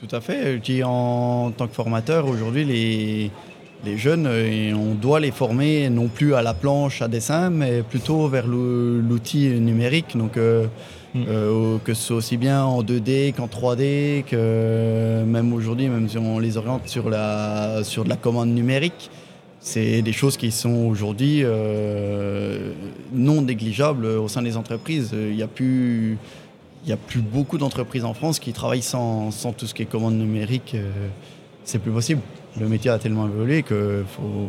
Tout 0.00 0.14
à 0.14 0.20
fait. 0.20 0.60
En 0.84 1.52
tant 1.56 1.66
que 1.66 1.74
formateur, 1.74 2.26
aujourd'hui, 2.26 2.64
les, 2.64 3.30
les 3.84 3.98
jeunes, 3.98 4.26
euh, 4.26 4.72
on 4.74 4.94
doit 4.94 5.20
les 5.20 5.30
former 5.30 5.90
non 5.90 6.08
plus 6.08 6.34
à 6.34 6.42
la 6.42 6.54
planche, 6.54 7.02
à 7.02 7.08
dessin, 7.08 7.50
mais 7.50 7.82
plutôt 7.82 8.28
vers 8.28 8.46
l'outil 8.46 9.48
numérique. 9.60 10.16
Donc, 10.16 10.36
euh, 10.36 10.66
Mm. 11.14 11.24
euh, 11.28 11.78
que 11.84 11.92
ce 11.92 12.02
soit 12.02 12.16
aussi 12.16 12.36
bien 12.36 12.62
en 12.62 12.82
2D 12.82 13.32
qu'en 13.32 13.48
3D, 13.48 14.22
que 14.28 15.24
même 15.24 15.52
aujourd'hui, 15.52 15.88
même 15.88 16.08
si 16.08 16.18
on 16.18 16.38
les 16.38 16.56
oriente 16.56 16.86
sur, 16.86 17.10
la, 17.10 17.82
sur 17.82 18.04
de 18.04 18.08
la 18.08 18.16
commande 18.16 18.50
numérique, 18.50 19.10
c'est 19.58 20.02
des 20.02 20.12
choses 20.12 20.36
qui 20.36 20.52
sont 20.52 20.86
aujourd'hui 20.86 21.40
euh, 21.42 22.72
non 23.12 23.42
négligeables 23.42 24.06
au 24.06 24.28
sein 24.28 24.42
des 24.42 24.56
entreprises. 24.56 25.10
Il 25.12 25.34
n'y 25.34 25.42
a 25.42 25.48
plus 25.48 26.16
il 26.84 26.86
n'y 26.86 26.92
a 26.92 26.96
plus 26.96 27.20
beaucoup 27.20 27.58
d'entreprises 27.58 28.04
en 28.04 28.14
France 28.14 28.38
qui 28.38 28.52
travaillent 28.52 28.82
sans, 28.82 29.30
sans 29.30 29.52
tout 29.52 29.66
ce 29.66 29.74
qui 29.74 29.82
est 29.82 29.86
commande 29.86 30.14
numérique. 30.14 30.72
euh, 30.74 31.08
c'est 31.64 31.78
plus 31.78 31.92
possible. 31.92 32.22
Le 32.58 32.68
métier 32.68 32.90
a 32.90 32.98
tellement 32.98 33.26
évolué 33.28 33.62
qu'il 33.62 34.04
faut, 34.08 34.48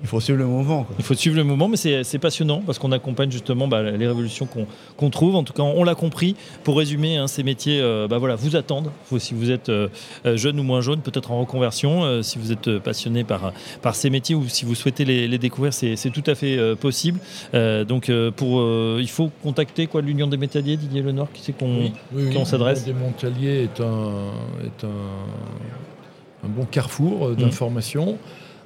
il 0.00 0.06
faut 0.06 0.20
suivre 0.20 0.38
le 0.38 0.46
mouvement. 0.46 0.84
quoi. 0.84 0.94
Il 0.98 1.04
faut 1.04 1.14
suivre 1.14 1.36
le 1.36 1.44
moment, 1.44 1.66
mais 1.68 1.76
c'est 1.76 2.18
passionnant 2.18 2.62
parce 2.64 2.78
qu'on 2.78 2.92
accompagne 2.92 3.30
justement 3.30 3.66
bah, 3.66 3.82
les 3.82 4.06
révolutions 4.06 4.48
qu'on 4.96 5.10
trouve. 5.10 5.34
En 5.34 5.42
tout 5.42 5.52
cas, 5.52 5.62
on 5.62 5.82
l'a 5.84 5.94
compris. 5.94 6.36
Pour 6.64 6.78
résumer, 6.78 7.16
hein, 7.16 7.26
ces 7.26 7.42
métiers 7.42 7.80
euh, 7.80 8.06
bah, 8.06 8.18
voilà, 8.18 8.36
vous 8.36 8.54
attendent. 8.54 8.90
Faut, 9.06 9.18
si 9.18 9.34
vous 9.34 9.50
êtes 9.50 9.68
euh, 9.68 9.88
euh, 10.24 10.36
jeune 10.36 10.60
ou 10.60 10.62
moins 10.62 10.80
jeune, 10.80 11.00
peut-être 11.00 11.32
en 11.32 11.40
reconversion, 11.40 12.04
euh, 12.04 12.22
si 12.22 12.38
vous 12.38 12.52
êtes 12.52 12.78
passionné 12.78 13.24
par, 13.24 13.52
par 13.82 13.94
ces 13.96 14.08
métiers 14.10 14.34
ou 14.34 14.48
si 14.48 14.64
vous 14.64 14.74
souhaitez 14.74 15.04
les, 15.04 15.26
les 15.26 15.38
découvrir, 15.38 15.72
c'est 15.72 15.96
tout 16.12 16.24
à 16.26 16.34
fait 16.34 16.56
euh, 16.56 16.76
possible. 16.76 17.18
Euh, 17.54 17.84
donc, 17.84 18.08
euh, 18.08 18.30
pour, 18.30 18.60
euh, 18.60 18.98
il 19.00 19.08
faut 19.08 19.30
contacter 19.42 19.86
quoi 19.88 20.00
l'Union 20.00 20.26
des 20.28 20.36
métalliers, 20.36 20.76
Didier 20.76 21.02
Lenoir, 21.02 21.26
qui 21.32 21.42
c'est 21.42 21.52
qu'on. 21.52 21.90
Oui, 22.12 22.32
s'adresse 22.44 22.84
Démontalier 22.84 23.64
est 23.64 23.80
un, 23.80 24.30
est 24.64 24.84
un, 24.84 26.46
un 26.46 26.48
bon 26.48 26.64
carrefour 26.64 27.28
euh, 27.28 27.34
d'informations. 27.34 28.16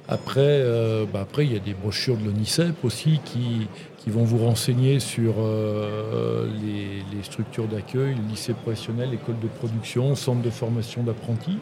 Après, 0.09 0.41
euh, 0.41 1.05
bah 1.11 1.21
après, 1.21 1.45
il 1.45 1.53
y 1.53 1.55
a 1.55 1.59
des 1.59 1.73
brochures 1.73 2.17
de 2.17 2.25
l'ONICEP 2.25 2.83
aussi 2.83 3.19
qui, 3.23 3.67
qui 3.97 4.09
vont 4.09 4.23
vous 4.23 4.37
renseigner 4.39 4.99
sur 4.99 5.35
euh, 5.39 6.47
les, 6.61 7.03
les 7.15 7.23
structures 7.23 7.67
d'accueil, 7.67 8.15
lycée 8.29 8.53
professionnel, 8.53 9.11
l'école 9.11 9.39
de 9.41 9.47
production, 9.47 10.15
centre 10.15 10.41
de 10.41 10.49
formation 10.49 11.03
d'apprentis. 11.03 11.57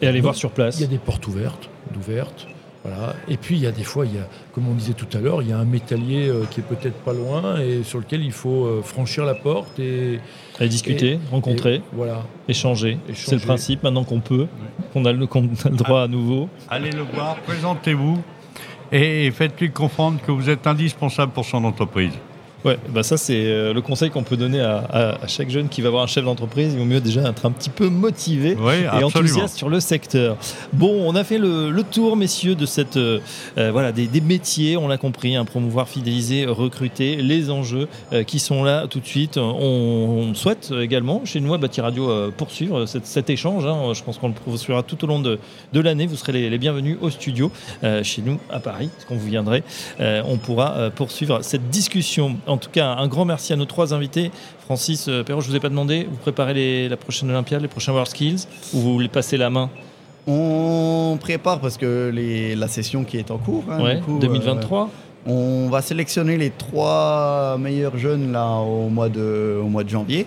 Et 0.00 0.06
aller 0.06 0.20
voir 0.20 0.34
sur 0.34 0.50
place. 0.50 0.78
Il 0.78 0.82
y 0.82 0.84
a 0.84 0.88
des 0.88 0.98
portes 0.98 1.26
ouvertes, 1.26 1.68
d'ouvertes. 1.92 2.46
Voilà. 2.84 3.14
Et 3.28 3.36
puis 3.36 3.56
il 3.56 3.62
y 3.62 3.66
a 3.66 3.72
des 3.72 3.82
fois, 3.82 4.06
il 4.06 4.14
y 4.14 4.18
a, 4.18 4.28
comme 4.52 4.68
on 4.68 4.74
disait 4.74 4.92
tout 4.92 5.08
à 5.16 5.20
l'heure, 5.20 5.42
il 5.42 5.48
y 5.48 5.52
a 5.52 5.58
un 5.58 5.64
métallier 5.64 6.28
euh, 6.28 6.44
qui 6.50 6.60
est 6.60 6.62
peut-être 6.62 6.96
pas 7.02 7.12
loin 7.12 7.60
et 7.60 7.82
sur 7.82 7.98
lequel 7.98 8.22
il 8.24 8.30
faut 8.32 8.64
euh, 8.66 8.82
franchir 8.82 9.24
la 9.24 9.34
porte 9.34 9.78
et 9.80 10.20
discuter, 10.60 11.18
rencontrer, 11.30 11.74
et 11.76 11.82
voilà. 11.92 12.22
échanger. 12.48 12.98
Échanger. 13.08 13.14
C'est 13.26 13.34
le 13.34 13.40
principe 13.42 13.82
maintenant 13.82 14.04
qu'on 14.04 14.20
peut, 14.20 14.46
qu'on 14.92 15.04
a, 15.04 15.12
le- 15.12 15.26
qu'on 15.26 15.44
a 15.64 15.68
le 15.70 15.76
droit 15.76 16.02
à 16.02 16.08
nouveau. 16.08 16.48
Allez 16.70 16.92
le 16.92 17.02
voir, 17.02 17.36
présentez-vous 17.40 18.22
et 18.92 19.30
faites-lui 19.32 19.70
comprendre 19.70 20.20
que 20.24 20.30
vous 20.32 20.48
êtes 20.48 20.66
indispensable 20.66 21.32
pour 21.32 21.44
son 21.44 21.64
entreprise. 21.64 22.12
Ouais, 22.64 22.76
bah 22.88 23.04
ça 23.04 23.16
c'est 23.16 23.46
euh, 23.46 23.72
le 23.72 23.80
conseil 23.80 24.10
qu'on 24.10 24.24
peut 24.24 24.36
donner 24.36 24.60
à, 24.60 24.78
à- 24.78 25.24
à 25.24 25.26
chaque 25.28 25.48
jeune 25.48 25.68
qui 25.68 25.80
va 25.80 25.90
voir 25.90 26.02
un 26.02 26.06
chef 26.08 26.24
d'entreprise. 26.24 26.72
Il 26.72 26.78
vaut 26.80 26.84
mieux 26.84 27.00
déjà 27.00 27.20
être 27.28 27.46
un 27.46 27.52
petit 27.52 27.70
peu 27.70 27.88
motivé 27.88 28.56
et 28.82 28.86
absolument. 28.86 29.06
enthousiaste 29.06 29.56
sur 29.56 29.68
le 29.68 29.78
secteur. 29.78 30.36
Bon, 30.72 31.04
on 31.06 31.14
a 31.14 31.22
fait 31.22 31.38
le, 31.38 31.70
le 31.70 31.82
tour, 31.84 32.16
messieurs, 32.16 32.56
de 32.56 32.66
cette 32.66 32.96
euh, 32.96 33.20
euh, 33.58 33.70
voilà 33.70 33.92
des, 33.92 34.08
des 34.08 34.20
métiers. 34.20 34.76
On 34.76 34.88
l'a 34.88 34.98
compris, 34.98 35.36
hein, 35.36 35.44
promouvoir, 35.44 35.88
fidéliser, 35.88 36.46
recruter, 36.46 37.16
les 37.16 37.48
enjeux 37.50 37.86
euh, 38.12 38.24
qui 38.24 38.40
sont 38.40 38.64
là 38.64 38.88
tout 38.88 38.98
de 38.98 39.06
suite. 39.06 39.36
On, 39.38 39.42
on 40.30 40.34
souhaite 40.34 40.72
également 40.80 41.22
chez 41.24 41.38
nous 41.38 41.54
à 41.54 41.58
Bâti 41.58 41.80
Radio 41.80 42.10
euh, 42.10 42.30
poursuivre 42.36 42.86
cet, 42.86 43.06
cet 43.06 43.30
échange. 43.30 43.66
hein. 43.66 43.92
Je 43.94 44.02
pense 44.02 44.18
qu'on 44.18 44.28
le 44.28 44.34
poursuivra 44.34 44.82
tout 44.82 45.02
au 45.04 45.06
long 45.06 45.20
de, 45.20 45.38
de 45.72 45.80
l'année. 45.80 46.06
Vous 46.06 46.16
serez 46.16 46.32
les, 46.32 46.50
les 46.50 46.58
bienvenus 46.58 46.96
au 47.00 47.08
studio 47.10 47.52
chez 48.02 48.20
nous 48.22 48.38
à 48.50 48.58
Paris, 48.58 48.90
quand 49.08 49.14
vous 49.14 49.28
viendrez. 49.28 49.62
On 50.00 50.36
pourra 50.38 50.90
poursuivre 50.90 51.38
cette 51.42 51.70
discussion. 51.70 52.36
En 52.48 52.56
tout 52.56 52.70
cas, 52.70 52.94
un 52.96 53.06
grand 53.08 53.24
merci 53.24 53.52
à 53.52 53.56
nos 53.56 53.64
trois 53.66 53.92
invités. 53.94 54.30
Francis 54.60 55.06
euh, 55.08 55.22
Perrault, 55.22 55.40
je 55.42 55.46
ne 55.46 55.50
vous 55.52 55.56
ai 55.56 55.60
pas 55.60 55.68
demandé, 55.68 56.08
vous 56.10 56.16
préparez 56.16 56.54
les- 56.54 56.88
la 56.88 56.96
prochaine 56.96 57.30
Olympiade, 57.30 57.62
les 57.62 57.68
prochains 57.68 57.92
World 57.92 58.08
Skills, 58.08 58.46
ou 58.74 58.78
vous 58.80 58.92
voulez 58.94 59.08
passer 59.08 59.36
la 59.36 59.50
main? 59.50 59.70
On 60.26 61.16
prépare 61.20 61.60
parce 61.60 61.76
que 61.76 62.10
les- 62.12 62.54
la 62.54 62.68
session 62.68 63.04
qui 63.04 63.16
est 63.16 63.30
en 63.30 63.38
cours, 63.38 63.64
hein, 63.70 63.82
Ouais, 63.82 63.96
du 63.96 64.02
coup, 64.02 64.18
2023 64.18 64.82
euh, 65.26 65.30
on 65.30 65.68
va 65.70 65.82
sélectionner 65.82 66.36
les 66.36 66.50
trois 66.50 67.56
meilleurs 67.58 67.96
jeunes 67.98 68.32
là 68.32 68.46
au 68.56 68.88
mois 68.88 69.08
de, 69.08 69.58
au 69.62 69.68
mois 69.68 69.84
de 69.84 69.88
janvier. 69.88 70.26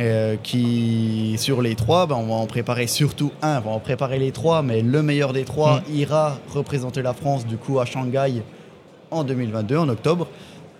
Euh, 0.00 0.36
qui 0.40 1.34
sur 1.38 1.60
les 1.60 1.74
trois, 1.74 2.06
ben, 2.06 2.14
on 2.16 2.28
va 2.28 2.34
en 2.34 2.46
préparer 2.46 2.86
surtout 2.86 3.32
un, 3.42 3.58
on 3.58 3.60
va 3.62 3.70
en 3.72 3.78
préparer 3.80 4.20
les 4.20 4.30
trois, 4.30 4.62
mais 4.62 4.80
le 4.80 5.02
meilleur 5.02 5.32
des 5.32 5.42
trois 5.44 5.80
ira 5.92 6.38
représenter 6.54 7.02
la 7.02 7.14
France 7.14 7.44
du 7.44 7.56
coup 7.56 7.80
à 7.80 7.84
Shanghai 7.84 8.42
en 9.10 9.24
2022, 9.24 9.76
en 9.76 9.88
octobre. 9.88 10.28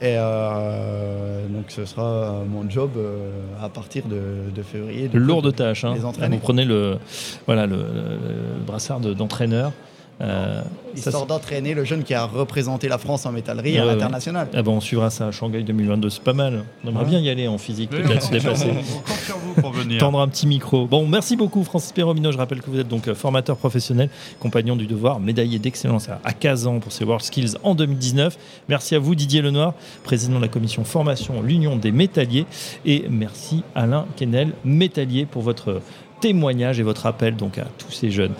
Et 0.00 0.14
euh, 0.16 1.46
donc 1.48 1.64
ce 1.68 1.84
sera 1.84 2.42
mon 2.48 2.68
job 2.70 2.90
euh, 2.96 3.30
à 3.60 3.68
partir 3.68 4.04
de, 4.06 4.50
de 4.54 4.62
février. 4.62 5.08
de- 5.08 5.18
Lourde 5.18 5.52
tâche. 5.54 5.84
Hein. 5.84 5.94
Vous 6.30 6.38
prenez 6.38 6.64
le, 6.64 6.98
voilà, 7.46 7.66
le, 7.66 7.76
le 7.78 8.64
brassard 8.64 9.00
de- 9.00 9.12
d'entraîneur. 9.12 9.72
Euh, 10.20 10.62
Histoire 10.96 11.26
d'entraîner 11.26 11.74
le 11.74 11.84
jeune 11.84 12.02
qui 12.02 12.12
a 12.12 12.24
représenté 12.24 12.88
la 12.88 12.98
France 12.98 13.24
en 13.24 13.30
métallerie 13.30 13.74
Ouais, 13.74 13.78
à 13.78 13.86
ouais. 13.86 13.92
l'international. 13.92 14.48
Ah 14.52 14.62
ben, 14.62 14.72
on 14.72 14.80
suivra 14.80 15.10
ça 15.10 15.28
à 15.28 15.30
Shanghai 15.30 15.62
2022, 15.62 16.10
c'est 16.10 16.22
pas 16.24 16.32
mal. 16.32 16.64
On 16.84 16.88
aimerait 16.88 17.04
bien 17.04 17.20
y 17.20 17.30
aller 17.30 17.46
en 17.46 17.56
physique, 17.56 17.90
Oui, 17.92 18.02
peut-être 18.02 18.22
se 18.24 18.30
dépasser. 18.32 18.70
vous, 18.70 18.96
on 18.96 19.08
compte 19.08 19.18
sur 19.20 19.38
vous 19.38 19.54
pour 19.60 19.70
venir. 19.70 19.98
Tendre 20.00 20.18
un 20.20 20.26
petit 20.26 20.48
micro. 20.48 20.86
Bon, 20.86 21.06
merci 21.06 21.36
beaucoup 21.36 21.62
Francis 21.62 21.92
Perromino. 21.92 22.32
Je 22.32 22.38
rappelle 22.38 22.60
que 22.62 22.68
vous 22.70 22.80
êtes 22.80 22.88
donc 22.88 23.06
euh, 23.06 23.14
formateur 23.14 23.56
professionnel, 23.56 24.10
compagnon 24.40 24.74
du 24.74 24.86
devoir, 24.88 25.20
médaillé 25.20 25.60
d'excellence 25.60 26.08
à- 26.08 26.20
à 26.24 26.32
15 26.32 26.66
ans 26.66 26.80
pour 26.80 26.90
ses 26.90 27.04
World 27.04 27.24
Skills 27.24 27.54
en 27.62 27.76
2019. 27.76 28.36
Merci 28.68 28.96
à 28.96 28.98
vous 28.98 29.14
Didier 29.14 29.40
Lenoir, 29.40 29.74
président 30.02 30.36
de 30.38 30.42
la 30.42 30.48
commission 30.48 30.82
formation 30.82 31.42
l'Union 31.42 31.76
des 31.76 31.92
métalliers. 31.92 32.46
Et 32.84 33.04
merci 33.08 33.62
Alain 33.76 34.06
Kennel, 34.16 34.52
métallier, 34.64 35.26
pour 35.26 35.42
votre 35.42 35.80
témoignage 36.20 36.80
et 36.80 36.82
votre 36.82 37.06
appel 37.06 37.36
donc 37.36 37.58
à 37.58 37.66
tous 37.78 37.92
ces 37.92 38.10
jeunes. 38.10 38.34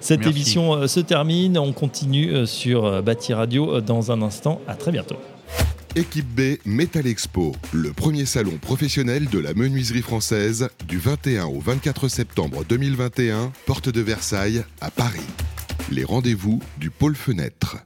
Cette 0.00 0.20
Merci. 0.20 0.36
émission 0.36 0.74
euh, 0.74 0.86
se 0.86 1.00
termine. 1.00 1.58
On 1.58 1.72
continue 1.72 2.32
euh, 2.32 2.46
sur 2.46 2.84
euh, 2.84 3.02
Bâti 3.02 3.34
Radio 3.34 3.80
dans 3.80 4.12
un 4.12 4.22
instant. 4.22 4.60
À 4.66 4.74
très 4.74 4.92
bientôt. 4.92 5.16
Équipe 5.94 6.28
B 6.34 6.56
Metal 6.64 7.06
Expo, 7.06 7.54
le 7.72 7.92
premier 7.92 8.24
salon 8.24 8.56
professionnel 8.60 9.28
de 9.28 9.38
la 9.38 9.52
menuiserie 9.52 10.00
française 10.00 10.70
du 10.88 10.98
21 10.98 11.44
au 11.46 11.60
24 11.60 12.08
septembre 12.08 12.64
2021, 12.66 13.52
porte 13.66 13.90
de 13.90 14.00
Versailles 14.00 14.64
à 14.80 14.90
Paris. 14.90 15.20
Les 15.90 16.04
rendez-vous 16.04 16.60
du 16.78 16.88
pôle 16.88 17.14
fenêtre. 17.14 17.76